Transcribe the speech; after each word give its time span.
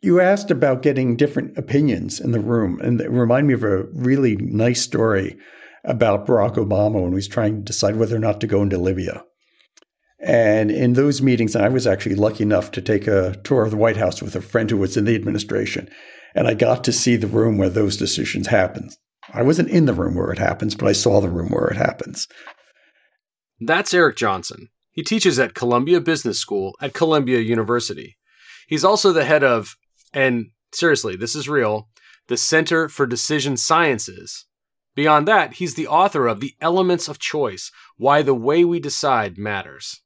You 0.00 0.20
asked 0.20 0.50
about 0.50 0.82
getting 0.82 1.16
different 1.16 1.58
opinions 1.58 2.20
in 2.20 2.30
the 2.30 2.40
room, 2.40 2.78
and 2.80 3.00
it 3.00 3.10
reminded 3.10 3.48
me 3.48 3.54
of 3.54 3.64
a 3.64 3.84
really 3.92 4.36
nice 4.36 4.80
story 4.80 5.36
about 5.84 6.26
Barack 6.26 6.54
Obama 6.54 7.02
when 7.02 7.10
he 7.10 7.16
was 7.16 7.28
trying 7.28 7.56
to 7.56 7.62
decide 7.62 7.96
whether 7.96 8.14
or 8.14 8.20
not 8.20 8.40
to 8.40 8.46
go 8.46 8.62
into 8.62 8.78
Libya. 8.78 9.24
And 10.20 10.70
in 10.70 10.94
those 10.94 11.22
meetings, 11.22 11.54
I 11.54 11.68
was 11.68 11.86
actually 11.86 12.16
lucky 12.16 12.42
enough 12.42 12.70
to 12.72 12.82
take 12.82 13.06
a 13.06 13.36
tour 13.44 13.64
of 13.64 13.70
the 13.70 13.76
White 13.76 13.96
House 13.96 14.20
with 14.20 14.34
a 14.34 14.40
friend 14.40 14.70
who 14.70 14.76
was 14.76 14.96
in 14.96 15.04
the 15.04 15.14
administration. 15.14 15.88
And 16.34 16.46
I 16.46 16.54
got 16.54 16.84
to 16.84 16.92
see 16.92 17.16
the 17.16 17.26
room 17.26 17.56
where 17.56 17.70
those 17.70 17.96
decisions 17.96 18.48
happen. 18.48 18.90
I 19.32 19.42
wasn't 19.42 19.70
in 19.70 19.86
the 19.86 19.94
room 19.94 20.14
where 20.14 20.30
it 20.30 20.38
happens, 20.38 20.74
but 20.74 20.88
I 20.88 20.92
saw 20.92 21.20
the 21.20 21.28
room 21.28 21.50
where 21.50 21.68
it 21.68 21.76
happens. 21.76 22.26
That's 23.60 23.94
Eric 23.94 24.16
Johnson. 24.16 24.68
He 24.90 25.02
teaches 25.02 25.38
at 25.38 25.54
Columbia 25.54 26.00
Business 26.00 26.40
School 26.40 26.74
at 26.80 26.94
Columbia 26.94 27.38
University. 27.38 28.16
He's 28.66 28.84
also 28.84 29.12
the 29.12 29.24
head 29.24 29.44
of, 29.44 29.76
and 30.12 30.50
seriously, 30.72 31.16
this 31.16 31.34
is 31.34 31.48
real, 31.48 31.88
the 32.28 32.36
Center 32.36 32.88
for 32.88 33.06
Decision 33.06 33.56
Sciences. 33.56 34.46
Beyond 34.94 35.28
that, 35.28 35.54
he's 35.54 35.74
the 35.74 35.86
author 35.86 36.26
of 36.26 36.40
The 36.40 36.54
Elements 36.60 37.08
of 37.08 37.18
Choice 37.18 37.70
Why 37.96 38.22
the 38.22 38.34
Way 38.34 38.64
We 38.64 38.80
Decide 38.80 39.38
Matters. 39.38 40.00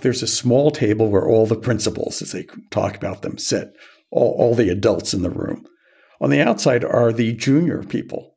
There's 0.00 0.22
a 0.22 0.26
small 0.26 0.70
table 0.70 1.08
where 1.08 1.28
all 1.28 1.46
the 1.46 1.56
principals, 1.56 2.20
as 2.22 2.32
they 2.32 2.46
talk 2.70 2.96
about 2.96 3.22
them, 3.22 3.38
sit, 3.38 3.72
all, 4.10 4.34
all 4.38 4.54
the 4.54 4.70
adults 4.70 5.14
in 5.14 5.22
the 5.22 5.30
room. 5.30 5.66
On 6.20 6.30
the 6.30 6.40
outside 6.40 6.84
are 6.84 7.12
the 7.12 7.32
junior 7.32 7.82
people. 7.82 8.36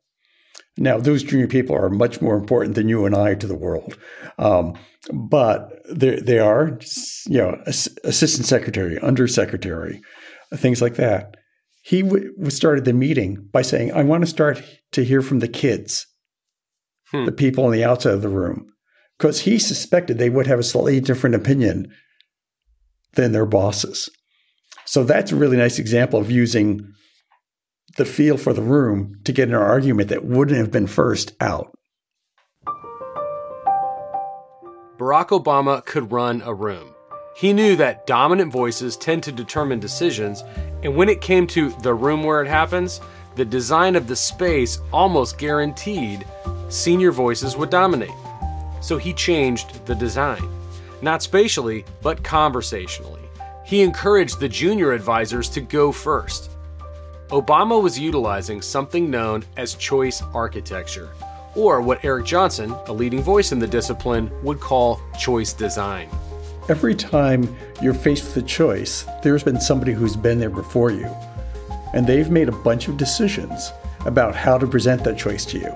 Now, 0.77 0.97
those 0.97 1.23
junior 1.23 1.47
people 1.47 1.75
are 1.75 1.89
much 1.89 2.21
more 2.21 2.35
important 2.35 2.75
than 2.75 2.89
you 2.89 3.05
and 3.05 3.15
I 3.15 3.35
to 3.35 3.47
the 3.47 3.55
world. 3.55 3.97
Um, 4.39 4.73
but 5.11 5.69
they 5.89 6.39
are, 6.39 6.79
you 7.27 7.37
know, 7.37 7.61
assistant 7.65 8.47
secretary, 8.47 8.99
undersecretary, 8.99 10.01
things 10.55 10.81
like 10.81 10.95
that. 10.95 11.35
He 11.81 12.01
w- 12.01 12.49
started 12.49 12.85
the 12.85 12.93
meeting 12.93 13.49
by 13.51 13.61
saying, 13.61 13.91
I 13.93 14.03
want 14.03 14.23
to 14.23 14.29
start 14.29 14.63
to 14.93 15.03
hear 15.03 15.21
from 15.21 15.39
the 15.39 15.47
kids, 15.47 16.07
hmm. 17.11 17.25
the 17.25 17.31
people 17.31 17.65
on 17.65 17.71
the 17.71 17.83
outside 17.83 18.13
of 18.13 18.21
the 18.21 18.29
room 18.29 18.73
because 19.17 19.41
he 19.41 19.57
suspected 19.57 20.17
they 20.17 20.29
would 20.29 20.47
have 20.47 20.59
a 20.59 20.63
slightly 20.63 20.99
different 20.99 21.35
opinion 21.35 21.91
than 23.13 23.31
their 23.31 23.45
bosses. 23.45 24.09
So 24.85 25.03
that's 25.03 25.31
a 25.31 25.35
really 25.35 25.57
nice 25.57 25.79
example 25.79 26.19
of 26.19 26.31
using 26.31 26.91
the 27.95 28.05
feel 28.05 28.37
for 28.37 28.53
the 28.53 28.61
room 28.61 29.15
to 29.23 29.31
get 29.31 29.47
an 29.47 29.53
argument 29.53 30.09
that 30.09 30.25
wouldn't 30.25 30.57
have 30.57 30.71
been 30.71 30.87
first 30.87 31.31
out. 31.39 31.71
Barack 34.97 35.29
Obama 35.29 35.85
could 35.85 36.11
run 36.11 36.41
a 36.41 36.53
room. 36.53 36.92
He 37.35 37.53
knew 37.53 37.75
that 37.77 38.05
dominant 38.07 38.51
voices 38.51 38.97
tend 38.97 39.23
to 39.23 39.31
determine 39.31 39.79
decisions, 39.79 40.43
and 40.83 40.95
when 40.95 41.09
it 41.09 41.21
came 41.21 41.47
to 41.47 41.69
the 41.81 41.93
room 41.93 42.23
where 42.23 42.41
it 42.41 42.47
happens, 42.47 43.01
the 43.35 43.45
design 43.45 43.95
of 43.95 44.07
the 44.07 44.15
space 44.15 44.79
almost 44.91 45.37
guaranteed 45.37 46.25
senior 46.69 47.11
voices 47.11 47.57
would 47.57 47.69
dominate 47.69 48.11
so 48.83 48.97
he 48.97 49.13
changed 49.13 49.85
the 49.85 49.95
design. 49.95 50.43
Not 51.01 51.23
spatially, 51.23 51.85
but 52.01 52.23
conversationally. 52.23 53.21
He 53.65 53.81
encouraged 53.81 54.39
the 54.39 54.49
junior 54.49 54.91
advisors 54.91 55.49
to 55.49 55.61
go 55.61 55.91
first. 55.91 56.51
Obama 57.29 57.81
was 57.81 57.97
utilizing 57.97 58.61
something 58.61 59.09
known 59.09 59.43
as 59.57 59.75
choice 59.75 60.21
architecture, 60.33 61.09
or 61.55 61.81
what 61.81 62.03
Eric 62.03 62.25
Johnson, 62.25 62.75
a 62.87 62.93
leading 62.93 63.23
voice 63.23 63.53
in 63.53 63.59
the 63.59 63.67
discipline, 63.67 64.29
would 64.43 64.59
call 64.59 64.99
choice 65.17 65.53
design. 65.53 66.09
Every 66.69 66.95
time 66.95 67.53
you're 67.81 67.93
faced 67.93 68.23
with 68.23 68.37
a 68.45 68.47
choice, 68.47 69.05
there's 69.21 69.43
been 69.43 69.59
somebody 69.59 69.91
who's 69.91 70.15
been 70.15 70.39
there 70.39 70.49
before 70.49 70.91
you, 70.91 71.13
and 71.93 72.07
they've 72.07 72.29
made 72.29 72.47
a 72.47 72.53
bunch 72.53 72.87
of 72.87 72.95
decisions 72.95 73.73
about 74.05 74.33
how 74.33 74.57
to 74.57 74.65
present 74.65 75.03
that 75.03 75.17
choice 75.17 75.43
to 75.47 75.59
you. 75.59 75.73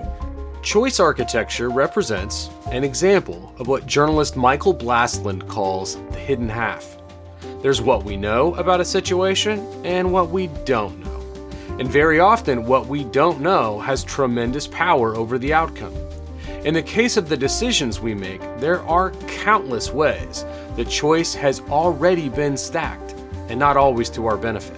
Choice 0.62 0.98
architecture 0.98 1.68
represents 1.68 2.48
an 2.72 2.84
example 2.84 3.54
of 3.58 3.68
what 3.68 3.84
journalist 3.84 4.34
Michael 4.34 4.72
Blastland 4.72 5.46
calls 5.46 5.96
the 6.10 6.18
hidden 6.18 6.48
half. 6.48 6.96
There's 7.60 7.82
what 7.82 8.04
we 8.04 8.16
know 8.16 8.54
about 8.54 8.80
a 8.80 8.84
situation 8.84 9.58
and 9.84 10.10
what 10.10 10.30
we 10.30 10.46
don't 10.64 10.98
know. 11.00 11.50
And 11.78 11.86
very 11.86 12.18
often, 12.18 12.64
what 12.64 12.86
we 12.86 13.04
don't 13.04 13.42
know 13.42 13.78
has 13.80 14.04
tremendous 14.04 14.66
power 14.66 15.14
over 15.14 15.38
the 15.38 15.52
outcome. 15.52 15.94
In 16.64 16.74
the 16.74 16.82
case 16.82 17.16
of 17.16 17.28
the 17.28 17.36
decisions 17.36 18.00
we 18.00 18.14
make, 18.14 18.40
there 18.58 18.82
are 18.82 19.12
countless 19.28 19.92
ways 19.92 20.44
the 20.74 20.84
choice 20.84 21.32
has 21.32 21.60
already 21.70 22.28
been 22.28 22.56
stacked, 22.56 23.14
and 23.48 23.60
not 23.60 23.76
always 23.76 24.10
to 24.10 24.26
our 24.26 24.36
benefit. 24.36 24.76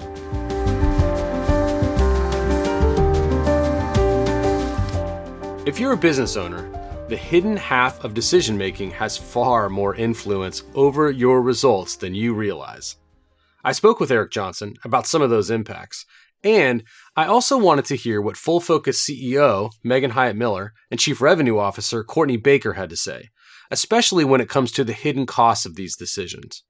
If 5.66 5.80
you're 5.80 5.92
a 5.92 5.96
business 5.96 6.36
owner, 6.36 6.70
the 7.08 7.16
hidden 7.16 7.56
half 7.56 8.04
of 8.04 8.12
decision 8.12 8.58
making 8.58 8.90
has 8.90 9.16
far 9.16 9.70
more 9.70 9.94
influence 9.94 10.62
over 10.74 11.10
your 11.10 11.40
results 11.40 11.96
than 11.96 12.14
you 12.14 12.34
realize. 12.34 12.96
I 13.64 13.72
spoke 13.72 14.00
with 14.00 14.10
Eric 14.10 14.32
Johnson 14.32 14.76
about 14.84 15.06
some 15.06 15.22
of 15.22 15.30
those 15.30 15.50
impacts, 15.50 16.04
and 16.44 16.84
I 17.16 17.26
also 17.26 17.58
wanted 17.58 17.84
to 17.86 17.96
hear 17.96 18.20
what 18.20 18.36
Full 18.36 18.60
Focus 18.60 19.04
CEO 19.04 19.70
Megan 19.82 20.12
Hyatt 20.12 20.36
Miller 20.36 20.72
and 20.90 21.00
Chief 21.00 21.20
Revenue 21.20 21.58
Officer 21.58 22.04
Courtney 22.04 22.36
Baker 22.36 22.74
had 22.74 22.88
to 22.90 22.96
say, 22.96 23.30
especially 23.70 24.24
when 24.24 24.40
it 24.40 24.48
comes 24.48 24.70
to 24.72 24.84
the 24.84 24.92
hidden 24.92 25.26
costs 25.26 25.66
of 25.66 25.74
these 25.74 25.96
decisions. 25.96 26.62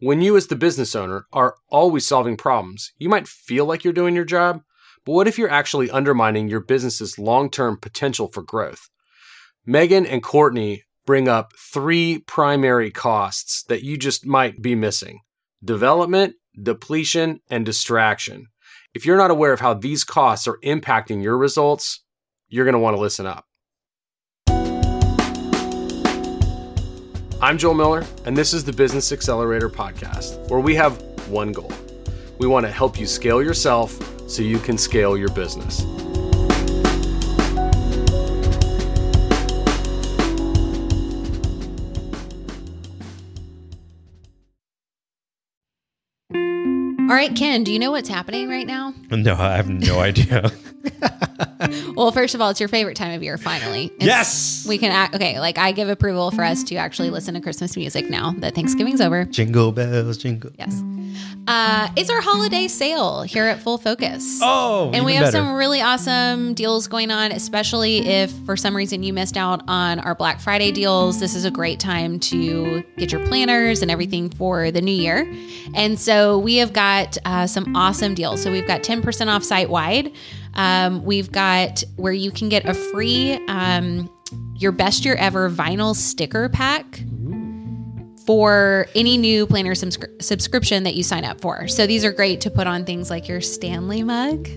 When 0.00 0.20
you, 0.20 0.36
as 0.36 0.46
the 0.46 0.56
business 0.56 0.94
owner, 0.94 1.26
are 1.32 1.56
always 1.68 2.06
solving 2.06 2.36
problems, 2.36 2.92
you 2.98 3.08
might 3.08 3.28
feel 3.28 3.66
like 3.66 3.84
you're 3.84 3.92
doing 3.92 4.14
your 4.14 4.24
job, 4.24 4.62
but 5.04 5.12
what 5.12 5.28
if 5.28 5.38
you're 5.38 5.50
actually 5.50 5.90
undermining 5.90 6.48
your 6.48 6.60
business's 6.60 7.18
long 7.18 7.50
term 7.50 7.78
potential 7.78 8.28
for 8.28 8.42
growth? 8.42 8.88
Megan 9.66 10.06
and 10.06 10.22
Courtney 10.22 10.84
bring 11.06 11.28
up 11.28 11.52
three 11.58 12.18
primary 12.26 12.90
costs 12.90 13.62
that 13.64 13.82
you 13.82 13.98
just 13.98 14.26
might 14.26 14.62
be 14.62 14.74
missing 14.74 15.20
development, 15.62 16.34
depletion, 16.60 17.40
and 17.50 17.64
distraction. 17.64 18.46
If 18.94 19.04
you're 19.04 19.16
not 19.16 19.32
aware 19.32 19.52
of 19.52 19.58
how 19.58 19.74
these 19.74 20.04
costs 20.04 20.46
are 20.46 20.58
impacting 20.62 21.20
your 21.20 21.36
results, 21.36 22.04
you're 22.48 22.64
going 22.64 22.74
to 22.74 22.78
want 22.78 22.96
to 22.96 23.00
listen 23.00 23.26
up. 23.26 23.44
I'm 27.42 27.58
Joel 27.58 27.74
Miller, 27.74 28.06
and 28.24 28.36
this 28.36 28.54
is 28.54 28.62
the 28.62 28.72
Business 28.72 29.10
Accelerator 29.10 29.68
Podcast, 29.68 30.48
where 30.48 30.60
we 30.60 30.76
have 30.76 31.02
one 31.28 31.50
goal. 31.50 31.72
We 32.38 32.46
want 32.46 32.66
to 32.66 32.70
help 32.70 32.96
you 32.96 33.06
scale 33.06 33.42
yourself 33.42 33.98
so 34.30 34.42
you 34.42 34.60
can 34.60 34.78
scale 34.78 35.16
your 35.16 35.30
business. 35.30 35.82
All 47.14 47.20
right, 47.20 47.36
Ken, 47.36 47.62
do 47.62 47.72
you 47.72 47.78
know 47.78 47.92
what's 47.92 48.08
happening 48.08 48.48
right 48.48 48.66
now? 48.66 48.92
No, 49.08 49.36
I 49.36 49.54
have 49.54 49.68
no 49.68 50.00
idea. 50.00 50.50
well, 51.94 52.10
first 52.10 52.34
of 52.34 52.40
all, 52.40 52.50
it's 52.50 52.58
your 52.58 52.68
favorite 52.68 52.96
time 52.96 53.14
of 53.14 53.22
year, 53.22 53.38
finally. 53.38 53.84
It's, 53.98 54.04
yes. 54.04 54.66
We 54.68 54.78
can 54.78 54.90
act, 54.90 55.14
okay, 55.14 55.38
like 55.38 55.56
I 55.56 55.70
give 55.70 55.88
approval 55.88 56.32
for 56.32 56.42
us 56.42 56.64
to 56.64 56.74
actually 56.74 57.10
listen 57.10 57.34
to 57.34 57.40
Christmas 57.40 57.76
music 57.76 58.10
now 58.10 58.32
that 58.38 58.56
Thanksgiving's 58.56 59.00
over. 59.00 59.26
Jingle 59.26 59.70
bells, 59.70 60.18
jingle. 60.18 60.50
Yes. 60.58 60.82
Uh, 61.46 61.88
it's 61.94 62.08
our 62.08 62.22
holiday 62.22 62.66
sale 62.66 63.22
here 63.22 63.44
at 63.44 63.60
Full 63.60 63.76
Focus. 63.76 64.40
Oh, 64.42 64.90
and 64.94 65.04
we 65.04 65.14
have 65.14 65.26
better. 65.26 65.36
some 65.36 65.54
really 65.54 65.82
awesome 65.82 66.54
deals 66.54 66.86
going 66.88 67.10
on, 67.10 67.32
especially 67.32 67.98
if 67.98 68.32
for 68.46 68.56
some 68.56 68.74
reason 68.74 69.02
you 69.02 69.12
missed 69.12 69.36
out 69.36 69.62
on 69.68 70.00
our 70.00 70.14
Black 70.14 70.40
Friday 70.40 70.72
deals. 70.72 71.20
This 71.20 71.34
is 71.34 71.44
a 71.44 71.50
great 71.50 71.78
time 71.78 72.18
to 72.20 72.82
get 72.96 73.12
your 73.12 73.24
planners 73.26 73.82
and 73.82 73.90
everything 73.90 74.30
for 74.30 74.70
the 74.70 74.80
new 74.80 74.90
year. 74.90 75.30
And 75.74 76.00
so 76.00 76.38
we 76.38 76.56
have 76.56 76.72
got 76.72 77.03
uh, 77.24 77.46
some 77.46 77.74
awesome 77.76 78.14
deals. 78.14 78.42
So 78.42 78.50
we've 78.50 78.66
got 78.66 78.82
10% 78.82 79.28
off 79.28 79.42
site 79.44 79.70
wide. 79.70 80.12
Um, 80.54 81.04
we've 81.04 81.30
got 81.30 81.82
where 81.96 82.12
you 82.12 82.30
can 82.30 82.48
get 82.48 82.64
a 82.66 82.74
free 82.74 83.32
um, 83.48 84.10
your 84.56 84.72
best 84.72 85.04
year 85.04 85.14
ever 85.16 85.50
vinyl 85.50 85.94
sticker 85.94 86.48
pack 86.48 87.02
for 88.26 88.86
any 88.94 89.16
new 89.16 89.46
planner 89.46 89.72
subscri- 89.72 90.22
subscription 90.22 90.84
that 90.84 90.94
you 90.94 91.02
sign 91.02 91.24
up 91.24 91.40
for. 91.40 91.68
So 91.68 91.86
these 91.86 92.04
are 92.04 92.12
great 92.12 92.40
to 92.42 92.50
put 92.50 92.66
on 92.66 92.84
things 92.84 93.10
like 93.10 93.28
your 93.28 93.40
Stanley 93.40 94.02
mug. 94.02 94.48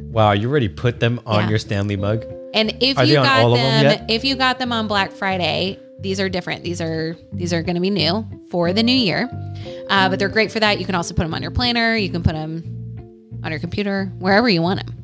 Wow, 0.00 0.32
you 0.32 0.48
already 0.48 0.68
put 0.68 1.00
them 1.00 1.20
on 1.26 1.44
yeah. 1.44 1.50
your 1.50 1.58
Stanley 1.58 1.96
mug? 1.96 2.24
And 2.54 2.76
if 2.80 2.96
are 2.96 3.04
you 3.04 3.16
got 3.16 3.54
them, 3.54 3.84
them 3.84 4.06
if 4.08 4.24
you 4.24 4.36
got 4.36 4.58
them 4.58 4.72
on 4.72 4.86
Black 4.86 5.10
Friday, 5.10 5.78
these 6.00 6.20
are 6.20 6.28
different. 6.28 6.62
These 6.62 6.80
are 6.80 7.16
these 7.32 7.52
are 7.52 7.62
going 7.62 7.74
to 7.74 7.80
be 7.80 7.90
new 7.90 8.24
for 8.50 8.72
the 8.72 8.82
new 8.82 8.92
year, 8.92 9.28
uh, 9.90 10.08
but 10.08 10.18
they're 10.18 10.28
great 10.28 10.52
for 10.52 10.60
that. 10.60 10.78
You 10.78 10.86
can 10.86 10.94
also 10.94 11.14
put 11.14 11.24
them 11.24 11.34
on 11.34 11.42
your 11.42 11.50
planner. 11.50 11.96
You 11.96 12.10
can 12.10 12.22
put 12.22 12.34
them 12.34 13.40
on 13.42 13.50
your 13.50 13.60
computer, 13.60 14.06
wherever 14.18 14.48
you 14.48 14.62
want 14.62 14.86
them. 14.86 15.03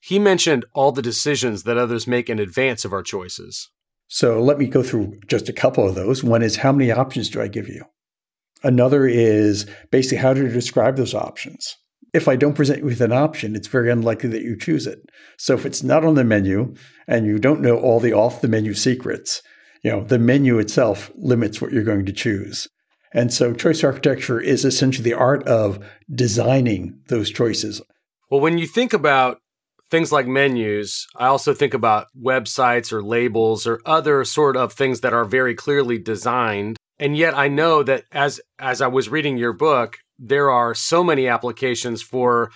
He 0.00 0.18
mentioned 0.18 0.64
all 0.74 0.92
the 0.92 1.02
decisions 1.02 1.64
that 1.64 1.76
others 1.76 2.06
make 2.06 2.30
in 2.30 2.38
advance 2.38 2.84
of 2.84 2.92
our 2.92 3.02
choices. 3.02 3.70
So 4.06 4.40
let 4.42 4.58
me 4.58 4.66
go 4.66 4.82
through 4.82 5.20
just 5.26 5.48
a 5.48 5.52
couple 5.52 5.86
of 5.86 5.94
those. 5.94 6.24
One 6.24 6.42
is 6.42 6.56
how 6.56 6.72
many 6.72 6.90
options 6.90 7.28
do 7.28 7.42
I 7.42 7.48
give 7.48 7.68
you? 7.68 7.84
Another 8.62 9.06
is 9.06 9.66
basically 9.90 10.18
how 10.18 10.34
to 10.34 10.48
describe 10.48 10.96
those 10.96 11.14
options. 11.14 11.76
If 12.14 12.26
I 12.26 12.36
don't 12.36 12.54
present 12.54 12.80
you 12.80 12.86
with 12.86 13.02
an 13.02 13.12
option, 13.12 13.54
it's 13.54 13.68
very 13.68 13.90
unlikely 13.90 14.30
that 14.30 14.42
you 14.42 14.56
choose 14.56 14.86
it. 14.86 15.00
So 15.36 15.54
if 15.54 15.66
it's 15.66 15.82
not 15.82 16.04
on 16.04 16.14
the 16.14 16.24
menu 16.24 16.74
and 17.06 17.26
you 17.26 17.38
don't 17.38 17.60
know 17.60 17.76
all 17.76 18.00
the 18.00 18.14
off 18.14 18.40
the 18.40 18.48
menu 18.48 18.72
secrets, 18.72 19.42
you 19.82 19.90
know, 19.90 20.02
the 20.02 20.18
menu 20.18 20.58
itself 20.58 21.10
limits 21.16 21.60
what 21.60 21.72
you're 21.72 21.84
going 21.84 22.06
to 22.06 22.12
choose. 22.12 22.66
And 23.12 23.32
so 23.32 23.52
choice 23.52 23.84
architecture 23.84 24.40
is 24.40 24.64
essentially 24.64 25.04
the 25.04 25.16
art 25.16 25.46
of 25.46 25.84
designing 26.12 27.00
those 27.08 27.30
choices. 27.30 27.82
Well, 28.30 28.40
when 28.40 28.58
you 28.58 28.66
think 28.66 28.92
about 28.92 29.38
things 29.90 30.12
like 30.12 30.26
menus, 30.26 31.06
I 31.16 31.26
also 31.26 31.54
think 31.54 31.74
about 31.74 32.08
websites 32.20 32.92
or 32.92 33.02
labels 33.02 33.66
or 33.66 33.80
other 33.86 34.24
sort 34.24 34.56
of 34.56 34.72
things 34.72 35.00
that 35.00 35.12
are 35.12 35.24
very 35.24 35.54
clearly 35.54 35.98
designed. 35.98 36.76
And 36.98 37.16
yet 37.16 37.36
I 37.36 37.48
know 37.48 37.82
that 37.82 38.04
as 38.12 38.40
as 38.58 38.80
I 38.80 38.88
was 38.88 39.08
reading 39.08 39.38
your 39.38 39.52
book, 39.52 39.98
there 40.18 40.50
are 40.50 40.74
so 40.74 41.04
many 41.04 41.28
applications 41.28 42.02
for 42.02 42.50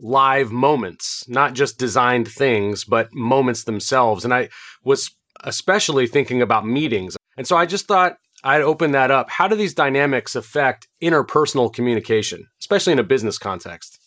live 0.00 0.52
moments, 0.52 1.24
not 1.28 1.54
just 1.54 1.78
designed 1.78 2.28
things, 2.28 2.84
but 2.84 3.12
moments 3.12 3.64
themselves. 3.64 4.24
And 4.24 4.32
I 4.32 4.48
was 4.84 5.10
especially 5.42 6.06
thinking 6.06 6.42
about 6.42 6.66
meetings. 6.66 7.16
And 7.36 7.46
so 7.46 7.56
I 7.56 7.66
just 7.66 7.86
thought 7.86 8.16
I'd 8.44 8.62
open 8.62 8.92
that 8.92 9.10
up. 9.10 9.30
How 9.30 9.48
do 9.48 9.56
these 9.56 9.74
dynamics 9.74 10.36
affect 10.36 10.88
interpersonal 11.02 11.72
communication, 11.72 12.46
especially 12.60 12.92
in 12.92 12.98
a 12.98 13.04
business 13.04 13.38
context? 13.38 13.97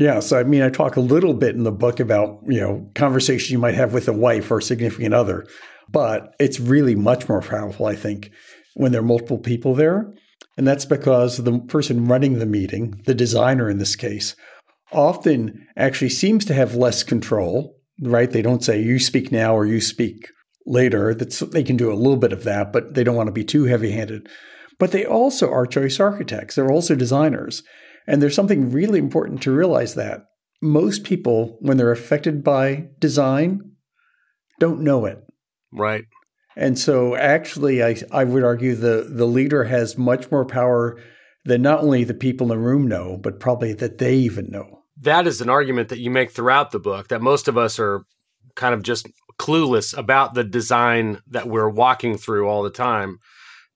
Yeah, 0.00 0.20
so 0.20 0.40
I 0.40 0.44
mean, 0.44 0.62
I 0.62 0.70
talk 0.70 0.96
a 0.96 1.00
little 1.00 1.34
bit 1.34 1.54
in 1.54 1.64
the 1.64 1.70
book 1.70 2.00
about 2.00 2.40
you 2.46 2.58
know 2.58 2.86
conversations 2.94 3.50
you 3.50 3.58
might 3.58 3.74
have 3.74 3.92
with 3.92 4.08
a 4.08 4.14
wife 4.14 4.50
or 4.50 4.58
a 4.58 4.62
significant 4.62 5.12
other, 5.12 5.46
but 5.90 6.34
it's 6.40 6.58
really 6.58 6.94
much 6.94 7.28
more 7.28 7.42
powerful, 7.42 7.84
I 7.84 7.96
think, 7.96 8.30
when 8.72 8.92
there 8.92 9.02
are 9.02 9.04
multiple 9.04 9.36
people 9.36 9.74
there, 9.74 10.10
and 10.56 10.66
that's 10.66 10.86
because 10.86 11.36
the 11.36 11.58
person 11.60 12.06
running 12.06 12.38
the 12.38 12.46
meeting, 12.46 13.02
the 13.04 13.14
designer 13.14 13.68
in 13.68 13.76
this 13.76 13.94
case, 13.94 14.34
often 14.90 15.66
actually 15.76 16.08
seems 16.08 16.46
to 16.46 16.54
have 16.54 16.74
less 16.74 17.02
control. 17.02 17.76
Right? 18.02 18.30
They 18.30 18.40
don't 18.40 18.64
say 18.64 18.80
you 18.80 18.98
speak 18.98 19.30
now 19.30 19.54
or 19.54 19.66
you 19.66 19.82
speak 19.82 20.28
later. 20.64 21.14
That's 21.14 21.40
they 21.40 21.62
can 21.62 21.76
do 21.76 21.92
a 21.92 22.00
little 22.02 22.16
bit 22.16 22.32
of 22.32 22.44
that, 22.44 22.72
but 22.72 22.94
they 22.94 23.04
don't 23.04 23.16
want 23.16 23.26
to 23.26 23.32
be 23.32 23.44
too 23.44 23.64
heavy-handed. 23.64 24.30
But 24.78 24.92
they 24.92 25.04
also 25.04 25.50
are 25.50 25.66
choice 25.66 26.00
architects. 26.00 26.54
They're 26.54 26.72
also 26.72 26.94
designers. 26.94 27.62
And 28.10 28.20
there's 28.20 28.34
something 28.34 28.72
really 28.72 28.98
important 28.98 29.40
to 29.42 29.52
realize 29.52 29.94
that 29.94 30.24
most 30.60 31.04
people, 31.04 31.56
when 31.60 31.76
they're 31.76 31.92
affected 31.92 32.42
by 32.42 32.88
design, 32.98 33.76
don't 34.58 34.80
know 34.80 35.06
it. 35.06 35.22
Right. 35.72 36.06
And 36.56 36.76
so, 36.76 37.14
actually, 37.14 37.84
I, 37.84 37.94
I 38.10 38.24
would 38.24 38.42
argue 38.42 38.74
the, 38.74 39.06
the 39.08 39.26
leader 39.26 39.62
has 39.62 39.96
much 39.96 40.28
more 40.28 40.44
power 40.44 40.98
than 41.44 41.62
not 41.62 41.84
only 41.84 42.02
the 42.02 42.12
people 42.12 42.46
in 42.46 42.48
the 42.48 42.58
room 42.58 42.88
know, 42.88 43.16
but 43.16 43.38
probably 43.38 43.74
that 43.74 43.98
they 43.98 44.16
even 44.16 44.50
know. 44.50 44.82
That 45.00 45.28
is 45.28 45.40
an 45.40 45.48
argument 45.48 45.88
that 45.90 46.00
you 46.00 46.10
make 46.10 46.32
throughout 46.32 46.72
the 46.72 46.80
book 46.80 47.08
that 47.08 47.22
most 47.22 47.46
of 47.46 47.56
us 47.56 47.78
are 47.78 48.04
kind 48.56 48.74
of 48.74 48.82
just 48.82 49.06
clueless 49.38 49.96
about 49.96 50.34
the 50.34 50.42
design 50.42 51.22
that 51.28 51.48
we're 51.48 51.70
walking 51.70 52.18
through 52.18 52.48
all 52.48 52.64
the 52.64 52.70
time. 52.70 53.20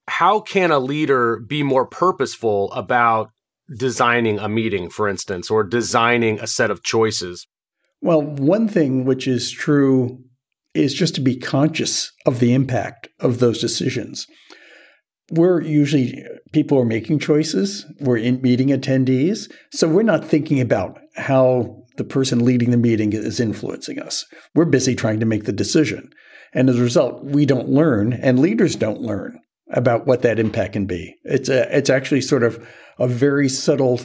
How 0.08 0.40
can 0.40 0.72
a 0.72 0.81
leader 0.81 1.38
be 1.38 1.62
more 1.62 1.86
purposeful 1.86 2.72
about 2.72 3.31
designing 3.76 4.38
a 4.38 4.49
meeting, 4.49 4.90
for 4.90 5.08
instance, 5.08 5.50
or 5.50 5.64
designing 5.64 6.38
a 6.40 6.46
set 6.46 6.70
of 6.70 6.82
choices? 6.82 7.46
Well, 8.00 8.22
one 8.22 8.69
thing 8.69 9.05
which 9.05 9.26
is 9.26 9.50
true 9.50 10.22
is 10.75 10.93
just 10.93 11.14
to 11.14 11.20
be 11.20 11.37
conscious 11.37 12.12
of 12.26 12.40
the 12.40 12.52
impact 12.52 13.08
of 13.20 13.38
those 13.38 13.61
decisions. 13.61 14.26
We're 15.31 15.62
usually 15.62 16.22
people 16.52 16.78
are 16.78 16.84
making 16.84 17.20
choices, 17.20 17.87
we're 18.00 18.19
in 18.19 18.43
meeting 18.43 18.69
attendees, 18.69 19.50
so 19.72 19.88
we're 19.88 20.02
not 20.02 20.25
thinking 20.25 20.60
about 20.60 20.99
how 21.17 21.84
the 21.96 22.05
person 22.05 22.44
leading 22.44 22.72
the 22.72 22.76
meeting 22.76 23.12
is 23.12 23.40
influencing 23.40 24.00
us. 24.00 24.26
We're 24.55 24.64
busy 24.64 24.94
trying 24.94 25.20
to 25.20 25.26
make 25.26 25.44
the 25.44 25.52
decision. 25.52 26.10
And 26.52 26.69
as 26.69 26.78
a 26.78 26.82
result, 26.82 27.25
we 27.25 27.46
don't 27.46 27.69
learn 27.69 28.12
and 28.12 28.38
leaders 28.38 28.76
don't 28.76 29.00
learn 29.00 29.38
about 29.70 30.06
what 30.06 30.22
that 30.22 30.38
impact 30.38 30.75
can 30.75 30.87
be. 30.87 31.17
It's 31.25 31.49
a, 31.49 31.75
it's 31.76 31.90
actually 31.90 32.20
sort 32.20 32.43
of 32.43 32.64
a 32.99 33.08
very 33.08 33.49
subtle 33.49 34.00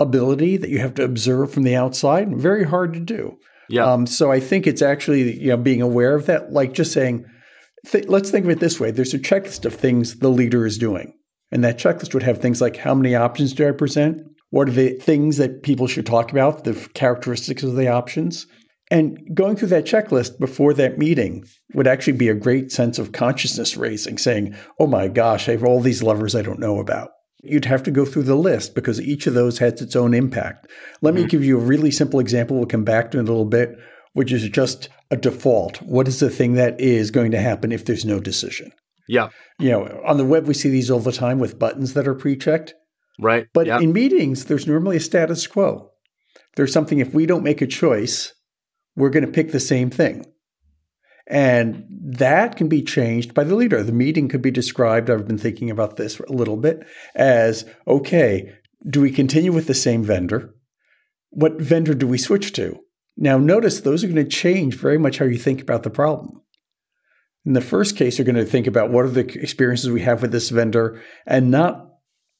ability 0.00 0.56
that 0.56 0.70
you 0.70 0.78
have 0.78 0.94
to 0.94 1.04
observe 1.04 1.52
from 1.52 1.64
the 1.64 1.76
outside, 1.76 2.28
and 2.28 2.40
very 2.40 2.64
hard 2.64 2.92
to 2.94 3.00
do. 3.00 3.36
Yeah. 3.68 3.84
Um, 3.84 4.06
so 4.06 4.32
I 4.32 4.40
think 4.40 4.66
it's 4.66 4.82
actually 4.82 5.38
you 5.40 5.48
know 5.48 5.56
being 5.56 5.82
aware 5.82 6.14
of 6.14 6.26
that, 6.26 6.52
like 6.52 6.72
just 6.72 6.92
saying, 6.92 7.24
th- 7.86 8.08
let's 8.08 8.30
think 8.30 8.44
of 8.44 8.50
it 8.50 8.60
this 8.60 8.80
way: 8.80 8.90
there's 8.90 9.14
a 9.14 9.18
checklist 9.18 9.64
of 9.64 9.74
things 9.74 10.18
the 10.18 10.30
leader 10.30 10.66
is 10.66 10.78
doing, 10.78 11.12
and 11.50 11.62
that 11.64 11.78
checklist 11.78 12.14
would 12.14 12.22
have 12.22 12.38
things 12.38 12.60
like 12.60 12.76
how 12.76 12.94
many 12.94 13.14
options 13.14 13.52
do 13.52 13.68
I 13.68 13.72
present? 13.72 14.22
What 14.50 14.68
are 14.68 14.72
the 14.72 14.94
things 14.94 15.36
that 15.36 15.62
people 15.62 15.86
should 15.86 16.06
talk 16.06 16.32
about? 16.32 16.64
The 16.64 16.74
characteristics 16.94 17.62
of 17.62 17.76
the 17.76 17.88
options. 17.88 18.46
And 18.90 19.18
going 19.34 19.56
through 19.56 19.68
that 19.68 19.84
checklist 19.84 20.38
before 20.38 20.72
that 20.74 20.96
meeting 20.96 21.44
would 21.74 21.86
actually 21.86 22.14
be 22.14 22.28
a 22.28 22.34
great 22.34 22.72
sense 22.72 22.98
of 22.98 23.12
consciousness 23.12 23.76
raising, 23.76 24.16
saying, 24.16 24.56
oh 24.80 24.86
my 24.86 25.08
gosh, 25.08 25.46
I 25.46 25.52
have 25.52 25.64
all 25.64 25.80
these 25.80 26.02
levers 26.02 26.34
I 26.34 26.40
don't 26.40 26.58
know 26.58 26.80
about. 26.80 27.10
You'd 27.42 27.66
have 27.66 27.82
to 27.84 27.90
go 27.90 28.04
through 28.04 28.24
the 28.24 28.34
list 28.34 28.74
because 28.74 29.00
each 29.00 29.26
of 29.26 29.34
those 29.34 29.58
has 29.58 29.80
its 29.80 29.94
own 29.94 30.12
impact. 30.12 30.66
Let 31.02 31.14
me 31.14 31.20
mm-hmm. 31.20 31.28
give 31.28 31.44
you 31.44 31.58
a 31.58 31.62
really 31.62 31.90
simple 31.90 32.18
example. 32.18 32.56
We'll 32.56 32.66
come 32.66 32.84
back 32.84 33.12
to 33.12 33.18
in 33.18 33.26
a 33.26 33.28
little 33.28 33.44
bit, 33.44 33.78
which 34.12 34.32
is 34.32 34.48
just 34.48 34.88
a 35.10 35.16
default. 35.16 35.80
What 35.82 36.08
is 36.08 36.18
the 36.18 36.30
thing 36.30 36.54
that 36.54 36.80
is 36.80 37.10
going 37.10 37.30
to 37.30 37.40
happen 37.40 37.70
if 37.70 37.84
there's 37.84 38.04
no 38.04 38.18
decision? 38.18 38.72
Yeah. 39.06 39.30
You 39.58 39.70
know, 39.70 40.02
on 40.04 40.18
the 40.18 40.24
web, 40.24 40.46
we 40.46 40.54
see 40.54 40.68
these 40.68 40.90
all 40.90 41.00
the 41.00 41.12
time 41.12 41.38
with 41.38 41.58
buttons 41.58 41.94
that 41.94 42.08
are 42.08 42.14
pre 42.14 42.36
checked. 42.36 42.74
Right. 43.20 43.46
But 43.54 43.66
yeah. 43.66 43.80
in 43.80 43.92
meetings, 43.92 44.44
there's 44.44 44.66
normally 44.66 44.96
a 44.96 45.00
status 45.00 45.46
quo. 45.46 45.90
There's 46.56 46.72
something, 46.72 46.98
if 46.98 47.14
we 47.14 47.26
don't 47.26 47.42
make 47.42 47.62
a 47.62 47.66
choice, 47.66 48.34
we're 48.96 49.10
going 49.10 49.24
to 49.24 49.32
pick 49.32 49.52
the 49.52 49.60
same 49.60 49.90
thing. 49.90 50.24
And 51.28 51.84
that 51.90 52.56
can 52.56 52.68
be 52.68 52.82
changed 52.82 53.34
by 53.34 53.44
the 53.44 53.54
leader. 53.54 53.82
The 53.82 53.92
meeting 53.92 54.28
could 54.28 54.40
be 54.40 54.50
described, 54.50 55.10
I've 55.10 55.28
been 55.28 55.38
thinking 55.38 55.70
about 55.70 55.96
this 55.96 56.18
a 56.20 56.32
little 56.32 56.56
bit, 56.56 56.86
as 57.14 57.66
okay, 57.86 58.54
do 58.88 59.02
we 59.02 59.10
continue 59.10 59.52
with 59.52 59.66
the 59.66 59.74
same 59.74 60.02
vendor? 60.02 60.54
What 61.30 61.60
vendor 61.60 61.94
do 61.94 62.06
we 62.06 62.16
switch 62.16 62.54
to? 62.54 62.80
Now, 63.16 63.36
notice 63.36 63.80
those 63.80 64.02
are 64.02 64.08
going 64.08 64.24
to 64.24 64.24
change 64.24 64.76
very 64.76 64.96
much 64.96 65.18
how 65.18 65.26
you 65.26 65.36
think 65.36 65.60
about 65.60 65.82
the 65.82 65.90
problem. 65.90 66.40
In 67.44 67.52
the 67.52 67.60
first 67.60 67.96
case, 67.96 68.16
you're 68.16 68.24
going 68.24 68.36
to 68.36 68.44
think 68.44 68.66
about 68.66 68.90
what 68.90 69.04
are 69.04 69.10
the 69.10 69.26
experiences 69.40 69.90
we 69.90 70.02
have 70.02 70.22
with 70.22 70.32
this 70.32 70.48
vendor 70.48 71.02
and 71.26 71.50
not 71.50 71.88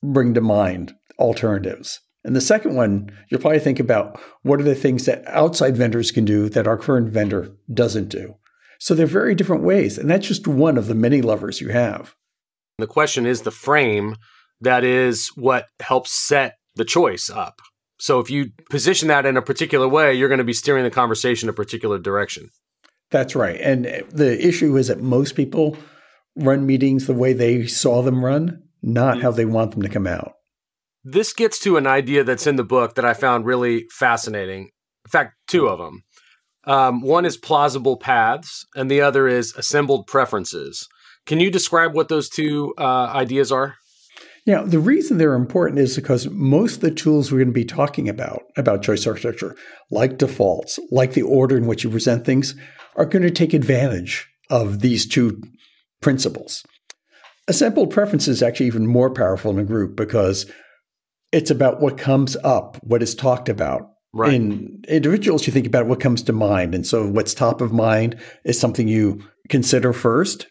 bring 0.02 0.34
to 0.34 0.40
mind 0.40 0.94
alternatives. 1.18 2.00
And 2.24 2.34
the 2.34 2.40
second 2.40 2.74
one, 2.74 3.10
you'll 3.28 3.40
probably 3.40 3.58
think 3.58 3.80
about 3.80 4.20
what 4.42 4.60
are 4.60 4.64
the 4.64 4.74
things 4.74 5.04
that 5.06 5.26
outside 5.26 5.76
vendors 5.76 6.10
can 6.10 6.24
do 6.24 6.48
that 6.50 6.66
our 6.66 6.76
current 6.78 7.10
vendor 7.10 7.56
doesn't 7.72 8.08
do. 8.08 8.34
So 8.78 8.94
they're 8.94 9.06
very 9.06 9.34
different 9.34 9.64
ways. 9.64 9.98
And 9.98 10.08
that's 10.08 10.26
just 10.26 10.46
one 10.46 10.78
of 10.78 10.86
the 10.86 10.94
many 10.94 11.20
levers 11.20 11.60
you 11.60 11.68
have. 11.68 12.14
The 12.78 12.86
question 12.86 13.26
is 13.26 13.42
the 13.42 13.50
frame 13.50 14.16
that 14.60 14.84
is 14.84 15.28
what 15.34 15.66
helps 15.80 16.12
set 16.12 16.56
the 16.76 16.84
choice 16.84 17.28
up. 17.28 17.60
So 17.98 18.20
if 18.20 18.30
you 18.30 18.52
position 18.70 19.08
that 19.08 19.26
in 19.26 19.36
a 19.36 19.42
particular 19.42 19.88
way, 19.88 20.14
you're 20.14 20.28
going 20.28 20.38
to 20.38 20.44
be 20.44 20.52
steering 20.52 20.84
the 20.84 20.90
conversation 20.90 21.48
a 21.48 21.52
particular 21.52 21.98
direction. 21.98 22.50
That's 23.10 23.34
right. 23.34 23.60
And 23.60 23.84
the 24.10 24.46
issue 24.46 24.76
is 24.76 24.88
that 24.88 25.00
most 25.00 25.34
people 25.34 25.76
run 26.36 26.66
meetings 26.66 27.06
the 27.06 27.14
way 27.14 27.32
they 27.32 27.66
saw 27.66 28.02
them 28.02 28.24
run, 28.24 28.62
not 28.82 29.14
mm-hmm. 29.14 29.22
how 29.22 29.30
they 29.32 29.44
want 29.44 29.72
them 29.72 29.82
to 29.82 29.88
come 29.88 30.06
out. 30.06 30.34
This 31.02 31.32
gets 31.32 31.58
to 31.60 31.76
an 31.76 31.86
idea 31.86 32.22
that's 32.22 32.46
in 32.46 32.56
the 32.56 32.64
book 32.64 32.94
that 32.94 33.04
I 33.04 33.14
found 33.14 33.46
really 33.46 33.86
fascinating. 33.90 34.70
In 35.04 35.10
fact, 35.10 35.34
two 35.46 35.66
of 35.68 35.78
them. 35.78 36.02
Um, 36.68 37.00
one 37.00 37.24
is 37.24 37.38
plausible 37.38 37.96
paths, 37.96 38.66
and 38.76 38.90
the 38.90 39.00
other 39.00 39.26
is 39.26 39.54
assembled 39.56 40.06
preferences. 40.06 40.86
Can 41.24 41.40
you 41.40 41.50
describe 41.50 41.94
what 41.94 42.08
those 42.08 42.28
two 42.28 42.74
uh, 42.78 43.10
ideas 43.14 43.50
are? 43.50 43.76
Yeah, 44.44 44.62
the 44.62 44.78
reason 44.78 45.18
they're 45.18 45.34
important 45.34 45.78
is 45.78 45.96
because 45.96 46.28
most 46.30 46.76
of 46.76 46.80
the 46.82 46.90
tools 46.90 47.32
we're 47.32 47.38
going 47.38 47.48
to 47.48 47.52
be 47.52 47.64
talking 47.64 48.08
about, 48.08 48.44
about 48.56 48.82
choice 48.82 49.06
architecture, 49.06 49.56
like 49.90 50.18
defaults, 50.18 50.78
like 50.90 51.14
the 51.14 51.22
order 51.22 51.56
in 51.56 51.66
which 51.66 51.84
you 51.84 51.90
present 51.90 52.24
things, 52.24 52.54
are 52.96 53.06
going 53.06 53.22
to 53.22 53.30
take 53.30 53.52
advantage 53.52 54.26
of 54.50 54.80
these 54.80 55.06
two 55.06 55.42
principles. 56.00 56.64
Assembled 57.46 57.90
preference 57.90 58.28
is 58.28 58.42
actually 58.42 58.66
even 58.66 58.86
more 58.86 59.12
powerful 59.12 59.50
in 59.50 59.58
a 59.58 59.64
group 59.64 59.96
because 59.96 60.50
it's 61.32 61.50
about 61.50 61.80
what 61.80 61.98
comes 61.98 62.36
up, 62.44 62.76
what 62.82 63.02
is 63.02 63.14
talked 63.14 63.48
about. 63.48 63.90
Right. 64.18 64.34
In 64.34 64.84
individuals, 64.88 65.46
you 65.46 65.52
think 65.52 65.66
about 65.66 65.86
what 65.86 66.00
comes 66.00 66.22
to 66.24 66.32
mind. 66.32 66.74
And 66.74 66.86
so 66.86 67.06
what's 67.06 67.34
top 67.34 67.60
of 67.60 67.72
mind 67.72 68.16
is 68.44 68.58
something 68.58 68.88
you 68.88 69.22
consider 69.48 69.92
first. 69.92 70.46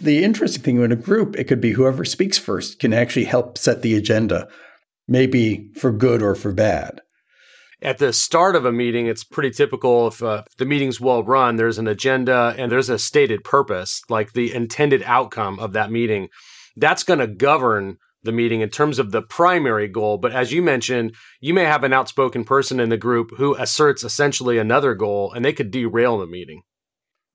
The 0.00 0.22
interesting 0.22 0.62
thing 0.62 0.82
in 0.82 0.92
a 0.92 0.96
group, 0.96 1.36
it 1.36 1.44
could 1.44 1.60
be 1.60 1.72
whoever 1.72 2.04
speaks 2.04 2.38
first 2.38 2.78
can 2.78 2.92
actually 2.92 3.24
help 3.24 3.58
set 3.58 3.82
the 3.82 3.94
agenda, 3.94 4.48
maybe 5.08 5.70
for 5.74 5.90
good 5.90 6.22
or 6.22 6.34
for 6.34 6.52
bad 6.52 7.00
at 7.82 7.98
the 7.98 8.12
start 8.12 8.54
of 8.54 8.64
a 8.64 8.72
meeting, 8.72 9.06
it's 9.06 9.24
pretty 9.24 9.50
typical 9.50 10.06
if 10.06 10.22
uh, 10.22 10.44
the 10.56 10.64
meeting's 10.64 11.00
well 11.00 11.22
run, 11.22 11.56
there's 11.56 11.78
an 11.78 11.88
agenda 11.88 12.54
and 12.56 12.70
there's 12.70 12.88
a 12.88 12.98
stated 12.98 13.42
purpose, 13.44 14.02
like 14.08 14.32
the 14.32 14.54
intended 14.54 15.02
outcome 15.04 15.58
of 15.58 15.72
that 15.72 15.90
meeting. 15.90 16.28
That's 16.76 17.02
going 17.02 17.18
to 17.18 17.26
govern 17.26 17.98
the 18.22 18.32
meeting 18.32 18.60
in 18.60 18.68
terms 18.68 18.98
of 18.98 19.10
the 19.10 19.22
primary 19.22 19.88
goal. 19.88 20.18
But 20.18 20.32
as 20.32 20.52
you 20.52 20.62
mentioned, 20.62 21.14
you 21.40 21.54
may 21.54 21.64
have 21.64 21.84
an 21.84 21.92
outspoken 21.92 22.44
person 22.44 22.80
in 22.80 22.88
the 22.88 22.96
group 22.96 23.30
who 23.36 23.54
asserts 23.56 24.04
essentially 24.04 24.58
another 24.58 24.94
goal 24.94 25.32
and 25.32 25.44
they 25.44 25.52
could 25.52 25.70
derail 25.70 26.18
the 26.18 26.26
meeting. 26.26 26.62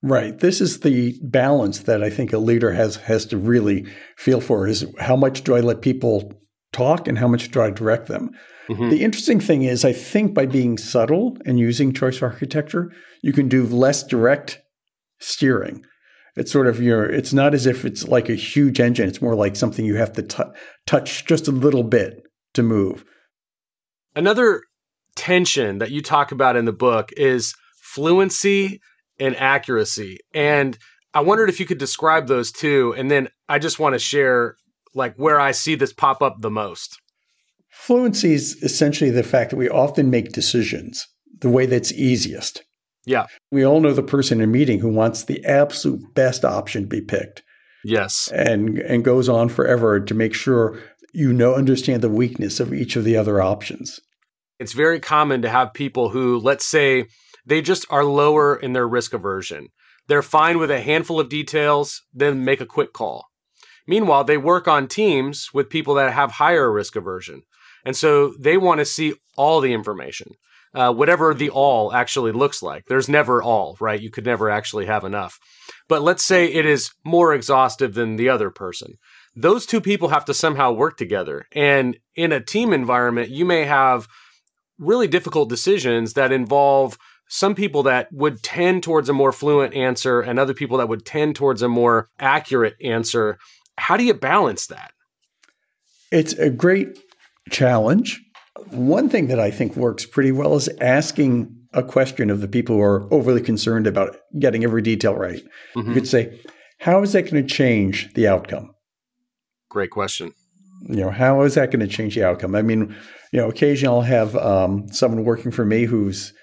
Right. 0.04 0.38
This 0.38 0.62
is 0.62 0.82
the 0.82 1.18
balance 1.22 1.80
that 1.80 2.04
I 2.04 2.10
think 2.10 2.32
a 2.32 2.38
leader 2.38 2.72
has 2.74 2.98
has 2.98 3.26
to 3.28 3.38
really 3.38 3.86
feel 4.16 4.40
for 4.40 4.68
is 4.68 4.86
how 5.00 5.16
much 5.16 5.44
do 5.44 5.56
I 5.56 5.60
let 5.60 5.82
people 5.82 6.34
talk 6.72 7.08
and 7.08 7.18
how 7.18 7.28
much 7.28 7.50
do 7.50 7.62
I 7.62 7.72
direct 7.72 8.08
them? 8.08 8.30
Mm-hmm. 8.70 8.90
The 8.90 9.04
interesting 9.04 9.40
thing 9.40 9.64
is, 9.64 9.86
I 9.86 9.94
think 9.94 10.34
by 10.34 10.46
being 10.46 10.78
subtle 10.78 11.38
and 11.46 11.58
using 11.58 11.94
choice 11.94 12.22
architecture, 12.22 12.92
you 13.24 13.34
can 13.34 13.48
do 13.48 13.66
less 13.66 14.04
direct 14.04 14.62
steering. 15.20 15.84
It's 16.38 16.52
sort 16.52 16.68
of 16.68 16.82
your, 16.82 17.06
it's 17.06 17.34
not 17.34 17.54
as 17.54 17.66
if 17.66 17.84
it's 17.84 18.08
like 18.08 18.30
a 18.30 18.36
huge 18.36 18.80
engine. 18.80 19.08
It's 19.08 19.22
more 19.22 19.36
like 19.36 19.56
something 19.56 19.86
you 19.86 19.96
have 19.96 20.14
to 20.14 20.24
t- 20.24 20.44
touch 20.86 21.26
just 21.26 21.48
a 21.48 21.52
little 21.52 21.84
bit 21.84 22.24
to 22.54 22.64
move. 22.64 23.04
Another 24.16 24.62
tension 25.16 25.80
that 25.80 25.92
you 25.92 26.02
talk 26.02 26.32
about 26.32 26.56
in 26.56 26.66
the 26.66 26.72
book 26.72 27.12
is 27.18 27.56
fluency 27.82 28.80
and 29.20 29.36
accuracy. 29.36 30.20
And 30.34 30.78
I 31.14 31.22
wondered 31.22 31.50
if 31.50 31.60
you 31.60 31.66
could 31.66 31.80
describe 31.80 32.28
those 32.28 32.52
two. 32.52 32.94
And 32.98 33.10
then 33.10 33.30
I 33.50 33.60
just 33.60 33.80
want 33.80 33.94
to 33.94 34.00
share 34.00 34.56
like 34.94 35.16
where 35.16 35.40
I 35.40 35.52
see 35.52 35.76
this 35.76 35.94
pop 35.94 36.22
up 36.22 36.36
the 36.40 36.52
most. 36.52 37.00
Fluency 37.70 38.34
is 38.34 38.62
essentially 38.64 39.10
the 39.10 39.24
fact 39.24 39.52
that 39.52 39.58
we 39.58 39.70
often 39.70 40.10
make 40.10 40.32
decisions 40.32 41.08
the 41.40 41.50
way 41.50 41.66
that's 41.66 41.92
easiest. 41.94 42.64
Yeah. 43.08 43.28
We 43.52 43.66
all 43.66 43.80
know 43.80 43.94
the 43.94 44.04
person 44.04 44.42
in 44.42 44.50
a 44.50 44.52
meeting 44.52 44.80
who 44.80 44.90
wants 44.90 45.24
the 45.24 45.44
absolute 45.46 46.14
best 46.14 46.44
option 46.44 46.84
to 46.84 46.88
be 46.88 47.02
picked. 47.02 47.42
Yes. 47.84 48.30
And 48.34 48.80
and 48.80 49.04
goes 49.04 49.30
on 49.30 49.48
forever 49.48 50.00
to 50.00 50.14
make 50.14 50.34
sure 50.34 50.78
you 51.14 51.32
know 51.32 51.56
understand 51.56 52.04
the 52.04 52.10
weakness 52.10 52.60
of 52.60 52.74
each 52.74 52.98
of 52.98 53.06
the 53.06 53.16
other 53.16 53.42
options. 53.42 54.02
It's 54.60 54.74
very 54.74 55.00
common 55.00 55.42
to 55.42 55.50
have 55.50 55.74
people 55.74 56.10
who 56.10 56.38
let's 56.38 56.66
say 56.66 57.06
they 57.46 57.62
just 57.62 57.86
are 57.90 58.04
lower 58.04 58.58
in 58.58 58.74
their 58.74 58.88
risk 58.88 59.14
aversion. 59.14 59.70
They're 60.10 60.22
fine 60.22 60.58
with 60.58 60.70
a 60.70 60.82
handful 60.82 61.20
of 61.20 61.30
details, 61.30 62.04
then 62.14 62.44
make 62.44 62.60
a 62.60 62.66
quick 62.66 62.92
call. 62.92 63.28
Meanwhile, 63.88 64.26
they 64.26 64.38
work 64.38 64.68
on 64.68 64.88
teams 64.88 65.50
with 65.54 65.70
people 65.70 65.94
that 65.94 66.12
have 66.12 66.32
higher 66.32 66.70
risk 66.70 66.98
aversion. 66.98 67.44
And 67.86 67.96
so 67.96 68.34
they 68.38 68.58
want 68.58 68.80
to 68.80 68.86
see 68.86 69.14
all 69.38 69.62
the 69.62 69.72
information, 69.74 70.34
uh, 70.78 70.94
whatever 70.94 71.34
the 71.34 71.50
all 71.50 71.92
actually 71.92 72.32
looks 72.32 72.62
like. 72.62 72.86
There's 72.86 73.10
never 73.10 73.42
all, 73.42 73.76
right? 73.80 74.00
You 74.00 74.12
could 74.12 74.26
never 74.26 74.48
actually 74.48 74.86
have 74.86 75.04
enough. 75.04 75.40
But 75.90 76.04
let's 76.04 76.24
say 76.24 76.46
it 76.46 76.68
is 76.68 76.92
more 77.04 77.34
exhaustive 77.34 77.96
than 77.96 78.16
the 78.16 78.30
other 78.30 78.52
person. 78.52 78.94
Those 79.36 79.66
two 79.66 79.82
people 79.82 80.10
have 80.10 80.24
to 80.26 80.36
somehow 80.36 80.72
work 80.72 80.96
together. 80.96 81.48
And 81.52 81.98
in 82.16 82.32
a 82.32 82.40
team 82.40 82.74
environment, 82.74 83.32
you 83.32 83.44
may 83.44 83.64
have 83.64 84.08
really 84.78 85.08
difficult 85.08 85.50
decisions 85.50 86.14
that 86.14 86.32
involve 86.32 87.00
some 87.28 87.56
people 87.56 87.82
that 87.84 88.14
would 88.14 88.44
tend 88.44 88.84
towards 88.84 89.10
a 89.10 89.14
more 89.14 89.32
fluent 89.32 89.74
answer 89.74 90.22
and 90.22 90.38
other 90.38 90.54
people 90.54 90.78
that 90.78 90.90
would 90.90 91.08
tend 91.08 91.36
towards 91.36 91.64
a 91.64 91.68
more 91.68 92.10
accurate 92.20 92.76
answer. 92.84 93.40
How 93.80 93.98
do 93.98 94.04
you 94.04 94.14
balance 94.14 94.68
that? 94.68 94.92
It's 96.12 96.34
a 96.34 96.52
great 96.52 97.00
challenge. 97.50 98.22
One 98.70 99.10
thing 99.10 99.28
that 99.28 99.40
I 99.40 99.52
think 99.52 99.76
works 99.76 100.06
pretty 100.06 100.32
well 100.32 100.56
is 100.56 100.70
asking 100.82 101.56
a 101.74 101.84
question 101.84 102.30
of 102.30 102.42
the 102.42 102.48
people 102.48 102.78
who 102.78 102.82
are 102.82 103.14
overly 103.14 103.42
concerned 103.42 103.88
about 103.88 104.18
getting 104.40 104.64
every 104.64 104.82
detail 104.82 105.16
right. 105.16 105.44
Mm-hmm. 105.76 105.90
You 105.90 105.94
could 105.94 106.08
say, 106.08 106.40
how 106.80 107.02
is 107.02 107.14
that 107.14 107.24
going 107.24 107.46
to 107.46 107.54
change 107.54 108.14
the 108.14 108.28
outcome? 108.28 108.72
Great 109.70 109.92
question. 109.92 110.34
You 110.90 110.98
know, 110.98 111.10
how 111.12 111.42
is 111.42 111.56
that 111.56 111.72
going 111.72 111.80
to 111.80 111.88
change 111.88 112.16
the 112.16 112.24
outcome? 112.24 112.56
I 112.56 112.62
mean, 112.62 112.96
you 113.32 113.40
know, 113.40 113.50
occasionally 113.50 113.96
I'll 113.96 114.02
have 114.02 114.36
um, 114.36 114.88
someone 114.90 115.26
working 115.26 115.52
for 115.52 115.66
me 115.66 115.86
who's 115.86 116.34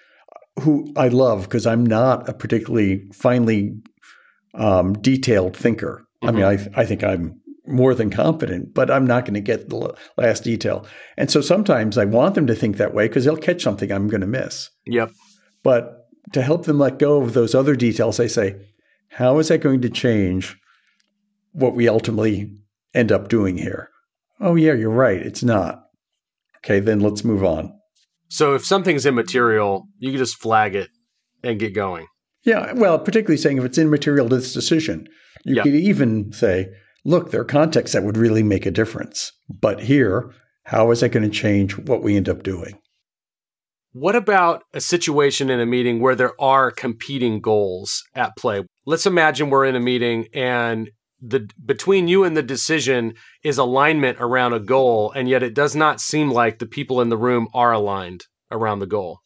who 0.61 0.93
I 0.97 1.09
love 1.09 1.45
because 1.45 1.67
I'm 1.67 1.85
not 1.85 2.29
a 2.29 2.33
particularly 2.33 3.05
finely 3.13 3.75
um, 4.55 4.93
detailed 4.95 5.57
thinker. 5.57 6.05
Mm-hmm. 6.23 6.29
I 6.29 6.33
mean, 6.33 6.45
mm-hmm. 6.45 6.79
I, 6.79 6.83
I 6.83 6.85
think 6.85 7.03
I'm 7.03 7.41
more 7.67 7.95
than 7.95 8.11
competent, 8.11 8.75
but 8.75 8.91
I'm 8.91 9.07
not 9.07 9.25
going 9.25 9.35
to 9.35 9.41
get 9.41 9.69
the 9.69 9.95
last 10.17 10.45
detail. 10.45 10.87
And 11.17 11.31
so 11.31 11.41
sometimes 11.41 11.97
I 11.97 12.05
want 12.05 12.35
them 12.35 12.47
to 12.47 12.55
think 12.55 12.77
that 12.77 12.95
way 12.95 13.09
because 13.09 13.25
they'll 13.25 13.37
catch 13.37 13.63
something 13.63 13.91
I'm 13.91 14.09
going 14.09 14.21
to 14.21 14.27
miss. 14.27 14.71
Yep. 14.87 15.11
But 15.63 16.07
to 16.33 16.43
help 16.43 16.67
them 16.67 16.79
let 16.79 16.99
go 16.99 17.23
of 17.23 17.33
those 17.33 17.55
other 17.55 17.75
details, 17.75 18.21
I 18.21 18.27
say, 18.27 18.57
how 19.09 19.39
is 19.39 19.49
that 19.49 19.59
going 19.59 19.81
to 19.83 19.91
change 19.91 20.57
what 21.53 21.75
we 21.75 21.89
ultimately 21.89 22.51
end 22.95 23.13
up 23.13 23.29
doing 23.29 23.57
here? 23.57 23.91
Oh, 24.41 24.57
yeah, 24.57 24.75
you're 24.75 24.91
right. 24.91 25.21
It's 25.21 25.43
not. 25.43 25.85
Okay, 26.59 26.81
then 26.81 27.01
let's 27.01 27.25
move 27.25 27.45
on. 27.45 27.73
So 28.29 28.55
if 28.55 28.65
something's 28.65 29.07
immaterial, 29.07 29.87
you 29.99 30.11
can 30.11 30.19
just 30.19 30.41
flag 30.41 30.75
it 30.75 30.89
and 31.43 31.61
get 31.61 31.75
going. 31.75 32.07
Yeah, 32.45 32.73
well, 32.73 32.99
particularly 32.99 33.37
saying 33.39 33.59
if 33.59 33.65
it's 33.65 33.79
immaterial 33.79 34.29
to 34.29 34.37
this 34.37 34.53
decision, 34.53 35.09
you 35.45 35.57
yep. 35.57 35.65
could 35.65 35.75
even 35.75 36.33
say, 36.33 36.69
look, 37.05 37.31
there 37.31 37.41
are 37.41 37.45
contexts 37.45 37.95
that 37.95 38.05
would 38.05 38.17
really 38.17 38.43
make 38.43 38.67
a 38.67 38.71
difference. 38.71 39.33
But 39.49 39.83
here, 39.83 40.31
how 40.65 40.91
is 40.91 41.01
that 41.01 41.11
going 41.11 41.29
to 41.29 41.37
change 41.37 41.77
what 41.77 42.03
we 42.03 42.17
end 42.17 42.29
up 42.29 42.43
doing? 42.43 42.79
What 43.93 44.17
about 44.17 44.65
a 44.73 44.81
situation 44.81 45.51
in 45.51 45.61
a 45.61 45.67
meeting 45.67 46.01
where 46.01 46.17
there 46.17 46.41
are 46.41 46.73
competing 46.73 47.41
goals 47.41 48.03
at 48.15 48.37
play? 48.37 48.65
Let's 48.87 49.07
imagine 49.07 49.51
we're 49.51 49.67
in 49.67 49.77
a 49.77 49.81
meeting 49.81 50.27
and 50.35 50.91
the 51.21 51.49
between 51.65 52.09
you 52.09 52.25
and 52.25 52.37
the 52.37 52.43
decision 52.43 53.15
is 53.45 53.57
alignment 53.57 54.19
around 54.21 54.53
a 54.53 54.61
goal 54.61 55.13
and 55.13 55.29
yet 55.29 55.43
it 55.43 55.55
does 55.55 55.77
not 55.77 56.01
seem 56.01 56.31
like 56.31 56.59
the 56.59 56.67
people 56.67 57.01
in 57.01 57.09
the 57.09 57.17
room 57.17 57.49
are 57.55 57.73
aligned 57.73 58.25
around 58.51 58.81
the 58.81 58.87
goal. 58.87 59.21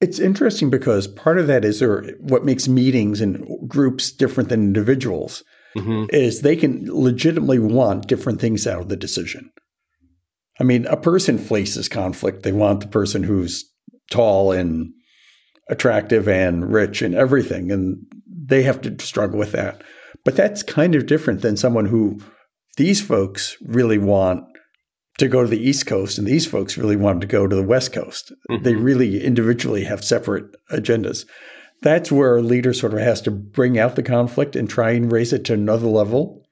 It's 0.00 0.18
interesting 0.18 0.68
because 0.68 1.06
part 1.06 1.38
of 1.38 1.46
that 1.46 1.64
is 1.64 1.82
what 2.20 2.44
makes 2.44 2.68
meetings 2.68 3.22
and 3.22 3.66
groups 3.66 4.12
different 4.12 4.50
than 4.50 4.60
individuals 4.60 5.42
mm-hmm. 5.76 6.04
is 6.10 6.40
they 6.40 6.56
can 6.56 6.86
legitimately 6.90 7.58
want 7.58 8.06
different 8.06 8.40
things 8.40 8.66
out 8.66 8.82
of 8.82 8.88
the 8.88 8.96
decision. 8.96 9.50
I 10.60 10.64
mean, 10.64 10.86
a 10.86 10.96
person 10.96 11.38
faces 11.38 11.88
conflict. 11.88 12.42
They 12.42 12.52
want 12.52 12.80
the 12.80 12.88
person 12.88 13.24
who's 13.24 13.64
tall 14.10 14.52
and 14.52 14.92
attractive 15.68 16.28
and 16.28 16.72
rich 16.72 17.02
and 17.02 17.14
everything, 17.14 17.72
and 17.72 17.98
they 18.26 18.62
have 18.62 18.80
to 18.82 19.04
struggle 19.04 19.38
with 19.38 19.52
that. 19.52 19.82
But 20.24 20.36
that's 20.36 20.62
kind 20.62 20.94
of 20.94 21.06
different 21.06 21.42
than 21.42 21.56
someone 21.56 21.86
who 21.86 22.20
these 22.76 23.00
folks 23.00 23.56
really 23.62 23.98
want 23.98 24.44
to 25.18 25.28
go 25.28 25.42
to 25.42 25.48
the 25.48 25.62
East 25.62 25.86
Coast, 25.86 26.18
and 26.18 26.26
these 26.26 26.46
folks 26.46 26.76
really 26.76 26.96
want 26.96 27.20
to 27.20 27.26
go 27.26 27.46
to 27.46 27.54
the 27.54 27.62
West 27.62 27.92
Coast. 27.92 28.32
Mm-hmm. 28.50 28.64
They 28.64 28.74
really 28.74 29.22
individually 29.22 29.84
have 29.84 30.04
separate 30.04 30.46
agendas 30.72 31.24
that's 31.84 32.10
where 32.10 32.38
a 32.38 32.42
leader 32.42 32.72
sort 32.72 32.94
of 32.94 33.00
has 33.00 33.20
to 33.20 33.30
bring 33.30 33.78
out 33.78 33.94
the 33.94 34.02
conflict 34.02 34.56
and 34.56 34.68
try 34.68 34.92
and 34.92 35.12
raise 35.12 35.34
it 35.34 35.44
to 35.44 35.52
another 35.52 35.86
level. 35.86 36.42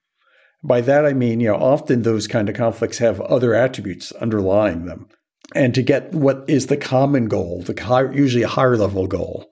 By 0.63 0.83
that, 0.83 1.07
I 1.07 1.15
mean, 1.15 1.41
you 1.41 1.49
know, 1.49 1.57
often 1.57 2.03
those 2.03 2.29
kind 2.29 2.51
of 2.51 2.55
conflicts 2.55 2.99
have 2.99 3.19
other 3.23 3.55
attributes 3.55 4.13
underlying 4.13 4.85
them. 4.85 5.09
And 5.55 5.75
to 5.75 5.83
get 5.83 6.13
what 6.13 6.45
is 6.49 6.67
the 6.67 6.77
common 6.77 7.29
goal, 7.29 7.63
the 7.63 7.83
high, 7.83 8.13
usually 8.13 8.43
a 8.43 8.49
higher 8.49 8.77
level 8.77 9.07
goal, 9.07 9.47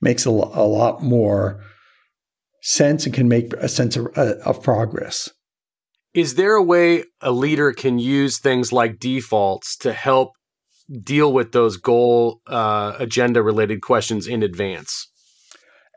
makes 0.00 0.26
a, 0.26 0.30
a 0.30 0.66
lot 0.66 1.00
more 1.00 1.62
sense 2.62 3.06
and 3.06 3.14
can 3.14 3.28
make 3.28 3.52
a 3.54 3.68
sense 3.68 3.96
of, 3.96 4.08
uh, 4.16 4.34
of 4.44 4.62
progress. 4.64 5.30
Is 6.12 6.34
there 6.34 6.54
a 6.54 6.62
way 6.62 7.04
a 7.20 7.30
leader 7.30 7.72
can 7.72 8.00
use 8.00 8.40
things 8.40 8.72
like 8.72 8.98
defaults 8.98 9.76
to 9.78 9.92
help 9.92 10.32
deal 11.04 11.32
with 11.32 11.52
those 11.52 11.76
goal 11.76 12.40
uh, 12.48 12.96
agenda 12.98 13.44
related 13.44 13.80
questions 13.80 14.26
in 14.26 14.42
advance? 14.42 15.09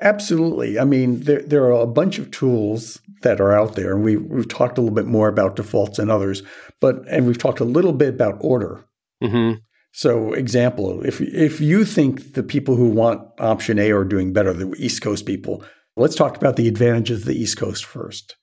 Absolutely. 0.02 0.80
I 0.80 0.86
mean, 0.86 1.22
there, 1.22 1.42
there 1.42 1.64
are 1.66 1.82
a 1.82 1.88
bunch 1.88 2.20
of 2.20 2.32
tools 2.32 3.00
that 3.22 3.40
are 3.40 3.54
out 3.54 3.76
there, 3.76 3.94
and 3.94 4.04
we, 4.04 4.18
we've 4.18 4.48
talked 4.48 4.78
a 4.78 4.82
little 4.82 4.96
bit 4.96 5.06
more 5.06 5.28
about 5.28 5.56
defaults 5.56 6.00
and 6.00 6.12
others, 6.12 6.44
but 6.82 7.08
and 7.10 7.26
we've 7.26 7.38
talked 7.38 7.60
a 7.60 7.66
little 7.66 7.94
bit 7.94 8.10
about 8.10 8.38
order. 8.42 8.86
Mm-hmm. 9.24 9.60
So, 9.92 10.34
example, 10.34 11.06
if 11.06 11.22
if 11.22 11.62
you 11.62 11.86
think 11.86 12.34
the 12.34 12.44
people 12.44 12.76
who 12.76 12.90
want 12.90 13.22
option 13.40 13.78
A 13.80 13.92
are 13.92 14.04
doing 14.04 14.34
better, 14.34 14.52
the 14.52 14.74
East 14.78 15.02
Coast 15.02 15.26
people, 15.26 15.64
let's 15.96 16.16
talk 16.16 16.36
about 16.36 16.56
the 16.56 16.68
advantages 16.68 17.22
of 17.22 17.26
the 17.26 17.40
East 17.40 17.58
Coast 17.58 17.86
first. 17.86 18.36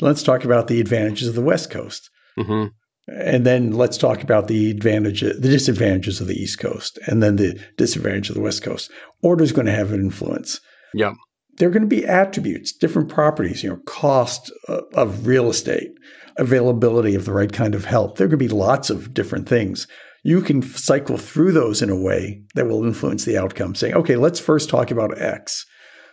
Let's 0.00 0.22
talk 0.22 0.44
about 0.44 0.66
the 0.66 0.80
advantages 0.80 1.28
of 1.28 1.34
the 1.34 1.42
West 1.42 1.70
Coast. 1.70 2.10
Mm-hmm. 2.38 2.66
And 3.08 3.46
then 3.46 3.70
let's 3.70 3.96
talk 3.96 4.22
about 4.24 4.48
the 4.48 4.68
advantage, 4.68 5.20
the 5.20 5.32
disadvantages 5.34 6.20
of 6.20 6.26
the 6.26 6.34
East 6.34 6.58
Coast, 6.58 6.98
and 7.06 7.22
then 7.22 7.36
the 7.36 7.58
disadvantage 7.76 8.28
of 8.28 8.34
the 8.34 8.42
West 8.42 8.64
Coast. 8.64 8.90
Order 9.22 9.44
is 9.44 9.52
going 9.52 9.66
to 9.66 9.72
have 9.72 9.92
an 9.92 10.00
influence. 10.00 10.60
Yeah. 10.94 11.14
There 11.58 11.68
are 11.68 11.72
going 11.72 11.82
to 11.82 11.88
be 11.88 12.04
attributes, 12.04 12.72
different 12.72 13.08
properties, 13.08 13.62
you 13.62 13.70
know, 13.70 13.80
cost 13.86 14.52
uh, 14.68 14.82
of 14.94 15.26
real 15.26 15.48
estate, 15.48 15.90
availability 16.36 17.14
of 17.14 17.24
the 17.24 17.32
right 17.32 17.52
kind 17.52 17.74
of 17.74 17.86
help. 17.86 18.16
There 18.16 18.26
are 18.26 18.28
going 18.28 18.38
to 18.38 18.44
be 18.44 18.54
lots 18.54 18.90
of 18.90 19.14
different 19.14 19.48
things. 19.48 19.86
You 20.22 20.42
can 20.42 20.60
cycle 20.60 21.16
through 21.16 21.52
those 21.52 21.82
in 21.82 21.88
a 21.88 22.00
way 22.00 22.42
that 22.54 22.66
will 22.66 22.84
influence 22.84 23.24
the 23.24 23.38
outcome, 23.38 23.74
saying, 23.74 23.94
okay, 23.94 24.16
let's 24.16 24.40
first 24.40 24.68
talk 24.68 24.90
about 24.90 25.18
X. 25.20 25.64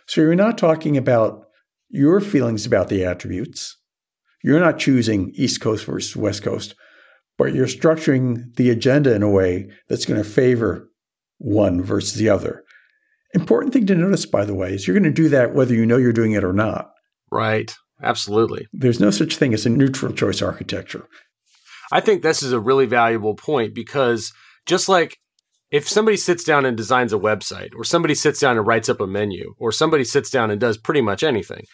So 0.06 0.20
you're 0.20 0.34
not 0.34 0.56
talking 0.56 0.96
about 0.96 1.44
your 1.90 2.20
feelings 2.20 2.64
about 2.64 2.88
the 2.88 3.04
attributes. 3.04 3.76
You're 4.42 4.60
not 4.60 4.78
choosing 4.78 5.32
East 5.34 5.60
Coast 5.60 5.84
versus 5.84 6.16
West 6.16 6.42
Coast, 6.42 6.74
but 7.38 7.54
you're 7.54 7.66
structuring 7.66 8.54
the 8.56 8.70
agenda 8.70 9.14
in 9.14 9.22
a 9.22 9.30
way 9.30 9.70
that's 9.88 10.06
going 10.06 10.22
to 10.22 10.28
favor 10.28 10.90
one 11.38 11.82
versus 11.82 12.14
the 12.14 12.28
other. 12.28 12.63
Important 13.34 13.72
thing 13.72 13.86
to 13.86 13.94
notice, 13.94 14.26
by 14.26 14.44
the 14.44 14.54
way, 14.54 14.74
is 14.74 14.86
you're 14.86 14.98
going 14.98 15.04
to 15.04 15.22
do 15.22 15.28
that 15.30 15.54
whether 15.54 15.74
you 15.74 15.84
know 15.84 15.96
you're 15.96 16.12
doing 16.12 16.32
it 16.32 16.44
or 16.44 16.52
not. 16.52 16.90
Right. 17.30 17.74
Absolutely. 18.02 18.66
There's 18.72 19.00
no 19.00 19.10
such 19.10 19.36
thing 19.36 19.54
as 19.54 19.66
a 19.66 19.70
neutral 19.70 20.12
choice 20.12 20.40
architecture. 20.40 21.06
I 21.92 22.00
think 22.00 22.22
this 22.22 22.42
is 22.42 22.52
a 22.52 22.60
really 22.60 22.86
valuable 22.86 23.34
point 23.34 23.74
because 23.74 24.32
just 24.66 24.88
like 24.88 25.18
if 25.70 25.88
somebody 25.88 26.16
sits 26.16 26.44
down 26.44 26.64
and 26.64 26.76
designs 26.76 27.12
a 27.12 27.18
website, 27.18 27.70
or 27.76 27.82
somebody 27.82 28.14
sits 28.14 28.38
down 28.38 28.56
and 28.56 28.66
writes 28.66 28.88
up 28.88 29.00
a 29.00 29.06
menu, 29.06 29.54
or 29.58 29.72
somebody 29.72 30.04
sits 30.04 30.30
down 30.30 30.50
and 30.50 30.60
does 30.60 30.78
pretty 30.78 31.00
much 31.00 31.24
anything, 31.24 31.64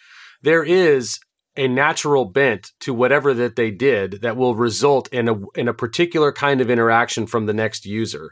there 0.41 0.63
is 0.63 1.19
a 1.55 1.67
natural 1.67 2.25
bent 2.25 2.71
to 2.79 2.93
whatever 2.93 3.33
that 3.33 3.55
they 3.55 3.69
did 3.69 4.21
that 4.21 4.37
will 4.37 4.55
result 4.55 5.07
in 5.13 5.27
a 5.27 5.35
in 5.55 5.67
a 5.67 5.73
particular 5.73 6.31
kind 6.31 6.61
of 6.61 6.69
interaction 6.71 7.27
from 7.27 7.45
the 7.45 7.53
next 7.53 7.85
user. 7.85 8.31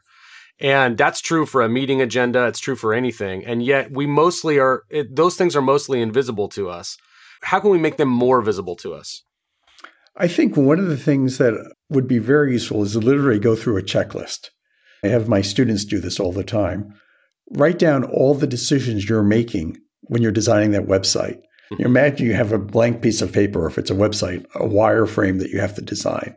And 0.60 0.98
that's 0.98 1.22
true 1.22 1.46
for 1.46 1.62
a 1.62 1.70
meeting 1.70 2.02
agenda. 2.02 2.46
It's 2.48 2.60
true 2.60 2.76
for 2.76 2.94
anything. 2.94 3.46
And 3.46 3.64
yet 3.64 3.92
we 3.92 4.06
mostly 4.06 4.60
are, 4.60 4.84
it, 4.90 5.16
those 5.16 5.36
things 5.36 5.56
are 5.56 5.62
mostly 5.62 6.02
invisible 6.02 6.50
to 6.50 6.70
us. 6.70 6.98
How 7.44 7.60
can 7.60 7.72
we 7.72 7.78
make 7.78 7.98
them 7.98 8.10
more 8.10 8.42
visible 8.42 8.76
to 8.78 8.94
us? 8.94 9.24
I 10.18 10.28
think 10.28 10.58
one 10.58 10.80
of 10.80 10.88
the 10.88 10.98
things 10.98 11.38
that 11.38 11.54
would 11.90 12.08
be 12.08 12.20
very 12.20 12.52
useful 12.52 12.84
is 12.84 12.92
to 12.94 13.00
literally 13.00 13.40
go 13.40 13.56
through 13.56 13.78
a 13.78 13.84
checklist. 13.84 14.50
I 15.04 15.08
have 15.08 15.30
my 15.30 15.42
students 15.42 15.86
do 15.86 16.00
this 16.00 16.20
all 16.20 16.34
the 16.34 16.44
time. 16.44 16.94
Write 17.52 17.80
down 17.80 18.04
all 18.04 18.36
the 18.36 18.46
decisions 18.46 19.08
you're 19.08 19.24
making 19.24 19.78
when 20.02 20.22
you're 20.22 20.32
designing 20.32 20.72
that 20.72 20.88
website. 20.88 21.40
Mm-hmm. 21.72 21.86
Imagine 21.86 22.28
you 22.28 22.34
have 22.34 22.52
a 22.52 22.60
blank 22.60 23.02
piece 23.02 23.22
of 23.22 23.32
paper, 23.32 23.64
or 23.64 23.68
if 23.68 23.78
it's 23.78 23.92
a 23.92 23.96
website, 23.96 24.46
a 24.56 24.68
wireframe 24.68 25.40
that 25.40 25.52
you 25.52 25.60
have 25.62 25.76
to 25.76 25.82
design. 25.82 26.36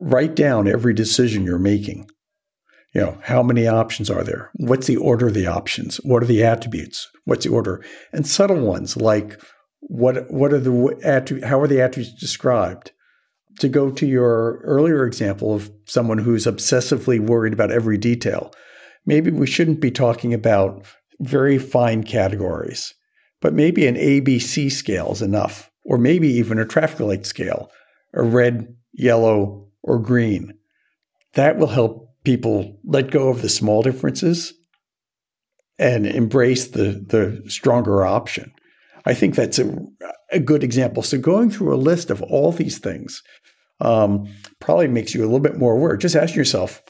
Write 0.00 0.34
down 0.34 0.66
every 0.66 0.94
decision 0.94 1.44
you're 1.44 1.58
making. 1.58 2.08
You 2.92 3.02
know, 3.02 3.18
how 3.22 3.42
many 3.42 3.68
options 3.68 4.10
are 4.10 4.24
there? 4.24 4.50
What's 4.54 4.88
the 4.88 4.96
order 4.96 5.28
of 5.28 5.34
the 5.34 5.46
options? 5.46 5.98
What 5.98 6.22
are 6.22 6.26
the 6.26 6.42
attributes? 6.42 7.08
What's 7.24 7.44
the 7.44 7.52
order? 7.52 7.84
And 8.12 8.26
subtle 8.26 8.60
ones 8.60 8.96
like 8.96 9.40
what 9.80 10.30
what 10.30 10.52
are 10.52 10.58
the? 10.58 11.40
How 11.44 11.60
are 11.60 11.68
the 11.68 11.80
attributes 11.80 12.18
described? 12.18 12.92
To 13.58 13.68
go 13.68 13.90
to 13.90 14.06
your 14.06 14.60
earlier 14.64 15.04
example 15.04 15.54
of 15.54 15.70
someone 15.84 16.18
who's 16.18 16.46
obsessively 16.46 17.20
worried 17.20 17.52
about 17.52 17.70
every 17.70 17.98
detail, 17.98 18.52
maybe 19.04 19.30
we 19.30 19.46
shouldn't 19.46 19.80
be 19.80 19.90
talking 19.90 20.32
about 20.32 20.86
very 21.20 21.58
fine 21.58 22.02
categories, 22.02 22.94
but 23.40 23.52
maybe 23.52 23.86
an 23.86 23.96
ABC 23.96 24.72
scale 24.72 25.12
is 25.12 25.20
enough, 25.20 25.70
or 25.84 25.98
maybe 25.98 26.28
even 26.28 26.58
a 26.58 26.64
traffic 26.64 27.00
light 27.00 27.26
scale, 27.26 27.70
a 28.14 28.22
red, 28.22 28.74
yellow, 28.92 29.68
or 29.82 29.98
green. 29.98 30.54
That 31.34 31.58
will 31.58 31.66
help 31.66 32.09
people 32.24 32.78
let 32.84 33.10
go 33.10 33.28
of 33.28 33.42
the 33.42 33.48
small 33.48 33.82
differences 33.82 34.54
and 35.78 36.06
embrace 36.06 36.68
the, 36.68 37.04
the 37.06 37.42
stronger 37.50 38.04
option. 38.04 38.52
I 39.06 39.14
think 39.14 39.34
that's 39.34 39.58
a, 39.58 39.74
a 40.30 40.38
good 40.38 40.62
example. 40.62 41.02
So 41.02 41.18
going 41.18 41.50
through 41.50 41.74
a 41.74 41.76
list 41.76 42.10
of 42.10 42.22
all 42.22 42.52
these 42.52 42.78
things 42.78 43.22
um, 43.80 44.26
probably 44.60 44.88
makes 44.88 45.14
you 45.14 45.22
a 45.22 45.24
little 45.24 45.40
bit 45.40 45.56
more 45.56 45.74
aware. 45.74 45.96
Just 45.96 46.16
ask 46.16 46.34
yourself, 46.34 46.82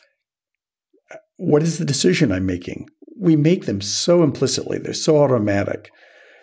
what 1.36 1.62
is 1.62 1.78
the 1.78 1.84
decision 1.84 2.32
I'm 2.32 2.46
making? 2.46 2.88
We 3.16 3.36
make 3.36 3.66
them 3.66 3.80
so 3.80 4.22
implicitly, 4.22 4.78
they're 4.78 4.92
so 4.92 5.22
automatic 5.22 5.90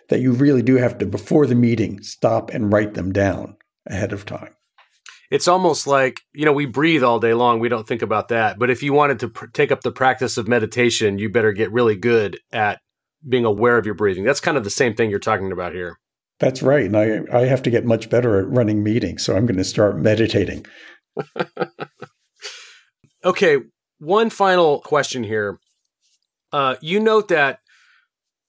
that 0.09 0.21
you 0.21 0.31
really 0.31 0.61
do 0.61 0.75
have 0.75 0.97
to, 0.99 1.05
before 1.05 1.45
the 1.47 1.55
meeting, 1.55 2.01
stop 2.01 2.49
and 2.51 2.71
write 2.71 2.93
them 2.93 3.11
down 3.11 3.57
ahead 3.87 4.13
of 4.13 4.25
time 4.25 4.56
it's 5.31 5.47
almost 5.47 5.87
like 5.87 6.21
you 6.33 6.45
know 6.45 6.53
we 6.53 6.65
breathe 6.65 7.03
all 7.03 7.19
day 7.19 7.33
long 7.33 7.59
we 7.59 7.69
don't 7.69 7.87
think 7.87 8.01
about 8.01 8.29
that. 8.29 8.59
But 8.59 8.69
if 8.69 8.83
you 8.83 8.93
wanted 8.93 9.19
to 9.19 9.29
pr- 9.29 9.47
take 9.47 9.71
up 9.71 9.81
the 9.81 9.91
practice 9.91 10.37
of 10.37 10.47
meditation 10.47 11.17
you 11.17 11.29
better 11.29 11.51
get 11.51 11.71
really 11.71 11.95
good 11.95 12.39
at 12.51 12.79
being 13.27 13.45
aware 13.45 13.77
of 13.77 13.85
your 13.85 13.95
breathing. 13.95 14.23
That's 14.23 14.39
kind 14.39 14.57
of 14.57 14.63
the 14.63 14.69
same 14.69 14.95
thing 14.95 15.09
you're 15.09 15.19
talking 15.19 15.51
about 15.51 15.73
here. 15.73 15.97
That's 16.39 16.61
right 16.61 16.85
and 16.85 16.95
i 16.95 17.21
i 17.31 17.45
have 17.45 17.63
to 17.63 17.71
get 17.71 17.85
much 17.85 18.09
better 18.09 18.39
at 18.39 18.47
running 18.47 18.83
meetings 18.83 19.23
so 19.25 19.35
i'm 19.35 19.45
going 19.45 19.57
to 19.57 19.63
start 19.63 19.97
meditating. 19.97 20.65
Okay 23.25 23.57
one 23.99 24.29
final 24.29 24.79
question 24.81 25.23
here. 25.23 25.59
Uh, 26.51 26.75
you 26.81 26.99
note 26.99 27.27
that 27.27 27.59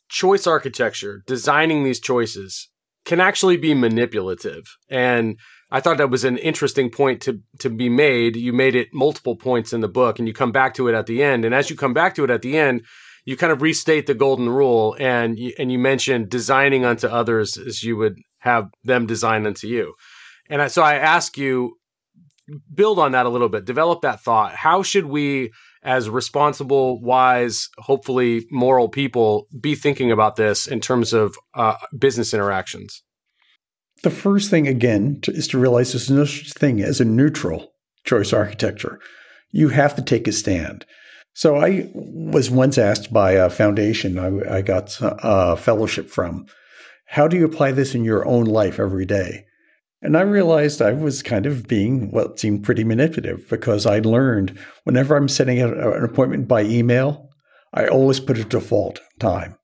choice 0.08 0.46
architecture 0.46 1.22
designing 1.26 1.84
these 1.84 2.00
choices 2.00 2.68
can 3.04 3.20
actually 3.20 3.56
be 3.56 3.74
manipulative 3.74 4.64
and 4.88 5.38
I 5.70 5.80
thought 5.80 5.98
that 5.98 6.10
was 6.10 6.24
an 6.24 6.38
interesting 6.38 6.90
point 6.90 7.20
to 7.22 7.40
to 7.60 7.68
be 7.68 7.88
made. 7.88 8.36
You 8.36 8.52
made 8.52 8.74
it 8.74 8.88
multiple 8.92 9.36
points 9.36 9.72
in 9.72 9.80
the 9.80 9.88
book, 9.88 10.18
and 10.18 10.26
you 10.26 10.34
come 10.34 10.52
back 10.52 10.74
to 10.74 10.88
it 10.88 10.94
at 10.94 11.06
the 11.06 11.22
end. 11.22 11.44
And 11.44 11.54
as 11.54 11.68
you 11.70 11.76
come 11.76 11.94
back 11.94 12.14
to 12.14 12.24
it 12.24 12.30
at 12.30 12.42
the 12.42 12.56
end, 12.56 12.82
you 13.24 13.36
kind 13.36 13.52
of 13.52 13.60
restate 13.60 14.06
the 14.06 14.14
golden 14.14 14.48
rule, 14.48 14.96
and 14.98 15.38
you, 15.38 15.52
and 15.58 15.70
you 15.70 15.78
mentioned 15.78 16.30
designing 16.30 16.84
unto 16.84 17.06
others 17.06 17.58
as 17.58 17.82
you 17.82 17.96
would 17.96 18.16
have 18.38 18.68
them 18.84 19.06
design 19.06 19.46
unto 19.46 19.66
you. 19.66 19.94
And 20.48 20.62
I, 20.62 20.68
so 20.68 20.82
I 20.82 20.94
ask 20.94 21.36
you, 21.36 21.76
build 22.72 22.98
on 22.98 23.12
that 23.12 23.26
a 23.26 23.28
little 23.28 23.50
bit, 23.50 23.66
develop 23.66 24.00
that 24.02 24.22
thought. 24.22 24.54
How 24.54 24.82
should 24.82 25.04
we, 25.04 25.50
as 25.82 26.08
responsible, 26.08 27.02
wise, 27.02 27.68
hopefully 27.76 28.46
moral 28.50 28.88
people, 28.88 29.46
be 29.60 29.74
thinking 29.74 30.10
about 30.10 30.36
this 30.36 30.66
in 30.66 30.80
terms 30.80 31.12
of 31.12 31.36
uh, 31.54 31.74
business 31.98 32.32
interactions? 32.32 33.02
The 34.02 34.10
first 34.10 34.50
thing, 34.50 34.68
again, 34.68 35.20
to, 35.22 35.32
is 35.32 35.48
to 35.48 35.58
realize 35.58 35.92
there's 35.92 36.10
no 36.10 36.24
such 36.24 36.52
thing 36.52 36.80
as 36.80 37.00
a 37.00 37.04
neutral 37.04 37.72
choice 38.04 38.32
architecture. 38.32 39.00
You 39.50 39.70
have 39.70 39.96
to 39.96 40.02
take 40.02 40.28
a 40.28 40.32
stand. 40.32 40.84
So 41.34 41.56
I 41.56 41.90
was 41.94 42.50
once 42.50 42.78
asked 42.78 43.12
by 43.12 43.32
a 43.32 43.50
foundation 43.50 44.18
I, 44.18 44.58
I 44.58 44.62
got 44.62 44.96
a 45.00 45.56
fellowship 45.56 46.08
from, 46.08 46.46
how 47.06 47.28
do 47.28 47.36
you 47.36 47.44
apply 47.44 47.72
this 47.72 47.94
in 47.94 48.04
your 48.04 48.26
own 48.26 48.44
life 48.44 48.78
every 48.78 49.06
day? 49.06 49.44
And 50.00 50.16
I 50.16 50.20
realized 50.20 50.80
I 50.80 50.92
was 50.92 51.22
kind 51.22 51.46
of 51.46 51.66
being 51.66 52.10
what 52.12 52.38
seemed 52.38 52.62
pretty 52.62 52.84
manipulative 52.84 53.48
because 53.48 53.84
I 53.86 53.98
learned 53.98 54.58
whenever 54.84 55.16
I'm 55.16 55.28
setting 55.28 55.60
out 55.60 55.76
an 55.76 56.04
appointment 56.04 56.46
by 56.46 56.62
email, 56.62 57.30
I 57.74 57.86
always 57.86 58.20
put 58.20 58.38
a 58.38 58.44
default 58.44 59.00
time. 59.18 59.56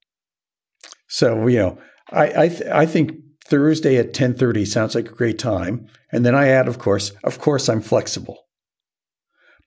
So, 1.09 1.47
you 1.47 1.59
know, 1.59 1.79
I 2.11 2.45
I, 2.45 2.49
th- 2.49 2.71
I 2.71 2.87
think 2.87 3.13
Thursday 3.47 3.97
at 3.97 4.13
10:30 4.15 4.65
sounds 4.65 4.95
like 4.95 5.09
a 5.09 5.15
great 5.15 5.39
time. 5.39 5.87
And 6.11 6.25
then 6.25 6.35
I 6.35 6.49
add, 6.49 6.69
of 6.69 6.79
course, 6.79 7.13
of 7.23 7.39
course 7.39 7.69
I'm 7.69 7.81
flexible. 7.81 8.39